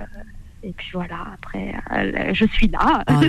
[0.64, 3.02] et puis voilà, après, euh, je suis là.
[3.08, 3.20] Là là.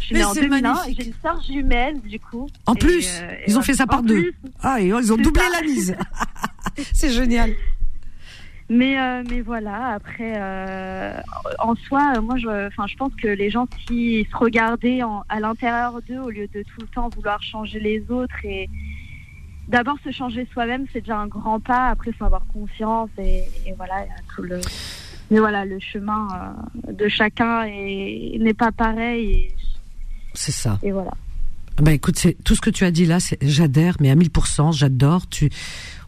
[0.00, 1.00] je suis Mais née en c'est 2001 et magnifique.
[1.02, 2.48] j'ai une sœur jumelle, du coup.
[2.64, 4.22] En Et, plus, ils ont fait ça par deux.
[4.22, 5.60] plus, Ah, et ils ont doublé ça.
[5.60, 5.94] la mise.
[6.94, 7.50] c'est génial.
[8.68, 11.20] Mais, euh, mais voilà, après, euh,
[11.60, 15.22] en soi, euh, moi, je, enfin, je pense que les gens, s'ils se regardaient en-
[15.28, 18.68] à l'intérieur d'eux, au lieu de tout le temps vouloir changer les autres, et
[19.68, 21.88] d'abord se changer soi-même, c'est déjà un grand pas.
[21.88, 24.60] Après, il faut avoir confiance, et, et voilà, il y a tout le.
[25.30, 26.28] Mais voilà, le chemin
[26.88, 29.50] euh, de chacun est- n'est pas pareil,
[30.34, 30.78] C'est ça.
[30.82, 31.10] et voilà.
[31.78, 35.28] Ben écoute, c'est tout ce que tu as dit là, j'adhère, mais à 1000%, j'adore.
[35.28, 35.50] Tu,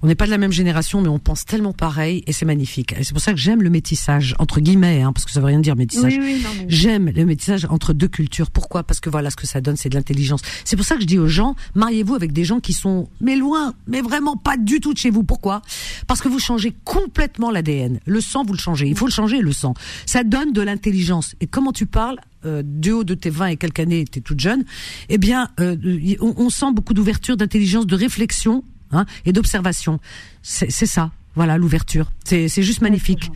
[0.03, 2.95] on n'est pas de la même génération, mais on pense tellement pareil, et c'est magnifique.
[2.99, 5.47] Et c'est pour ça que j'aime le métissage entre guillemets, hein, parce que ça veut
[5.47, 6.17] rien dire métissage.
[6.19, 6.67] Oui, oui, mais.
[6.69, 8.51] J'aime le métissage entre deux cultures.
[8.51, 8.83] Pourquoi?
[8.83, 10.41] Parce que voilà, ce que ça donne, c'est de l'intelligence.
[10.65, 13.37] C'est pour ça que je dis aux gens, mariez-vous avec des gens qui sont, mais
[13.37, 15.25] loin, mais vraiment pas du tout de chez vous.
[15.25, 15.63] Pourquoi?
[16.07, 18.01] Parce que vous changez complètement l'ADN.
[18.07, 18.87] Le sang, vous le changez.
[18.89, 19.75] Il faut le changer, le sang.
[20.07, 21.35] Ça donne de l'intelligence.
[21.41, 24.39] Et comment tu parles euh, du haut de tes 20 et quelques années, t'es toute
[24.39, 24.65] jeune,
[25.09, 25.77] eh bien, euh,
[26.21, 28.63] on, on sent beaucoup d'ouverture, d'intelligence, de réflexion
[28.93, 30.01] hein, et d'observation.
[30.43, 31.11] C'est ça.
[31.35, 32.11] Voilà, l'ouverture.
[32.25, 33.31] C'est juste magnifique.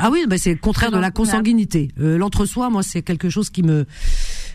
[0.00, 1.90] Ah oui, bah c'est le contraire de la consanguinité.
[2.00, 3.84] Euh, L'entre-soi, moi, c'est quelque chose qui me.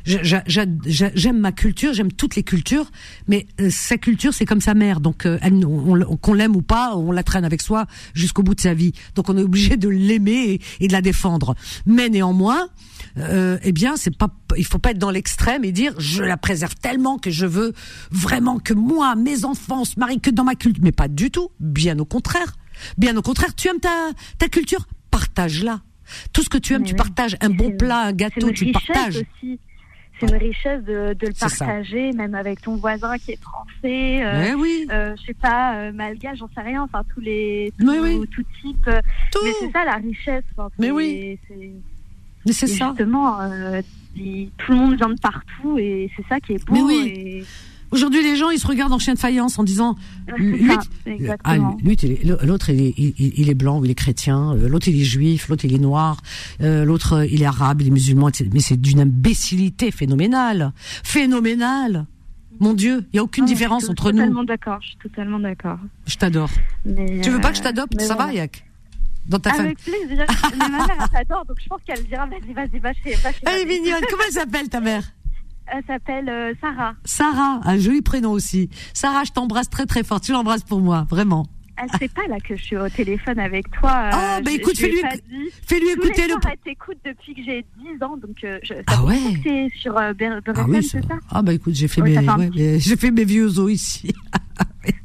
[0.03, 2.89] j'a- j'a- j'a- j'a- J'aime ma culture, j'aime toutes les cultures,
[3.27, 4.99] mais euh, sa culture, c'est comme sa mère.
[4.99, 5.37] Donc, euh,
[6.21, 7.85] qu'on l'aime ou pas, on la traîne avec soi
[8.15, 8.93] jusqu'au bout de sa vie.
[9.13, 11.53] Donc, on est obligé de l'aimer et de la défendre.
[11.85, 12.67] Mais néanmoins,
[13.17, 16.37] euh, eh bien, c'est pas, il faut pas être dans l'extrême et dire je la
[16.37, 17.73] préserve tellement que je veux
[18.11, 20.83] vraiment que moi, mes enfants se marient que dans ma culture.
[20.83, 21.49] Mais pas du tout.
[21.59, 22.53] Bien au contraire.
[22.97, 23.53] Bien au contraire.
[23.55, 25.81] Tu aimes ta, ta culture, partage-la.
[26.33, 26.97] Tout ce que tu aimes, Mais tu oui.
[26.97, 27.37] partages.
[27.41, 29.17] Un bon plat, un gâteau, une tu partages.
[29.17, 29.59] aussi.
[30.19, 31.47] C'est une richesse de, de le ça.
[31.49, 34.23] partager, même avec ton voisin qui est français.
[34.23, 34.85] euh, Mais oui.
[34.91, 38.19] euh, je sais pas, euh, malgache, j'en sais rien, enfin tous les tout, Mais oui.
[38.29, 38.87] tout type.
[38.87, 39.01] euh,
[39.31, 39.39] Tout.
[39.43, 40.43] Mais c'est ça la richesse.
[40.55, 41.39] enfin, Mais oui.
[42.45, 42.89] Mais c'est ça.
[42.89, 43.81] Justement, euh,
[44.57, 46.73] tout le monde vient de partout et c'est ça qui est beau.
[46.73, 47.13] Mais oui.
[47.15, 47.43] et-
[47.91, 49.97] Aujourd'hui, les gens, ils se regardent en chien de faïence en disant,
[50.37, 50.65] lui,
[51.43, 51.57] ah,
[52.45, 55.03] l'autre, il est, il, il est blanc ou il est chrétien, euh, l'autre, il est
[55.03, 56.21] juif, l'autre, il est noir,
[56.61, 58.49] euh, l'autre, il est arabe, il est musulman, etc.
[58.53, 60.71] Mais c'est d'une imbécilité phénoménale.
[61.03, 62.05] Phénoménale.
[62.61, 64.19] Mon Dieu, il y a aucune Ah, je différence suis entre nous.
[64.19, 65.79] Totalement d'accord, je suis totalement d'accord.
[66.05, 66.49] Je t'adore.
[66.85, 67.99] Tu veux pas que je t'adopte?
[67.99, 68.31] Ça va.
[68.33, 68.63] Yak?
[69.31, 69.67] Dans ta famille.
[69.67, 70.25] Avec plaisir.
[70.51, 73.65] mais ma mère, elle donc je pense qu'elle dira vas-y, vas-y, va chez, Elle est
[73.65, 74.01] mignonne.
[74.09, 75.03] Comment elle s'appelle, ta mère?
[75.67, 76.95] Elle s'appelle euh, Sarah.
[77.05, 78.69] Sarah, un joli prénom aussi.
[78.93, 80.19] Sarah, je t'embrasse très très fort.
[80.19, 81.45] Tu l'embrasses pour moi, vraiment.
[81.81, 83.89] Elle sait pas là que je suis au téléphone avec toi.
[83.89, 85.01] euh, Ah, bah je- écoute, fais-lui
[85.67, 86.35] Tous écouter le.
[86.49, 89.17] elle t'écoute depuis que j'ai 10 ans, donc euh, je, ça Ah ouais.
[89.43, 92.19] t'es sur euh, Ah oui, ça- c'est ça ah bah écoute, j'ai fait Oui, mes,
[92.19, 94.13] ouais, petit- mais j'ai fait mes vieux os ici.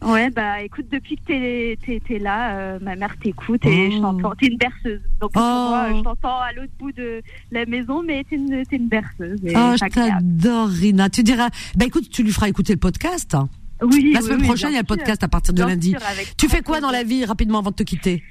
[0.03, 3.93] Ouais, bah écoute, depuis que t'es là, euh, ma mère t'écoute et Oh.
[3.95, 4.33] je t'entends.
[4.41, 5.01] T'es une berceuse.
[5.21, 5.39] Donc Oh.
[5.41, 7.21] moi, je t'entends à l'autre bout de
[7.51, 9.39] la maison, mais t'es une, une berceuse.
[9.55, 11.11] Ah, c'est je t'adore, Rina.
[11.11, 13.35] Tu diras, bah écoute, tu lui feras écouter le podcast.
[13.35, 13.49] hein.
[13.83, 15.91] Oui, La semaine oui, prochaine, il y a le podcast à partir de Bien lundi.
[15.91, 16.01] sûr,
[16.39, 18.23] Tu fais quoi dans la vie, rapidement, avant de te quitter?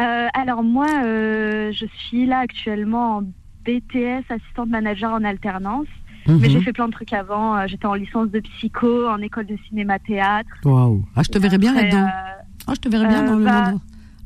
[0.00, 3.22] Euh, alors moi, euh, je suis là actuellement en
[3.64, 5.86] BTS, assistante manager en alternance.
[6.26, 6.50] Mais Mhm.
[6.50, 7.56] j'ai fait plein de trucs avant.
[7.56, 10.50] Euh, J'étais en licence de psycho, en école de cinéma-théâtre.
[10.64, 11.04] Waouh.
[11.16, 12.04] Ah, je te verrais bien là-dedans.
[12.06, 13.80] euh, Ah, je te verrais bien dans le bah- monde.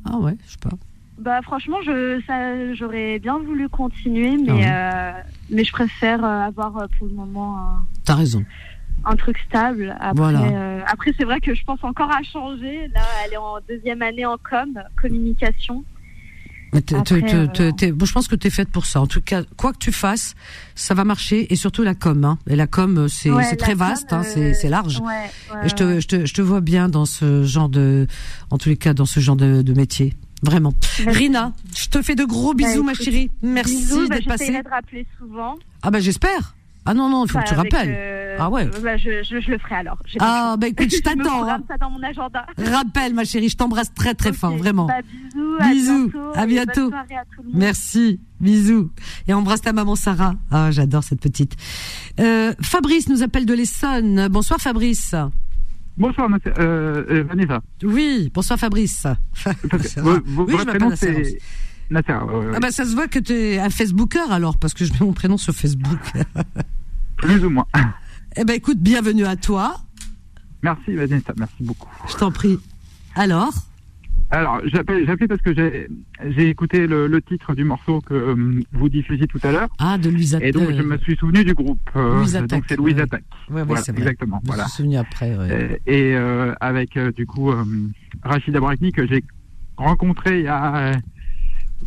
[0.05, 0.71] Ah ouais, je sais pas.
[1.19, 4.67] bah franchement, je, ça, j'aurais bien voulu continuer, mais, Ah ouais.
[4.67, 7.59] euh, mais je préfère avoir pour le moment
[8.05, 8.45] T'as raison.
[9.05, 9.97] Un truc stable.
[10.01, 10.41] Après, Voilà.
[10.43, 12.89] euh, après c'est vrai que je pense encore à changer.
[12.95, 15.85] Là, elle est en deuxième année en com, communication.
[16.75, 16.95] Après,
[17.35, 19.03] euh, bon, je pense que tu es faite pour ça.
[19.03, 20.35] En tout cas, quoi que tu fasses,
[20.75, 21.53] ça va marcher.
[21.53, 22.25] Et surtout la com.
[22.25, 22.39] Hein.
[22.49, 25.01] Et la com, c'est Ouais, très com, vaste, hein, euh, c'est large.
[25.01, 25.07] Ouais,
[25.55, 26.01] ouais, Et je te, ouais.
[26.01, 28.07] je, te, je te vois bien dans ce genre de,
[28.51, 30.15] en tous les cas, dans ce genre de, de métier.
[30.43, 30.73] Vraiment.
[31.05, 31.19] Merci.
[31.25, 33.31] Rina, je te fais de gros bisous, Bah, ma écoute, chérie.
[33.43, 34.47] Merci Bisous, bah, d'être passée.
[34.47, 35.57] J'essaierai de rappeler souvent.
[35.83, 36.55] Ah bah j'espère.
[36.85, 37.95] Ah non non, il faut que tu rappelles.
[37.97, 38.69] euh, Ah ouais.
[38.83, 39.99] bah, je, je, je le ferai alors.
[40.19, 41.49] Ah bah écoute, je t'attends.
[41.49, 41.61] hein.
[41.69, 42.45] ça dans mon agenda.
[42.59, 44.37] Rappelle, ma chérie, je t'embrasse très très Ok.
[44.37, 44.87] fort, vraiment.
[44.87, 46.81] Bah, bisous, à Bisous, bientôt, à et bientôt.
[46.81, 47.57] bonne soirée à tout le monde.
[47.57, 48.91] Merci, bisous.
[49.29, 50.35] Et embrasse ta maman Sarah.
[50.51, 51.55] Ah, j'adore cette petite.
[52.19, 54.27] Euh, Fabrice nous appelle de l'Essonne.
[54.29, 55.15] Bonsoir Fabrice.
[55.99, 57.61] Bonsoir, monsieur- euh, euh, Vanessa.
[57.85, 59.03] Oui, bonsoir Fabrice.
[59.71, 61.39] Parce Oui, je votre m'appelle prénom, c'est
[62.01, 64.85] ouais, ouais, Ah bah ça se voit que tu es un Facebooker alors, parce que
[64.85, 65.99] je mets mon prénom sur Facebook.
[67.17, 67.67] Plus ou moins.
[68.37, 69.77] eh ben écoute, bienvenue à toi.
[70.63, 71.89] Merci, Vanessa, merci beaucoup.
[72.09, 72.59] Je t'en prie.
[73.15, 73.53] Alors?
[74.31, 79.27] Alors, j'appelle parce que j'ai écouté le, le titre du morceau que euh, vous diffusiez
[79.27, 79.69] tout à l'heure.
[79.79, 81.79] Ah, de Louise Et donc, je me suis souvenu du groupe.
[81.97, 83.03] euh, Louise donc, Attaque, c'est Louise ouais.
[83.03, 83.25] Attaque.
[83.51, 84.01] Ouais, Voilà, c'est vrai.
[84.01, 84.41] exactement.
[84.43, 84.69] Je me Voilà.
[84.69, 85.37] suis souvenu après.
[85.37, 85.81] ouais.
[85.87, 87.63] Et, et, euh, avec, euh, du coup, euh,
[88.23, 89.23] Rachida Brakni, que j'ai
[89.77, 90.95] rencontré il y a euh,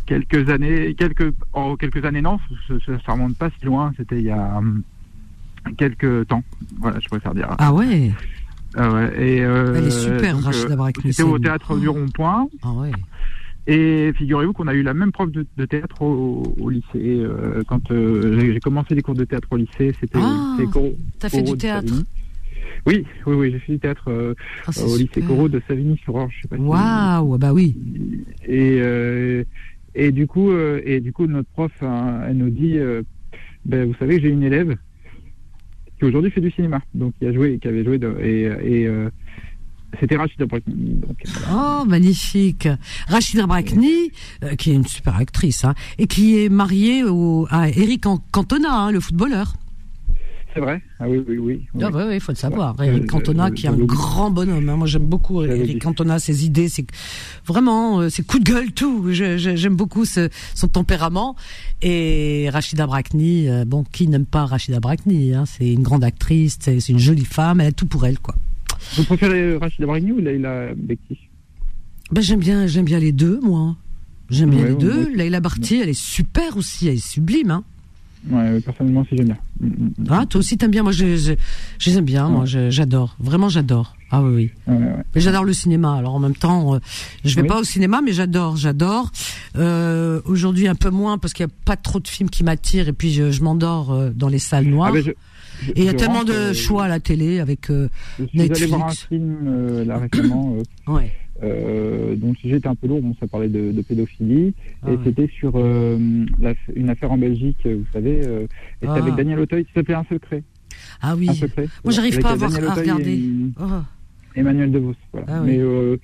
[0.06, 2.38] quelques années, quelques, oh, quelques années, non,
[2.68, 2.74] ça,
[3.04, 6.42] ça remonte pas si loin, c'était il y a euh, quelques temps.
[6.78, 7.48] Voilà, je préfère dire.
[7.58, 8.10] Ah ouais
[8.76, 12.48] Ah ouais, et, euh, Elle est super, Rachida euh, C'était au théâtre du Rond-Point.
[12.62, 12.92] Ah ouais.
[13.68, 16.86] Et figurez-vous qu'on a eu la même prof de, de théâtre au, au lycée.
[16.94, 20.56] euh, quand euh, j'ai- commencé les cours de théâtre au lycée, c'était Ah,
[21.18, 21.92] T'as fait du théâtre.
[22.86, 24.34] Oui, oui, oui, j'ai fait du théâtre euh,
[24.68, 25.20] Ah, au lycée.
[25.20, 26.32] Corot de Savigny-sur-Orge.
[26.36, 27.76] Je sais pas si- Waouh, bah oui.
[28.46, 29.42] Et, euh,
[29.96, 33.02] et du coup, euh, et du coup, notre prof, hein, elle nous dit, euh,
[33.64, 34.76] ben, vous savez, j'ai une élève
[35.98, 39.08] qui aujourd'hui fait du cinéma, donc qui a joué, qui avait joué, et, euh,
[39.98, 41.00] c'était Rachida Brakni.
[41.50, 42.68] Oh, magnifique.
[43.08, 44.10] Rachida Brakni,
[44.58, 48.74] qui est une super actrice, hein, et qui est mariée au, à Eric Can- Cantona,
[48.74, 49.54] hein, le footballeur.
[50.56, 50.82] C'est vrai?
[50.98, 51.66] Ah oui, oui, oui.
[51.74, 51.82] oui.
[51.84, 52.76] Ah ouais, il faut le savoir.
[52.78, 52.88] Ouais.
[52.88, 54.68] Eric Euh, Cantona, euh, qui est un grand bonhomme.
[54.68, 54.76] hein.
[54.76, 55.80] Moi, j'aime beaucoup Eric.
[55.82, 56.86] Cantona, ses idées, ses
[57.46, 59.06] vraiment euh, ses coups de gueule, tout.
[59.12, 61.36] J'aime beaucoup ce- son tempérament.
[61.82, 66.58] Et Rachida Brakni, euh, bon, qui n'aime pas Rachida Brakni hein, C'est une grande actrice,
[66.60, 68.34] c'est une jolie femme, elle a tout pour elle, quoi.
[68.96, 71.18] Vous préférez Rachida Brakni ou Leila Bekti
[72.10, 73.76] Ben, j'aime bien, j'aime bien les deux, moi.
[74.30, 75.08] J'aime bien Ouais, les deux.
[75.14, 77.50] Leila Barty, elle est super aussi, elle est sublime.
[77.52, 77.64] Hein.
[78.30, 79.38] Ouais, personnellement aussi j'aime bien.
[79.60, 80.06] Mm, mm, mm.
[80.10, 80.82] Ah, toi aussi, t'aimes bien.
[80.82, 81.32] Moi, je, je,
[81.78, 82.28] je les aime bien.
[82.28, 83.16] Moi, je- j'adore.
[83.20, 83.94] Vraiment, j'adore.
[84.10, 84.50] Ah oui, oui.
[84.66, 84.92] Ouais, ouais.
[85.14, 85.94] Mais j'adore le cinéma.
[85.96, 86.78] Alors en même temps, euh,
[87.24, 87.48] je vais Oui.
[87.48, 89.10] pas au cinéma, mais j'adore, j'adore.
[89.56, 92.88] Euh, Aujourd'hui, un peu moins parce qu'il y a pas trop de films qui m'attirent
[92.88, 94.90] et puis je, je m'endors euh, dans les salles noires.
[94.90, 95.10] Ah, ben, je-
[95.66, 97.70] je- et il y a tellement de euh, choix à la télé avec.
[97.70, 97.88] euh,
[98.18, 98.70] Je suis allé Netflix.
[98.72, 100.56] voir un film euh, là récemment
[100.88, 101.12] euh, ouais.
[101.42, 103.02] Euh, dont le sujet était un peu lourd.
[103.02, 104.98] Bon, ça parlait de, de pédophilie Ah et ouais.
[105.04, 105.98] c'était sur euh,
[106.40, 108.20] la- une affaire en Belgique, euh, vous savez.
[108.26, 108.48] euh, et
[108.80, 109.02] c'était Ah.
[109.02, 109.64] avec Daniel Auteuil.
[109.64, 110.42] Ça s'appelait Un secret.
[111.02, 111.28] Ah oui.
[111.28, 111.68] Un secret.
[111.84, 113.12] Moi, j'arrive pas à voir- à regarder.
[113.14, 113.30] et
[113.60, 113.64] Oh.
[114.34, 114.94] Emmanuel DeVos.
[115.12, 115.26] Voilà.
[115.30, 115.58] Ah oui.
[115.58, 115.98] Mais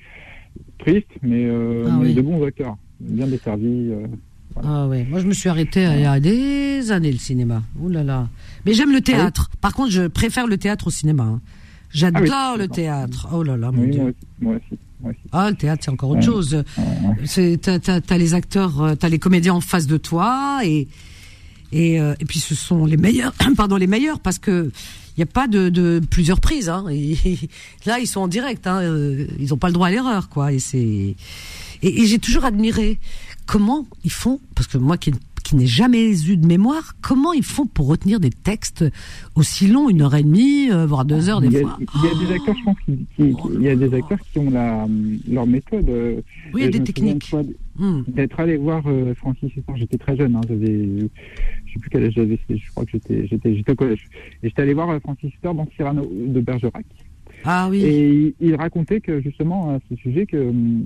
[0.78, 2.14] triste, mais, Ah mais oui.
[2.14, 3.90] de bons acteurs, bien desservis.
[4.62, 5.06] Ah ouais.
[5.08, 7.62] Moi, je me suis arrêté il y a des années le cinéma.
[7.80, 8.28] Ouh là là.
[8.66, 9.50] Mais j'aime le théâtre.
[9.60, 11.22] Par contre, je préfère le théâtre au cinéma.
[11.24, 11.40] hein.
[11.90, 13.28] J'adore Ah le théâtre.
[13.32, 14.00] Oh là là, mon dieu.
[14.00, 14.16] moi aussi.
[14.40, 14.78] Moi aussi.
[15.32, 16.62] Ah, le théâtre, c'est encore autre chose.
[17.24, 20.88] C'est t'as, t'as, t'as les acteurs, euh, t'as les comédiens en face de toi et
[21.72, 24.70] et, euh, et puis ce sont les meilleurs, pardon, les meilleurs parce que
[25.16, 26.68] il y a pas de, de plusieurs prises.
[26.70, 26.86] Hein.
[26.90, 27.16] Et,
[27.86, 28.66] là, ils sont en direct.
[28.66, 28.80] Hein.
[28.80, 30.52] euh, Ils ont pas le droit à l'erreur, quoi.
[30.52, 31.16] Et c'est et,
[31.82, 32.98] et j'ai toujours admiré
[33.46, 35.12] comment ils font parce que moi qui
[35.52, 38.86] qui n'ai jamais eu de mémoire, comment ils font pour retenir des textes
[39.34, 41.76] aussi longs, une heure et demie, euh, voire deux heures des il a, fois.
[41.78, 44.18] il y a des acteurs, je pense, qui, qui- Oh il y a des acteurs
[44.32, 44.86] qui ont la,
[45.30, 45.88] leur méthode.
[45.90, 46.20] euh,
[46.54, 47.34] Oui, il y a des me souviens techniques.
[47.76, 48.02] Hmm.
[48.08, 50.66] D'être allé voir euh, Francis Huster, j'étais très jeune, hein, j'avais,
[51.66, 54.06] je sais plus quel âge j'avais, je crois que j'étais, j'étais, j'étais au collège.
[54.42, 56.86] Et j'étais allé voir euh, Francis Huster dans Cyrano de Bergerac.
[57.44, 57.82] Ah oui.
[57.84, 60.84] Et il, il racontait que justement à ce sujet que hum,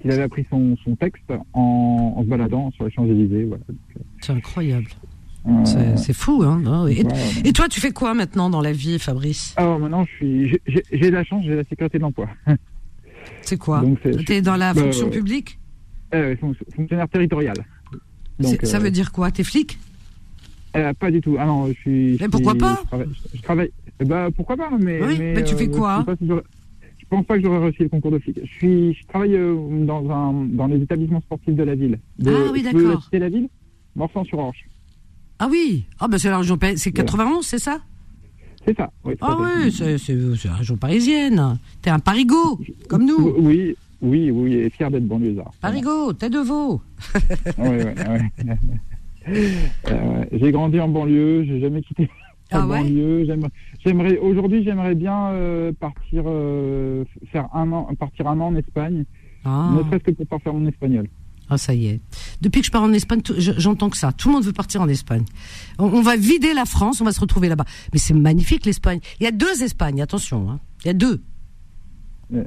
[0.00, 3.44] qu'il avait appris son, son texte en, en se baladant sur les Champs Élysées.
[3.44, 3.62] Voilà.
[4.22, 4.86] C'est incroyable.
[5.46, 6.60] Euh, C'est, fou, hein.
[6.62, 7.16] non, et, voilà.
[7.44, 9.54] et toi, tu fais quoi maintenant dans la vie, Fabrice?
[9.56, 10.58] Alors maintenant, je suis,
[10.92, 12.28] j'ai- la chance, j'ai la sécurité de l'emploi.
[13.42, 13.82] C'est quoi?
[14.02, 15.58] C'est- T'es dans la bah, fonction euh, publique?
[16.14, 17.56] Euh, fon- fonctionnaire territorial.
[18.38, 19.30] Donc, Ça euh, veut dire quoi?
[19.30, 19.78] T'es flic?
[20.76, 21.36] Euh, pas du tout.
[21.38, 22.16] Ah non, je suis.
[22.18, 23.70] je Mais pourquoi suis- pas je travaille, je travaille-
[24.00, 25.02] eh ben, pourquoi pas Mais.
[25.02, 26.42] Oui, mais tu fais quoi je, sais pas si j'aurais-
[26.98, 28.38] je pense pas que j'aurais réussi le concours de flic.
[28.42, 31.98] Je suis, je travaille euh, dans un, dans les établissements sportifs de la ville.
[32.18, 33.02] De, Ah oui, d'accord.
[33.04, 33.48] citer la ville
[33.96, 34.66] Morsan-sur-Orge.
[35.40, 37.78] Ah oui Ah ben c'est la région c'est 91, c'est ça?
[38.66, 38.90] C'est ça.
[39.04, 39.96] Oui, Ah oui, c'est,
[40.44, 41.58] la région parisienne.
[41.80, 43.34] T'es un parigot, comme nous.
[43.38, 45.52] Oui, oui, oui, et fier d'être banlieusard.
[45.62, 46.82] Parigot, tête de veau.
[47.56, 48.30] Ouais, ouais, ouais.
[49.32, 52.08] Euh, j'ai grandi en banlieue, j'ai jamais quitté
[52.50, 53.26] la Ah ouais banlieue.
[53.84, 59.04] J'aimerais, aujourd'hui, j'aimerais bien euh, partir euh, faire un an, partir un an en Espagne,
[59.44, 59.70] Ah.
[59.76, 61.06] ne serait-ce que pour pas faire mon espagnol.
[61.50, 62.00] Ah, ça y est.
[62.42, 64.12] Depuis que je pars en Espagne, j'entends que ça.
[64.12, 65.24] Tout le monde veut partir en Espagne.
[65.78, 67.64] On, on va vider la France, on va se retrouver là-bas.
[67.94, 69.00] Mais c'est magnifique l'Espagne.
[69.18, 70.50] Il y a deux Espagnes, attention.
[70.50, 70.60] hein.
[70.84, 71.22] Il y a deux.
[72.34, 72.44] Euh.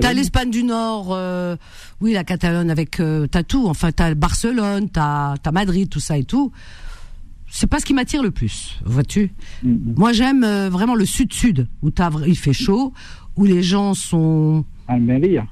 [0.00, 1.56] T'as l'Espagne du Nord, euh,
[2.00, 3.66] oui, la Catalogne avec, euh, t'as tout.
[3.66, 6.52] Enfin, t'as Barcelone, t'as, t'as Madrid, tout ça et tout.
[7.50, 9.32] C'est pas ce qui m'attire le plus, vois-tu.
[9.62, 9.94] Mm, mm.
[9.96, 12.92] Moi, j'aime euh, vraiment le sud-sud, où vra- il fait chaud,
[13.36, 15.46] où les gens sont, Almeria.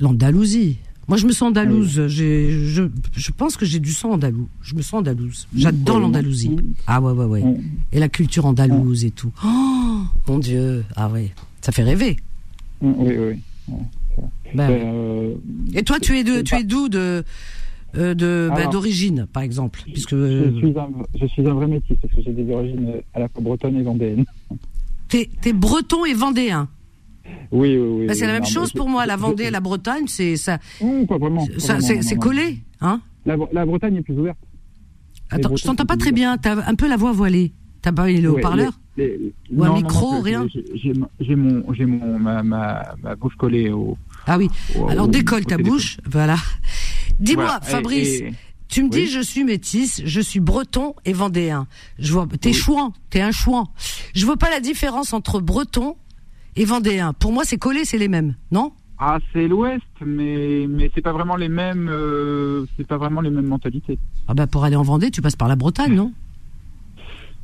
[0.00, 0.78] l'Andalousie.
[1.06, 2.06] Moi, je me sens andalouse.
[2.08, 4.48] Je, je pense que j'ai du sang andalou.
[4.62, 5.46] Je me sens andalouse.
[5.54, 6.56] J'adore l'Andalousie.
[6.86, 7.42] Ah ouais, ouais, ouais.
[7.42, 7.60] Ouais.
[7.92, 9.30] Et la culture andalouse et tout.
[9.44, 10.82] Oh, mon Dieu.
[10.96, 11.34] Ah ouais.
[11.60, 12.16] Ça fait rêver.
[12.84, 13.40] Mm, Oui, oui.
[13.68, 13.74] oui.
[14.54, 14.70] Ben.
[14.70, 15.34] Euh,
[15.74, 17.24] Et toi, tu es de, tu es d'où de,
[17.96, 20.88] euh, bah, d'origine, par exemple, puisque je, euh, suis un,
[21.20, 23.82] je suis un vrai métis parce que j'ai des origines à la fois bretonnes et
[23.82, 24.24] vendéennes.
[25.08, 26.68] t'es, breton et vendéen.
[27.50, 28.06] Oui, oui, oui.
[28.06, 29.06] Bah, c'est oui, la même non, chose pour moi.
[29.06, 31.46] La Vendée et la Bretagne, c'est ça, Non, pas vraiment.
[31.46, 33.00] pas vraiment, c'est, collé, hein?
[33.24, 34.38] La, la Bretagne est plus ouverte.
[35.30, 36.36] Attends, je t'entends pas très bien.
[36.36, 37.52] T'as un peu la voix voilée.
[37.84, 42.42] T'as pas les haut-parleurs Ou un non, micro, non, rien j'ai- mon, j'ai mon, ma,
[42.42, 43.98] ma, ma bouche collée au.
[44.26, 44.48] Ah oui.
[44.74, 46.36] au- Alors au- décolle ta bouche, voilà.
[47.20, 48.32] Dis-moi, Voilà, Fabrice, et-
[48.68, 49.06] tu me dis oui.
[49.08, 51.66] je suis métisse, je suis breton et vendéen.
[51.98, 52.54] Je vois, t'es Oui.
[52.54, 53.68] chouan, t'es un chouan.
[54.14, 55.96] Je vois pas la différence entre breton
[56.56, 57.12] et vendéen.
[57.12, 58.72] Pour moi, c'est collé, c'est les mêmes, non?
[58.98, 63.28] Ah, c'est l'Ouest, mais mais c'est pas vraiment les mêmes, euh, c'est pas vraiment les
[63.28, 63.98] mêmes mentalités.
[64.26, 66.12] Ah bah pour aller en Vendée, tu passes par la Bretagne, non?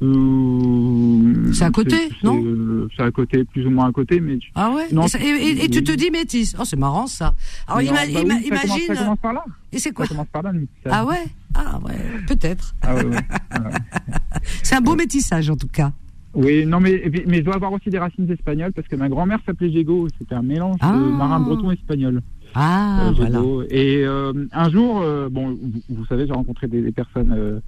[0.02, 4.38] Euh, C'est à côté, non euh, C'est à côté, plus ou moins à côté, mais.
[4.38, 6.54] tu- Ah ouais Non, et, ça- et- et- et tu te dis métisse.
[6.58, 7.34] Oh, c'est marrant ça.
[7.66, 8.86] Alors Non, ima- bah ima- ça commence- imagine.
[8.94, 9.44] Ça commence par là.
[9.72, 10.52] Et c'est Ça quoi commence par là.
[10.52, 11.24] mais ça- Ah ouais
[11.54, 11.94] Ah ouais,
[12.26, 12.74] peut-être.
[12.82, 13.16] Ah ouais, ouais.
[13.50, 13.70] Voilà.
[14.62, 15.92] C'est un beau métissage en tout cas.
[16.32, 19.40] Oui, non, mais, mais je dois avoir aussi des racines espagnoles parce que ma grand-mère
[19.44, 20.06] s'appelait Jego.
[20.18, 20.92] C'était un mélange Ah.
[20.92, 22.22] de marin breton espagnol.
[22.54, 23.40] Ah euh, voilà.
[23.68, 27.60] Et euh, un jour, bon, vous, vous savez, j'ai rencontré des, des personnes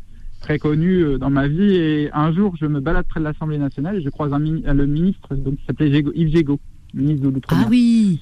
[0.42, 1.74] très connues euh, dans ma vie.
[1.74, 4.72] Et un jour, je me balade près de l'Assemblée nationale et je croise un euh,
[4.74, 6.60] le ministre, donc qui s'appelait Yves Jego,
[6.94, 7.64] ministre de l'Outre-mer.
[7.66, 8.20] Ah oui.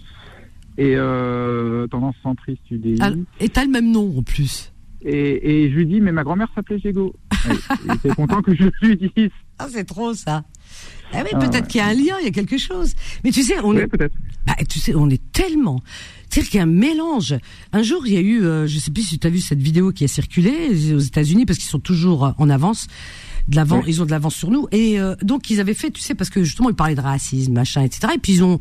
[0.79, 2.99] et euh, tendance centriste UDI.
[3.01, 3.11] Ah,
[3.41, 4.73] et t'as le même nom en plus.
[5.03, 7.15] Et, et je lui dis, mais ma grand-mère s'appelait Gégo.
[7.87, 9.31] il était content que je lui dise.
[9.59, 10.45] Ah, c'est trop ça.
[11.13, 11.67] Ah oui, Ah, peut-être ouais.
[11.69, 12.95] qu'il y a un lien, il y a quelque chose.
[13.25, 13.97] Mais tu sais, on Ouais, est,
[14.47, 15.81] bah, tu sais, on est tellement.
[16.31, 17.35] C'est-à-dire qu'il y a un mélange.
[17.73, 19.61] Un jour, il y a eu, euh, je sais plus si tu as vu cette
[19.61, 22.87] vidéo qui a circulé aux États-Unis parce qu'ils sont toujours euh, en avance.
[23.49, 23.85] De l'avant, Ouais.
[23.89, 24.69] ils ont de l'avance sur nous.
[24.71, 27.53] Et euh, donc, ils avaient fait, tu sais, parce que justement, ils parlaient de racisme,
[27.53, 28.13] machin, etc.
[28.15, 28.61] Et puis, ils ont,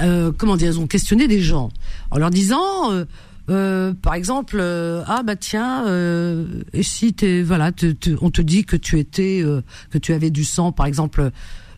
[0.00, 1.70] euh, comment dire, ils ont questionné des gens
[2.12, 3.04] en leur disant, euh,
[3.50, 8.30] euh, par exemple, euh, ah bah tiens, euh, et si t'es, voilà, te- te- on
[8.30, 11.32] te dit que tu étais, euh, que tu avais du sang, par exemple.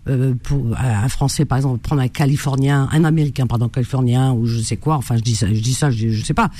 [0.09, 4.59] Euh, pour un Français, par exemple, prendre un Californien, un Américain, pardon, Californien ou je
[4.59, 4.97] sais quoi.
[4.97, 6.51] Enfin, je dis ça, je dis ça, je, je sais pas.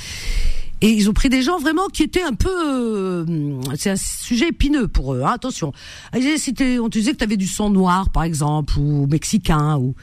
[0.83, 4.49] Et ils ont pris des gens vraiment qui étaient un peu, euh, c'est un sujet
[4.49, 5.23] épineux pour eux.
[5.23, 5.73] hein, attention.
[6.15, 9.95] Si on te disait que tu avais du sang noir, par exemple, ou mexicain, ou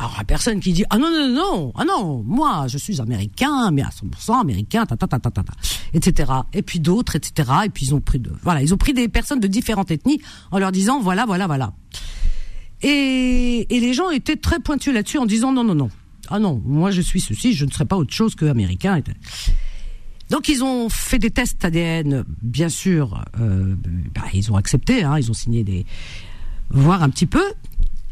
[0.00, 3.70] alors la personne qui dit ah non non non ah non moi je suis américain
[3.72, 5.42] mais à 100% américain ta ta ta ta, ta
[5.92, 8.92] etc et puis d'autres etc et puis ils ont pris de voilà ils ont pris
[8.92, 10.20] des personnes de différentes ethnies
[10.52, 11.72] en leur disant voilà voilà voilà
[12.82, 15.90] et, les gens étaient très pointus là-dessus en disant non non non
[16.28, 19.00] ah non moi je suis ceci je ne serai pas autre chose que américain
[20.30, 23.74] donc ils ont fait des tests ADN bien sûr euh,
[24.14, 25.86] bah, ils ont accepté hein, ils ont signé des
[26.70, 27.42] voir un petit peu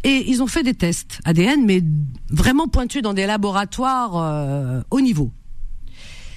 [0.07, 1.83] et ils ont fait des tests ADN, mais
[2.31, 5.33] vraiment pointus dans des laboratoires euh, haut niveau.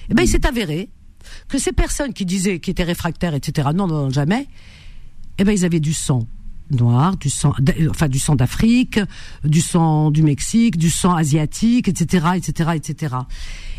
[0.10, 0.90] Et ben, il s'est avéré
[1.48, 4.48] que ces personnes qui disaient, qui étaient réfractaires, etc., non, non, jamais,
[5.38, 6.28] eh ben, ils avaient du sang
[6.72, 9.00] noir, du sang, euh, enfin, du sang d'Afrique,
[9.44, 13.16] du sang du Mexique, du sang asiatique, etc., etc., etc.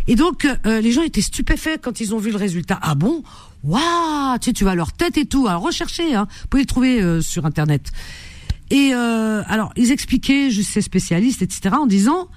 [0.06, 2.78] Et donc, euh, les gens étaient stupéfaits quand ils ont vu le résultat.
[2.82, 3.22] Ah bon?
[3.62, 5.46] Waouh Tu sais, tu vas leur tête et tout.
[5.46, 6.26] Alors, recherchez, hein.
[6.42, 7.92] Vous pouvez le trouver euh, sur Internet.
[8.70, 12.28] Et euh, alors, ils expliquaient, juste ces spécialistes, etc., en disant,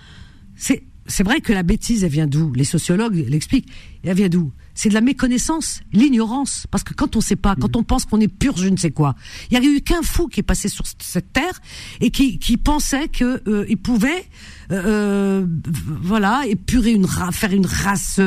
[0.56, 2.54] c'est c'est vrai que la bêtise, elle vient d'où?
[2.54, 3.70] Les sociologues l'expliquent.
[4.04, 4.52] Elle vient d'où?
[4.74, 6.66] C'est de la méconnaissance, l'ignorance.
[6.72, 8.92] Parce que quand on sait pas, quand on pense qu'on est pur, je ne sais
[8.92, 9.16] quoi,
[9.52, 11.60] il n'y a eu qu'un fou qui est passé sur cette terre
[12.02, 14.26] et qui, qui pensait que euh, il pouvait,
[14.72, 15.46] euh,
[16.02, 18.20] voilà, épurer une ra- faire une race,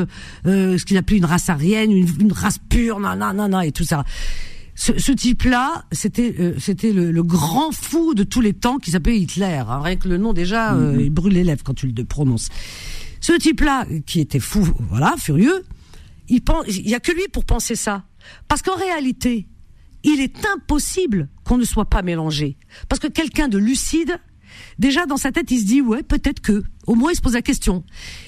[0.47, 3.61] euh, ce qu'il appelait une race aryenne, une, une race pure, non, non, non, non,
[3.61, 4.05] et tout ça.
[4.79, 8.91] Ce, ce type-là, c'était euh, c'était le, le grand fou de tous les temps qui
[8.91, 9.63] s'appelait Hitler.
[9.67, 9.81] Hein.
[9.81, 12.51] Rien que le nom déjà, euh, il brûle les lèvres quand tu le prononces.
[13.21, 15.65] Ce type-là, qui était fou, voilà, furieux,
[16.29, 18.05] il pense, il y a que lui pour penser ça,
[18.49, 19.49] parce qu'en réalité,
[20.05, 22.59] il est impossible qu'on ne soit pas mélangé,
[22.89, 24.21] parce que quelqu'un de lucide,
[24.79, 26.65] déjà dans sa tête, il se dit ouais, peut-être que.
[26.87, 27.83] Au moins, il se pose la question.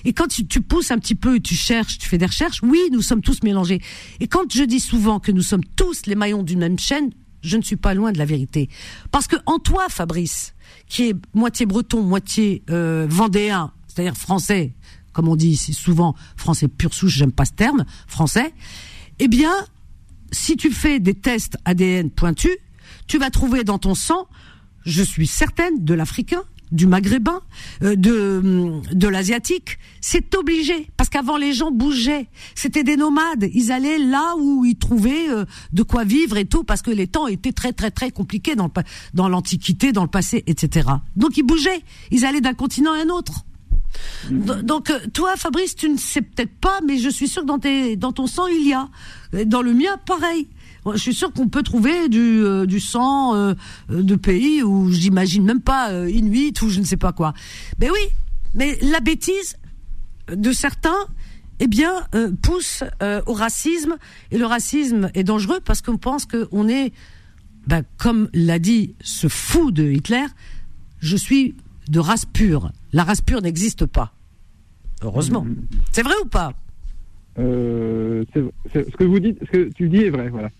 [0.04, 3.02] Et quand tu, pousses un petit peu tu cherches, tu fais des recherches, oui, nous
[3.02, 3.80] sommes tous mélangés.
[4.18, 7.10] Et quand je dis souvent que nous sommes tous les maillons d'une même chaîne,
[7.40, 8.68] je ne suis pas loin de la vérité.
[9.12, 10.54] Parce que en toi, Fabrice,
[10.88, 14.74] qui est moitié breton, moitié euh, vendéen, c'est-à-dire français,
[15.12, 18.52] comme on dit ici souvent, français pur souche, j'aime pas ce terme, français,
[19.18, 19.52] eh bien,
[20.30, 22.56] si tu fais des tests ADN pointus,
[23.06, 24.28] tu vas trouver dans ton sang,
[24.88, 27.40] je suis certaine, de l'africain, du maghrébin,
[27.82, 33.72] euh, de de l'asiatique, c'est obligé parce qu'avant les gens bougeaient, c'était des nomades, ils
[33.72, 37.26] allaient là où ils trouvaient euh, de quoi vivre et tout parce que les temps
[37.26, 38.70] étaient très très très compliqués dans
[39.14, 40.88] dans l'antiquité, dans le passé, etc.
[41.16, 43.44] Donc ils bougeaient, ils allaient d'un continent à un autre.
[44.30, 47.46] Do- Donc euh, toi, Fabrice, tu ne sais peut-être pas, mais je suis sûr que
[47.46, 48.88] dans, tes, dans ton sang il y a.
[49.46, 50.48] Dans le mien, pareil.
[50.94, 53.54] Je suis sûr qu'on peut trouver du, euh, du sang euh,
[53.90, 57.34] euh, de pays où j'imagine même pas euh, Inuit ou je ne sais pas quoi.
[57.78, 58.00] Mais oui,
[58.54, 59.56] mais la bêtise
[60.32, 61.06] de certains,
[61.60, 62.06] eh bien,
[62.42, 62.84] pousse
[63.26, 63.96] au racisme.
[64.30, 66.92] Et le racisme est dangereux parce qu'on pense qu'on est,
[67.66, 70.26] ben, comme l'a dit ce fou de Hitler,
[71.00, 71.54] je suis
[71.88, 72.72] de race pure.
[72.92, 74.12] La race pure n'existe pas.
[75.02, 75.46] Heureusement.
[75.92, 76.52] C'est vrai ou pas?
[77.38, 80.50] Euh, ce que vous dites, ce que tu dis est vrai, voilà.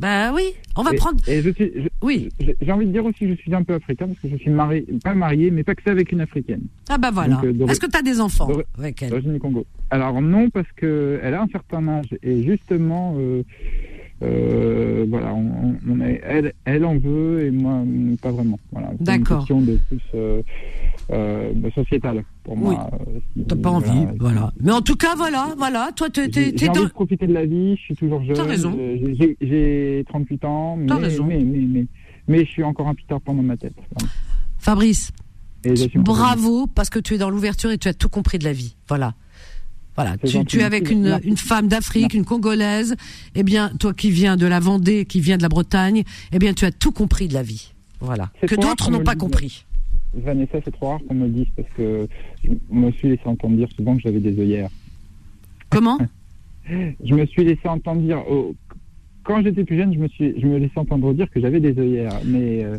[0.00, 0.42] Ben oui,
[0.76, 1.18] on va et, prendre.
[1.28, 2.28] Et je suis, je- Oui.
[2.60, 4.50] j'ai envie de dire aussi que je suis un peu africain parce que je suis
[4.50, 6.62] marié, pas marié, mais pas que ça avec une africaine.
[6.88, 7.40] Ah ben voilà.
[7.44, 9.66] Euh, Est-ce que tu as des enfants avec elle d'origine du Congo?
[9.90, 13.42] Alors non, parce que elle a un certain âge et justement, euh,
[14.22, 17.82] euh, voilà, on, on est, elle, elle en veut et moi
[18.22, 18.60] pas vraiment.
[18.70, 18.90] Voilà.
[19.00, 19.38] Une D'accord.
[19.38, 20.42] question de plus euh,
[21.10, 22.90] euh, sociétale pour moi.
[22.92, 24.52] euh, si- T'as pas envie, voilà.
[24.60, 25.90] Mais en tout cas, voilà, voilà.
[25.96, 28.36] Toi, t'es, J'ai envie dans- de profiter de la vie, je suis toujours jeune.
[28.36, 28.76] T'as raison.
[28.78, 31.24] euh, J'ai j'ai 38 ans, mais, raison.
[31.26, 31.86] mais, mais, mais,
[32.26, 33.74] mais je suis encore un Peter Pan dans ma tête.
[33.98, 34.12] Voilà.
[34.58, 35.10] Fabrice,
[35.96, 38.76] bravo parce que tu es dans l'ouverture et tu as tout compris de la vie.
[38.88, 39.14] Voilà.
[39.96, 40.16] Voilà,
[40.46, 42.94] tu, es avec une, femme d'Afrique, une Congolaise.
[43.34, 46.54] Eh bien, toi qui viens de la Vendée, qui viens de la Bretagne, eh bien,
[46.54, 47.72] tu as tout compris de la vie.
[48.00, 48.30] Voilà.
[48.46, 49.64] Que d'autres n'ont pas compris.
[50.14, 52.08] Vanessa, c'est trop rare qu'on me le dise parce que
[52.42, 54.70] je me suis laissé entendre dire souvent que j'avais des œillères.
[55.70, 55.98] Comment?
[57.02, 58.54] Je me suis laissé entendre dire, oh,
[59.24, 61.78] quand j'étais plus jeune, je me suis, je me laissais entendre dire que j'avais des
[61.78, 62.20] œillères.
[62.26, 62.78] Mais euh,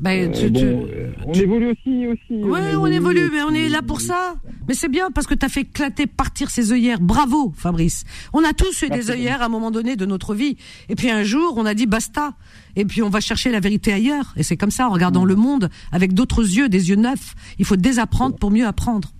[0.00, 2.42] Ben, euh, tu- bon, tu- euh, on évolue aussi, aussi.
[2.42, 4.34] Oui, on évolue, mais on est là pour ça.
[4.68, 7.00] Mais c'est bien parce que tu as fait éclater, partir ces œillères.
[7.00, 8.04] Bravo, Fabrice.
[8.32, 10.56] On a tous eu des œillères à un moment donné de notre vie.
[10.88, 12.34] Et puis un jour, on a dit basta.
[12.76, 14.32] Et puis on va chercher la vérité ailleurs.
[14.36, 17.34] Et c'est comme ça, en regardant le monde avec d'autres yeux, des yeux neufs.
[17.58, 19.12] Il faut désapprendre pour mieux apprendre.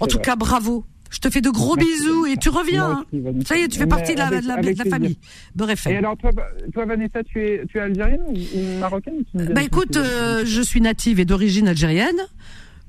[0.00, 0.24] En tout vrai.
[0.26, 0.84] cas, bravo.
[1.10, 2.84] Je te fais de gros Merci, bisous et tu reviens.
[2.84, 3.04] Hein.
[3.12, 3.46] aussi.
[3.46, 4.90] Ça y est, tu fais partie de la, avec- de la- de avec la plaisir.
[4.98, 5.18] famille.
[5.54, 6.30] Beurre Et alors, toi,
[6.74, 11.20] toi, Vanessa, tu es, tu es algérienne ou, marocaine Bah écoute, euh, je suis native
[11.20, 12.16] et d'origine algérienne,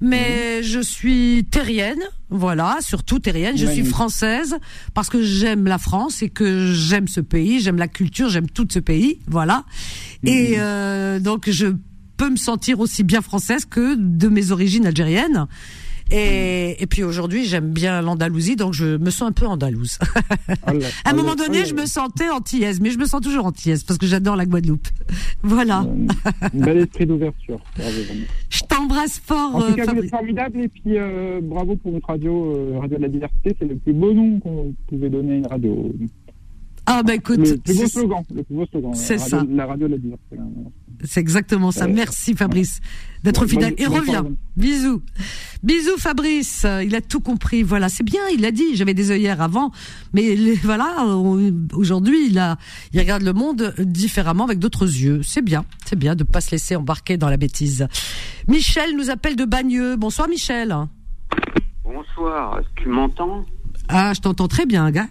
[0.02, 2.00] mais je suis terrienne,
[2.30, 3.58] voilà, surtout terrienne.
[3.58, 4.56] Je suis française
[4.94, 8.68] parce que j'aime la France et que j'aime ce pays, j'aime la culture, j'aime tout
[8.70, 9.64] ce pays, voilà.
[10.24, 11.68] Et euh, donc je
[12.18, 15.48] peux me sentir aussi bien française que de mes origines algériennes.
[16.12, 20.00] Et, et puis aujourd'hui, j'aime bien l'Andalousie, donc je me sens un peu andalouse.
[20.48, 23.22] Là- À un oh moment donné, oh je me sentais antillaise, mais je me sens
[23.22, 24.88] toujours antillaise parce que j'adore la Guadeloupe.
[25.44, 25.82] Voilà.
[25.84, 27.60] Euh, Bel esprit d'ouverture.
[28.50, 31.92] Je t'embrasse fort, En euh, tout cas, vous êtes formidable et puis euh, bravo pour
[31.92, 33.56] votre radio, euh, Radio de la Diversité.
[33.60, 35.94] C'est le plus beau nom qu'on pouvait donner à une radio.
[36.86, 38.24] Ah bah écoute, Le plus beau c'est- slogan.
[38.34, 38.94] Le plus beau slogan.
[38.94, 39.44] c'est ça.
[39.50, 40.38] La radio de la Diversité.
[41.04, 41.88] C'est exactement ça.
[41.88, 42.80] Merci Fabrice
[43.24, 43.74] d'être bon- fidèle.
[43.78, 44.26] Et reviens.
[44.56, 45.02] Bisous.
[45.64, 46.66] Bisous Fabrice.
[46.84, 47.64] Il a tout compris.
[47.64, 48.22] Voilà, c'est bien.
[48.34, 48.76] Il a dit.
[48.76, 49.72] J'avais des œillères avant,
[50.14, 51.06] mais les- voilà.
[51.74, 52.58] Aujourd'hui, il a,
[52.94, 55.22] il regarde le monde différemment avec d'autres yeux.
[55.24, 55.66] C'est bien.
[55.86, 57.88] C'est bien de pas se laisser embarquer dans la bêtise.
[58.48, 59.96] Michel nous appelle de Bagneux.
[59.98, 60.76] Bonsoir Michel.
[61.84, 63.46] Bonsoir, tu m'entends?
[63.88, 65.08] Ah, je t'entends très bien, gars.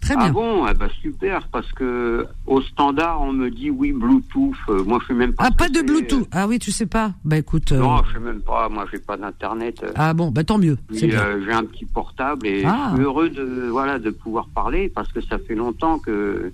[0.00, 0.32] Très Ah bien.
[0.32, 4.54] bon eh ben, Super, parce que au standard, on me dit oui, Bluetooth.
[4.68, 5.44] Euh, moi, je sais même pas.
[5.46, 5.82] Ah, pas de.
[5.82, 6.26] Bluetooth.
[6.32, 7.12] Ah oui, tu sais pas.
[7.24, 7.70] Bah écoute.
[7.72, 8.68] euh, Non, je sais même pas.
[8.68, 9.80] Moi, j'ai pas d'internet.
[9.84, 10.78] Euh, Ah bon, bah tant mieux.
[11.02, 12.88] Euh, j'ai un petit portable et Ah.
[12.90, 16.50] je suis heureux de voilà de pouvoir parler parce que ça fait longtemps que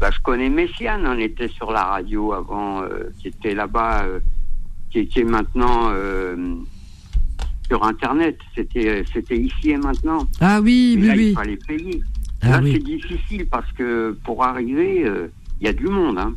[0.00, 1.06] bah, je connais Messiane.
[1.06, 4.18] On était sur la radio avant, euh, qui était là-bas, euh,
[4.90, 6.36] qui, qui est maintenant euh,
[7.68, 8.38] sur Internet.
[8.54, 10.26] C'était c'était ici et maintenant.
[10.40, 11.34] Ah oui, Et oui, là, il oui.
[11.34, 12.02] fallait payer.
[12.42, 12.72] Ah là, oui.
[12.74, 16.18] c'est difficile parce que pour arriver, euh, il y a du monde.
[16.18, 16.34] Hein.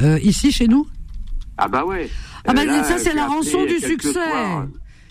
[0.00, 0.86] Euh, ici, chez nous?
[1.56, 2.08] Ah bah ouais.
[2.46, 4.18] Ah bah Euh, là, ça, c'est la rançon du succès.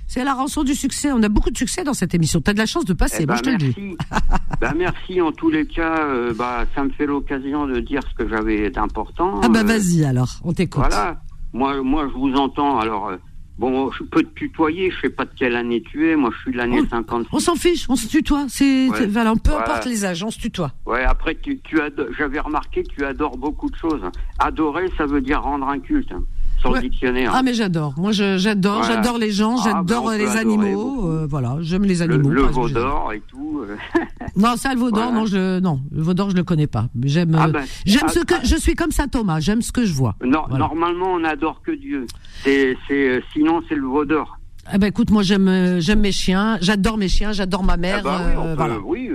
[0.10, 1.12] C'est la rançon du succès.
[1.12, 2.40] On a beaucoup de succès dans cette émission.
[2.40, 3.76] T'as de la chance de passer, Eh moi ben, je te le dis.
[3.78, 3.98] merci.
[4.62, 5.98] bah merci en tous les cas.
[6.00, 9.42] euh, bah ça me fait l'occasion de dire ce que j'avais d'important.
[9.44, 10.80] Ah bah Euh, vas-y alors, on t'écoute.
[10.88, 11.20] Voilà.
[11.54, 12.80] Moi, moi, je vous entends.
[12.80, 13.12] Alors,
[13.58, 14.92] bon, je peux te tutoyer.
[14.92, 16.16] Je sais pas de quelle année tu es.
[16.16, 17.30] Moi, je suis de l'année On- 56.
[17.32, 18.46] On s'en fiche, on se tutoie.
[18.50, 19.08] C'est, Ouais.
[19.08, 20.72] voilà, peu importe les âges, on se tutoie.
[20.86, 21.04] Ouais.
[21.04, 21.78] Après, tu, tu
[22.18, 24.02] j'avais remarqué que tu adores beaucoup de choses.
[24.40, 26.14] Adorer, ça veut dire rendre un culte
[26.60, 26.82] sur Ouais.
[26.82, 27.32] le dictionnaire.
[27.34, 27.94] Ah mais j'adore.
[27.98, 28.96] Moi j'adore, Voilà.
[28.96, 31.10] j'adore les gens, Ah, j'adore on peut les animaux.
[31.10, 32.30] euh, voilà, j'aime les le animaux.
[32.30, 33.62] le veau d'or et tout.
[33.68, 33.76] euh.
[34.36, 35.20] Non, ça le veau d'or, Voilà.
[35.20, 36.88] non, je, non, le veau d'or je le connais pas.
[37.04, 39.40] J'aime, Ah euh, ben, j'aime ah, ce que, je suis comme ça Thomas.
[39.40, 40.16] J'aime ce que je vois.
[40.24, 40.60] Non, Voilà.
[40.66, 42.06] Normalement, on n'adore que Dieu.
[42.44, 44.38] C'est, c'est, sinon, c'est le veau d'or.
[44.74, 48.00] Eh ben écoute, moi j'aime, j'aime mes chiens, j'adore mes chiens, j'adore ma mère.
[48.00, 48.80] Ah bah oui, on peut, voilà.
[48.86, 49.10] oui,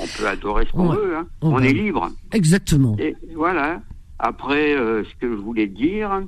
[0.00, 0.96] on peut adorer ce qu'on Ouais.
[0.96, 1.16] veut.
[1.18, 1.26] hein.
[1.42, 2.08] On est libre.
[2.32, 2.96] Exactement.
[2.98, 3.80] Et voilà.
[4.18, 6.22] Après, euh, ce que je voulais dire,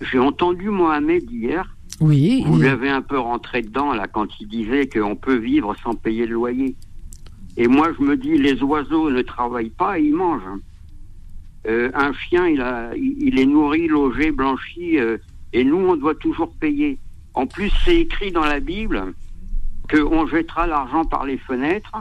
[0.00, 1.74] j'ai entendu Mohamed hier.
[2.00, 2.42] Oui.
[2.46, 5.74] Vous il- lui avez un peu rentré dedans là quand il disait qu'on peut vivre
[5.82, 6.74] sans payer le loyer.
[7.56, 10.60] Et moi, je me dis, les oiseaux ne travaillent pas, ils mangent.
[11.66, 15.16] Euh, un chien, il, a, il, est nourri, logé, blanchi, euh,
[15.54, 16.98] et nous, on doit toujours payer.
[17.32, 19.14] En plus, c'est écrit dans la Bible
[19.90, 21.92] qu'on jettera l'argent par les fenêtres.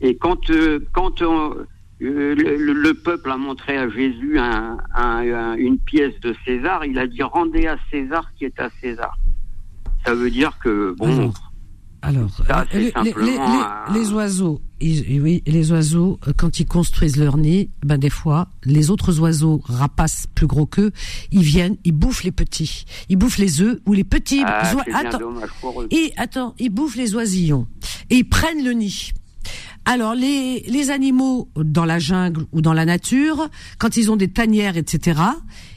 [0.00, 1.54] Et quand, euh, quand on-
[2.00, 6.84] le, le- le peuple a montré à Jésus un- un- un- une pièce de César,
[6.84, 9.16] il a dit rendez à César qui est à César.
[10.06, 11.06] Ça veut dire que bon,
[12.02, 16.20] Alors, alors Ça, euh, les, les- simplement les- un- les oiseaux, ils- oui, les oiseaux,
[16.28, 20.66] euh, quand ils construisent leur nid, ben des fois, les autres oiseaux rapaces plus gros
[20.66, 20.92] qu'eux,
[21.32, 24.42] ils viennent, ils bouffent les petits, ils bouffent les œufs ou les petits.
[24.46, 24.62] ah,
[24.94, 25.18] attends,
[25.90, 27.66] et attends, ils bouffent les oisillons
[28.08, 29.10] et ils prennent le nid.
[29.90, 33.48] Alors les, les animaux dans la jungle ou dans la nature,
[33.78, 35.18] quand ils ont des tanières, etc.,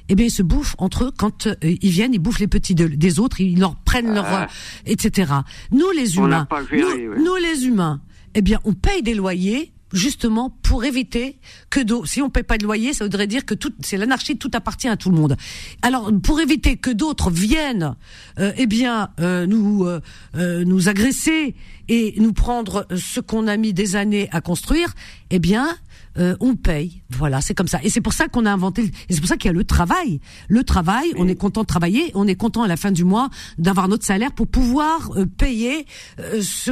[0.10, 2.76] eh bien ils se bouffent entre eux quand euh, ils viennent, ils bouffent les petits
[2.76, 4.44] de- des autres, ils leur prennent leur, Ah.
[4.44, 4.48] euh,
[4.86, 5.32] etc.
[5.72, 7.20] Nous les On humains, pas géré, nous, ouais.
[7.24, 8.02] nous, les humains,
[8.36, 11.40] eh bien on paye des loyers justement pour éviter
[11.70, 14.52] que si on paie pas de loyer, ça voudrait dire que tout c'est l'anarchie, tout
[14.54, 15.36] appartient à tout le monde.
[15.82, 17.96] Alors pour éviter que d'autres viennent,
[18.40, 20.02] euh, eh bien euh, nous euh,
[20.36, 21.56] euh, nous agresser
[21.88, 24.94] et nous prendre ce qu'on a mis des années à construire,
[25.30, 25.76] eh bien
[26.18, 27.02] euh, on paye.
[27.10, 27.80] Voilà, c'est comme ça.
[27.84, 28.84] Et c'est pour ça qu'on a inventé.
[29.10, 30.20] Et c'est pour ça qu'il y a le travail.
[30.50, 33.30] Le travail, on est content de travailler, on est content à la fin du mois
[33.58, 35.86] d'avoir notre salaire pour pouvoir euh, payer
[36.42, 36.72] ce,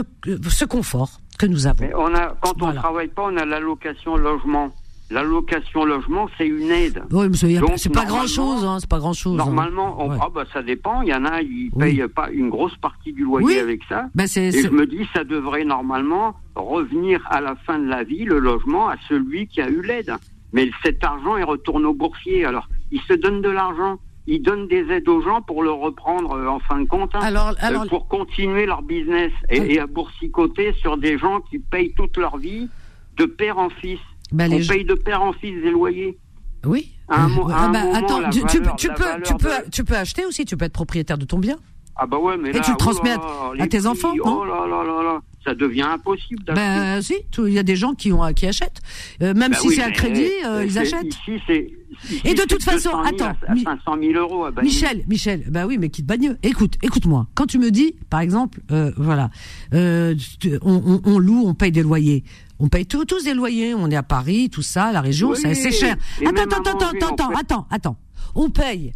[0.50, 1.86] ce confort que nous avons.
[1.86, 4.72] Mais on a, quand on travaille pas, on a l'allocation logement.
[5.11, 7.02] L'allocation logement, c'est une aide.
[7.10, 7.48] Oui, mais c'est
[7.90, 9.36] pas normalement- grand chose, hein, c'est pas grand chose.
[9.38, 11.02] Normalement, on, ah bah, ça dépend.
[11.02, 13.57] Il y en a, ils payent pas une grosse partie du loyer Oui.
[13.57, 14.06] avec ça.
[14.28, 18.24] C'est- Et je me dis, ça devrait normalement revenir à la fin de la vie,
[18.26, 20.14] le logement, à celui qui a eu l'aide.
[20.53, 22.45] Mais cet argent, il retourne au boursier.
[22.45, 23.98] Alors, ils se donnent de l'argent.
[24.31, 27.19] Ils donnent des aides aux gens pour le reprendre euh, en fin de compte, hein,
[27.23, 31.57] Alors- euh, alors- pour continuer leur business et, et à boursicoter sur des gens qui
[31.57, 32.69] payent toute leur vie
[33.18, 33.99] de père en fils.
[34.31, 36.18] Bah, On gens- paye de père en fils des loyers.
[36.64, 36.91] Oui.
[37.07, 39.64] À un, mo- à Ah un bah, moment, attends, la tu, valeur- peux, tu peux,
[39.65, 40.45] de- tu peux acheter aussi.
[40.45, 41.57] Tu peux être propriétaire de ton bien.
[41.95, 43.85] Ah bah ouais, mais Et là, tu le oh transmets à- là, à les tes
[43.88, 45.19] enfants, non Oh là là là là,
[45.50, 46.62] ça devient impossible d'acheter.
[46.62, 47.16] Ben si,
[47.48, 48.82] il y a des gens qui ont qui achètent,
[49.24, 51.08] Euh, même Bah si oui, c'est à crédit, euh, euh, ils achètent.
[51.08, 51.72] Ici, c'est.
[52.04, 54.52] ici, Et de toute façon, 200 000 attends, à, à Mi- 500 000 euros à.
[54.62, 56.38] Michel, Michel, bah oui, mais quitte bagneux.
[56.44, 57.28] Écoute, écoute-moi.
[57.34, 59.32] Quand tu me dis, par exemple, euh, voilà,
[59.74, 60.14] on,
[60.62, 62.24] on- on loue, on paye des loyers.
[62.60, 63.74] On paye tous, tous des loyers.
[63.74, 65.96] On est à Paris, tout ça, la région, Oui, c'est c'est cher.
[66.26, 67.98] Attends, attends, attends, attends, en attends, attends, attends.
[68.36, 68.94] On paye.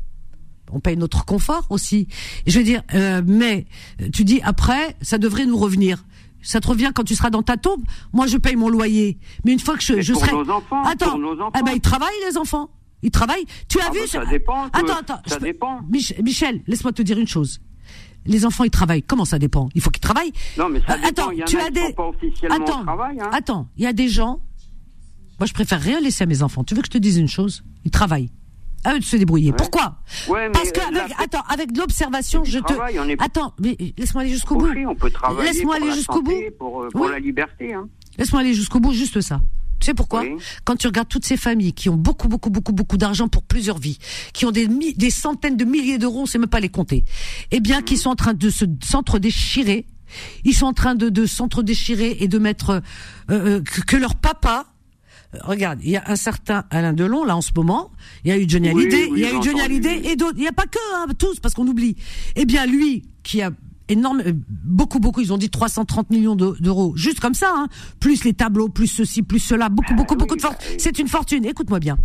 [0.71, 2.07] On paye notre confort aussi.
[2.47, 3.65] Je veux dire, euh, mais
[4.11, 6.03] tu dis après, ça devrait nous revenir.
[6.43, 7.81] Ça te revient quand tu seras dans ta tombe.
[8.13, 9.17] Moi, je paye mon loyer.
[9.45, 11.51] Mais une fois que je, je pour serai, nos enfants, attends, pour nos enfants.
[11.59, 12.69] eh ben ils travaillent les enfants.
[13.01, 13.45] Ils travaillent.
[13.67, 15.21] Tu as Ah vu bah, ça dépend, Attends, attends.
[15.25, 15.81] ça je dépend.
[15.91, 17.59] Mich- Michel, laisse-moi te dire une chose.
[18.25, 19.03] Les enfants, ils travaillent.
[19.03, 19.67] Comment ça dépend?
[19.75, 20.31] Il faut qu'ils travaillent.
[20.57, 21.07] Non, mais ça Euh, dépend.
[21.09, 21.93] Attends, Il y en tu as des.
[21.93, 23.29] pas officiellement au attends, travail, hein.
[23.33, 23.67] attends.
[23.75, 24.39] Il y a des gens.
[25.39, 26.63] Moi, je préfère rien laisser à mes enfants.
[26.63, 27.63] Tu veux que je te dise une chose?
[27.83, 28.29] Ils travaillent.
[28.83, 29.53] À eux de se débrouiller.
[29.53, 32.73] Pourquoi Ouais, mais Parce que avec, la- attends, avec de l'observation, je te.
[32.73, 34.65] est- Attends, mais laisse-moi aller jusqu'au bout.
[34.65, 36.33] Embauché, On peut travailler Laisse-moi pour aller la jusqu'au bout.
[36.59, 37.07] Pour, euh, pour Oui.
[37.11, 37.73] la liberté.
[37.73, 37.87] Hein.
[38.17, 39.39] Laisse-moi aller jusqu'au bout, juste ça.
[39.79, 40.35] Tu sais pourquoi Oui.
[40.63, 43.77] Quand tu regardes toutes ces familles qui ont beaucoup, beaucoup, beaucoup, beaucoup d'argent pour plusieurs
[43.79, 43.97] vies,
[44.33, 47.03] qui ont des, des centaines de milliers d'euros, on sait même pas les compter,
[47.51, 49.85] eh bien, qui sont en train de se s'entre-déchirer,
[50.45, 52.79] ils sont en train de, de s'entre-déchirer et de mettre euh,
[53.31, 54.67] euh, que, que leur papa.
[55.35, 57.91] Euh, Regarde, il y a un certain Alain Delon là en ce moment.
[58.23, 59.61] Il y a eu Johnny Hallyday, oui, il y a eu Johnny.
[59.61, 60.37] Hallyday et d'autres.
[60.37, 61.95] Il n'y a pas que hein, tous parce qu'on oublie.
[62.35, 63.51] Eh bien, lui qui a
[63.89, 64.33] énorme, euh,
[64.63, 65.21] beaucoup, beaucoup.
[65.21, 67.67] Ils ont dit 330 millions de- d'euros, juste comme ça, hein.
[67.99, 70.55] Plus les tableaux, plus ceci, plus cela, beaucoup, beaucoup, beaucoup de force.
[70.77, 71.45] C'est une fortune.
[71.45, 71.97] Écoute-moi bien.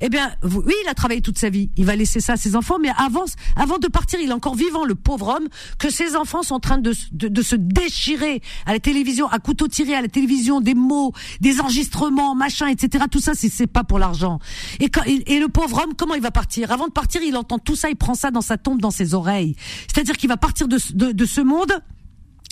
[0.00, 1.70] Eh bien, vous- oui, il a travaillé toute sa vie.
[1.76, 3.24] Il va laisser ça à ses enfants, mais avant,
[3.56, 5.48] avant de partir, il est encore vivant, le pauvre homme,
[5.78, 9.38] que ses enfants sont en train de, de, de se déchirer à la télévision, à
[9.38, 13.04] couteau tiré à la télévision, des mots, des enregistrements, machin, etc.
[13.10, 14.38] Tout ça, c'est pas pour l'argent.
[14.80, 16.72] Et, quand, et, et le pauvre homme, comment il va partir?
[16.72, 19.12] Avant de partir, il entend tout ça, il prend ça dans sa tombe, dans ses
[19.14, 19.54] oreilles.
[19.92, 20.78] C'est-à-dire qu'il va partir de,
[21.12, 21.72] de, ce monde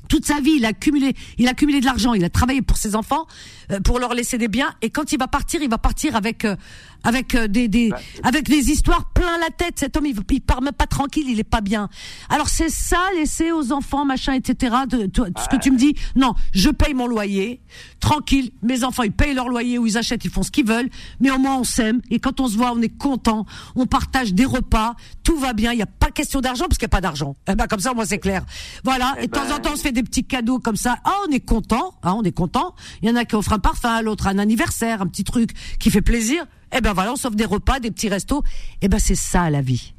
[0.09, 2.79] toute sa vie, il a accumulé, il a accumulé de l'argent, il a travaillé pour
[2.79, 3.27] ses enfants,
[3.71, 4.73] euh, pour leur laisser des biens.
[4.81, 6.57] Et quand il va partir, il va partir avec euh,
[7.05, 7.91] avec euh, des, des
[8.23, 9.75] avec des histoires plein la tête.
[9.79, 11.89] Cet homme, il, il part même pas tranquille, il est pas bien.
[12.29, 14.77] Alors c'est ça, laisser aux enfants, machin, etc.
[14.89, 17.61] De, de- ce que tu me dis, non, je paye mon loyer,
[18.01, 18.51] tranquille.
[18.63, 20.89] Mes enfants, ils payent leur loyer ou ils achètent, ils font ce qu'ils veulent.
[21.21, 22.01] Mais au moins on s'aime.
[22.11, 23.47] Et quand on se voit, on est content.
[23.77, 24.95] On partage des repas,
[25.25, 25.73] tout va bien.
[25.73, 27.37] Il y a pas question d'argent parce qu'il y a pas d'argent.
[27.49, 28.45] Eh ben comme ça, moi c'est clair.
[28.85, 29.15] Voilà.
[29.21, 30.97] et de temps en temps, on se fait des petits cadeaux comme ça.
[31.05, 31.95] Ah, on est content.
[32.03, 32.75] Ah, on est content.
[33.03, 35.91] Il y en a qui offrent un parfum l'autre, un anniversaire, un petit truc qui
[35.91, 36.45] fait plaisir.
[36.77, 38.43] Eh ben voilà, on s'offre des repas, des petits restos.
[38.83, 39.95] Eh ben c'est ça la vie.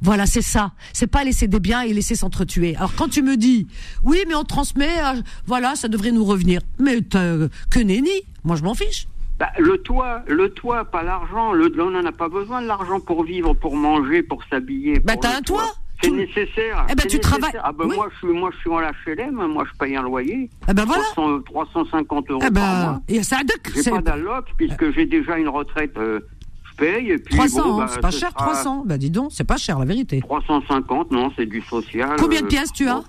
[0.00, 0.72] Voilà, c'est ça.
[0.92, 2.76] C'est pas laisser des biens et laisser s'entretuer.
[2.76, 3.66] Alors quand tu me dis,
[4.04, 6.60] oui, mais on transmet, euh, voilà, ça devrait nous revenir.
[6.78, 8.10] Mais t'as- que nenni.
[8.44, 9.06] Moi, je m'en fiche.
[9.38, 11.52] Bah, le toit, le toit, pas l'argent.
[11.52, 15.00] Le, on n'en a pas besoin de l'argent pour vivre, pour manger, pour s'habiller.
[15.00, 15.74] Bah, t'as un toit.
[16.04, 16.86] C'est nécessaire.
[16.90, 17.20] Eh ben, tu nécessaire.
[17.20, 17.96] travailles- Ah ben oui.
[17.96, 20.50] moi je suis moi je suis en HLM, moi je paye un loyer.
[20.68, 21.02] Eh ben voilà.
[21.12, 23.00] 300, 350 euros Eh par ben, mois.
[23.08, 23.38] et ça
[23.74, 25.96] J'ai pas d'alloc puisque j'ai déjà une retraite.
[25.98, 26.20] euh,
[26.70, 28.82] je paye et puis 300, bon, hein, bah, c'est pas cher, sera 300.
[28.86, 30.18] Bah dis donc, c'est pas cher, la vérité.
[30.20, 32.16] 350, non, c'est du social.
[32.18, 33.02] Combien de euh, pièces tu as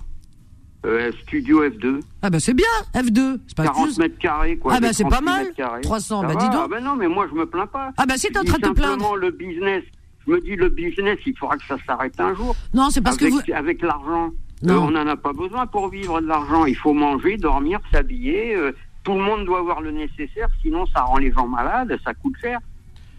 [0.85, 1.99] euh, Studio F2.
[2.22, 3.39] Ah bah c'est bien, F2.
[3.47, 4.73] C'est pas 40 juste- mètres carrés, quoi.
[4.76, 5.43] Ah bah, c'est 38 pas mal.
[5.45, 5.81] mètres carrés.
[5.81, 6.61] 300, Ça bah, va dis donc.
[6.63, 7.91] Ah bah non, mais moi je me plains pas.
[7.97, 9.15] Ah bah, si t'es en train de te plaindre.
[9.15, 9.84] le business.
[10.27, 12.56] Je me dis le business, il faudra que ça s'arrête un jour.
[12.73, 14.31] Non, c'est parce que avec, vous- avec l'argent.
[14.64, 14.73] Non.
[14.73, 16.65] Euh, on n'en a pas besoin pour vivre de l'argent.
[16.65, 18.56] Il faut manger, dormir, s'habiller.
[18.56, 18.72] euh,
[19.03, 22.34] tout le monde doit avoir le nécessaire, sinon ça rend les gens malades, ça coûte
[22.41, 22.57] cher.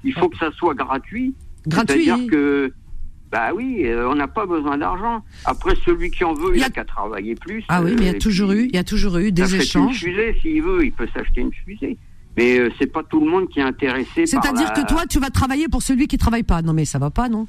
[0.03, 1.33] Il faut que ça soit gratuit.
[1.69, 2.05] Gratuit.
[2.07, 2.73] C'est-à-dire que,
[3.31, 5.23] bah oui, euh, on n'a pas besoin d'argent.
[5.45, 7.62] Après, celui qui en veut, il a qu'à travailler plus.
[7.69, 10.03] Ah oui, mais il y a toujours eu, il y a toujours eu des échanges.
[10.03, 11.97] Une fusée, s'il veut, il peut s'acheter une fusée.
[12.37, 15.19] Mais euh, c'est pas tout le monde qui est intéressé C'est-à-dire la- que toi, tu
[15.19, 16.63] vas travailler pour celui qui travaille pas.
[16.63, 17.47] Non, mais ça va pas, non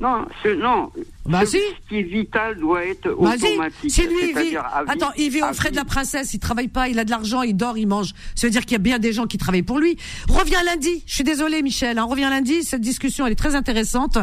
[0.00, 0.90] Non, ce, non.
[1.26, 1.58] Bah ce, si.
[1.58, 3.52] ce qui est vital doit être Vas-y.
[3.52, 3.90] automatique.
[3.90, 6.88] Si lui, il vit, attends, il vit aux frais de la princesse, il travaille pas,
[6.88, 8.12] il a de l'argent, il dort, il mange.
[8.34, 9.96] Ça veut dire qu'il y a bien des gens qui travaillent pour lui.
[10.28, 11.02] Reviens lundi.
[11.06, 11.98] Je suis désolée, Michel.
[11.98, 12.62] Hein, reviens lundi.
[12.62, 14.18] Cette discussion, elle est très intéressante.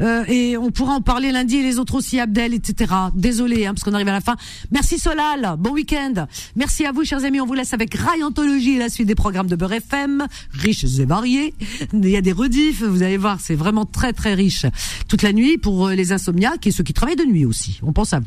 [0.00, 2.92] Euh, et on pourra en parler lundi et les autres aussi, Abdel, etc.
[3.14, 4.36] Désolé, hein, parce qu'on arrive à la fin.
[4.70, 6.26] Merci Solal, bon week-end.
[6.56, 7.40] Merci à vous, chers amis.
[7.40, 10.84] On vous laisse avec Rai Anthologie et la suite des programmes de Beurre FM, riches
[10.84, 11.54] et variés.
[11.92, 14.66] Il y a des rediffs, vous allez voir, c'est vraiment très très riche.
[15.08, 17.80] Toute la nuit pour euh, les insomniaques et ceux qui travaillent de nuit aussi.
[17.82, 18.26] On pense à vous.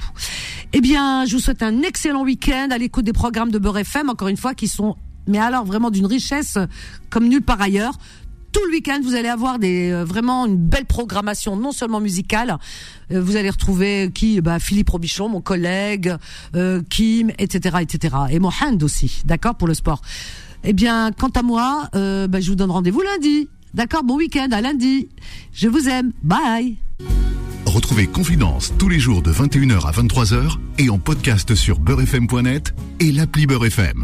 [0.74, 4.10] Eh bien, je vous souhaite un excellent week-end à l'écoute des programmes de Beurre FM,
[4.10, 4.96] encore une fois, qui sont,
[5.28, 6.58] mais alors vraiment d'une richesse
[7.10, 7.98] comme nulle part ailleurs
[8.54, 12.58] tout le week-end, vous allez avoir des euh, vraiment une belle programmation, non seulement musicale.
[13.12, 14.40] euh, vous allez retrouver qui?
[14.40, 16.16] Bah, Philippe Robichon, mon collègue,
[16.56, 18.16] euh, Kim, etc., etc.
[18.30, 20.02] Et Mohand aussi, d'accord pour le sport.
[20.64, 23.50] Eh bien, quant à moi, bah, je vous donne rendez-vous lundi.
[23.74, 25.10] D'accord, bon week-end, à lundi.
[25.52, 26.14] Je vous aime.
[26.24, 26.78] Bye.
[27.66, 33.12] Retrouvez Confidence tous les jours de 21h à 23h et en podcast sur beurrefm.net et
[33.12, 34.02] l'appli Beurre FM.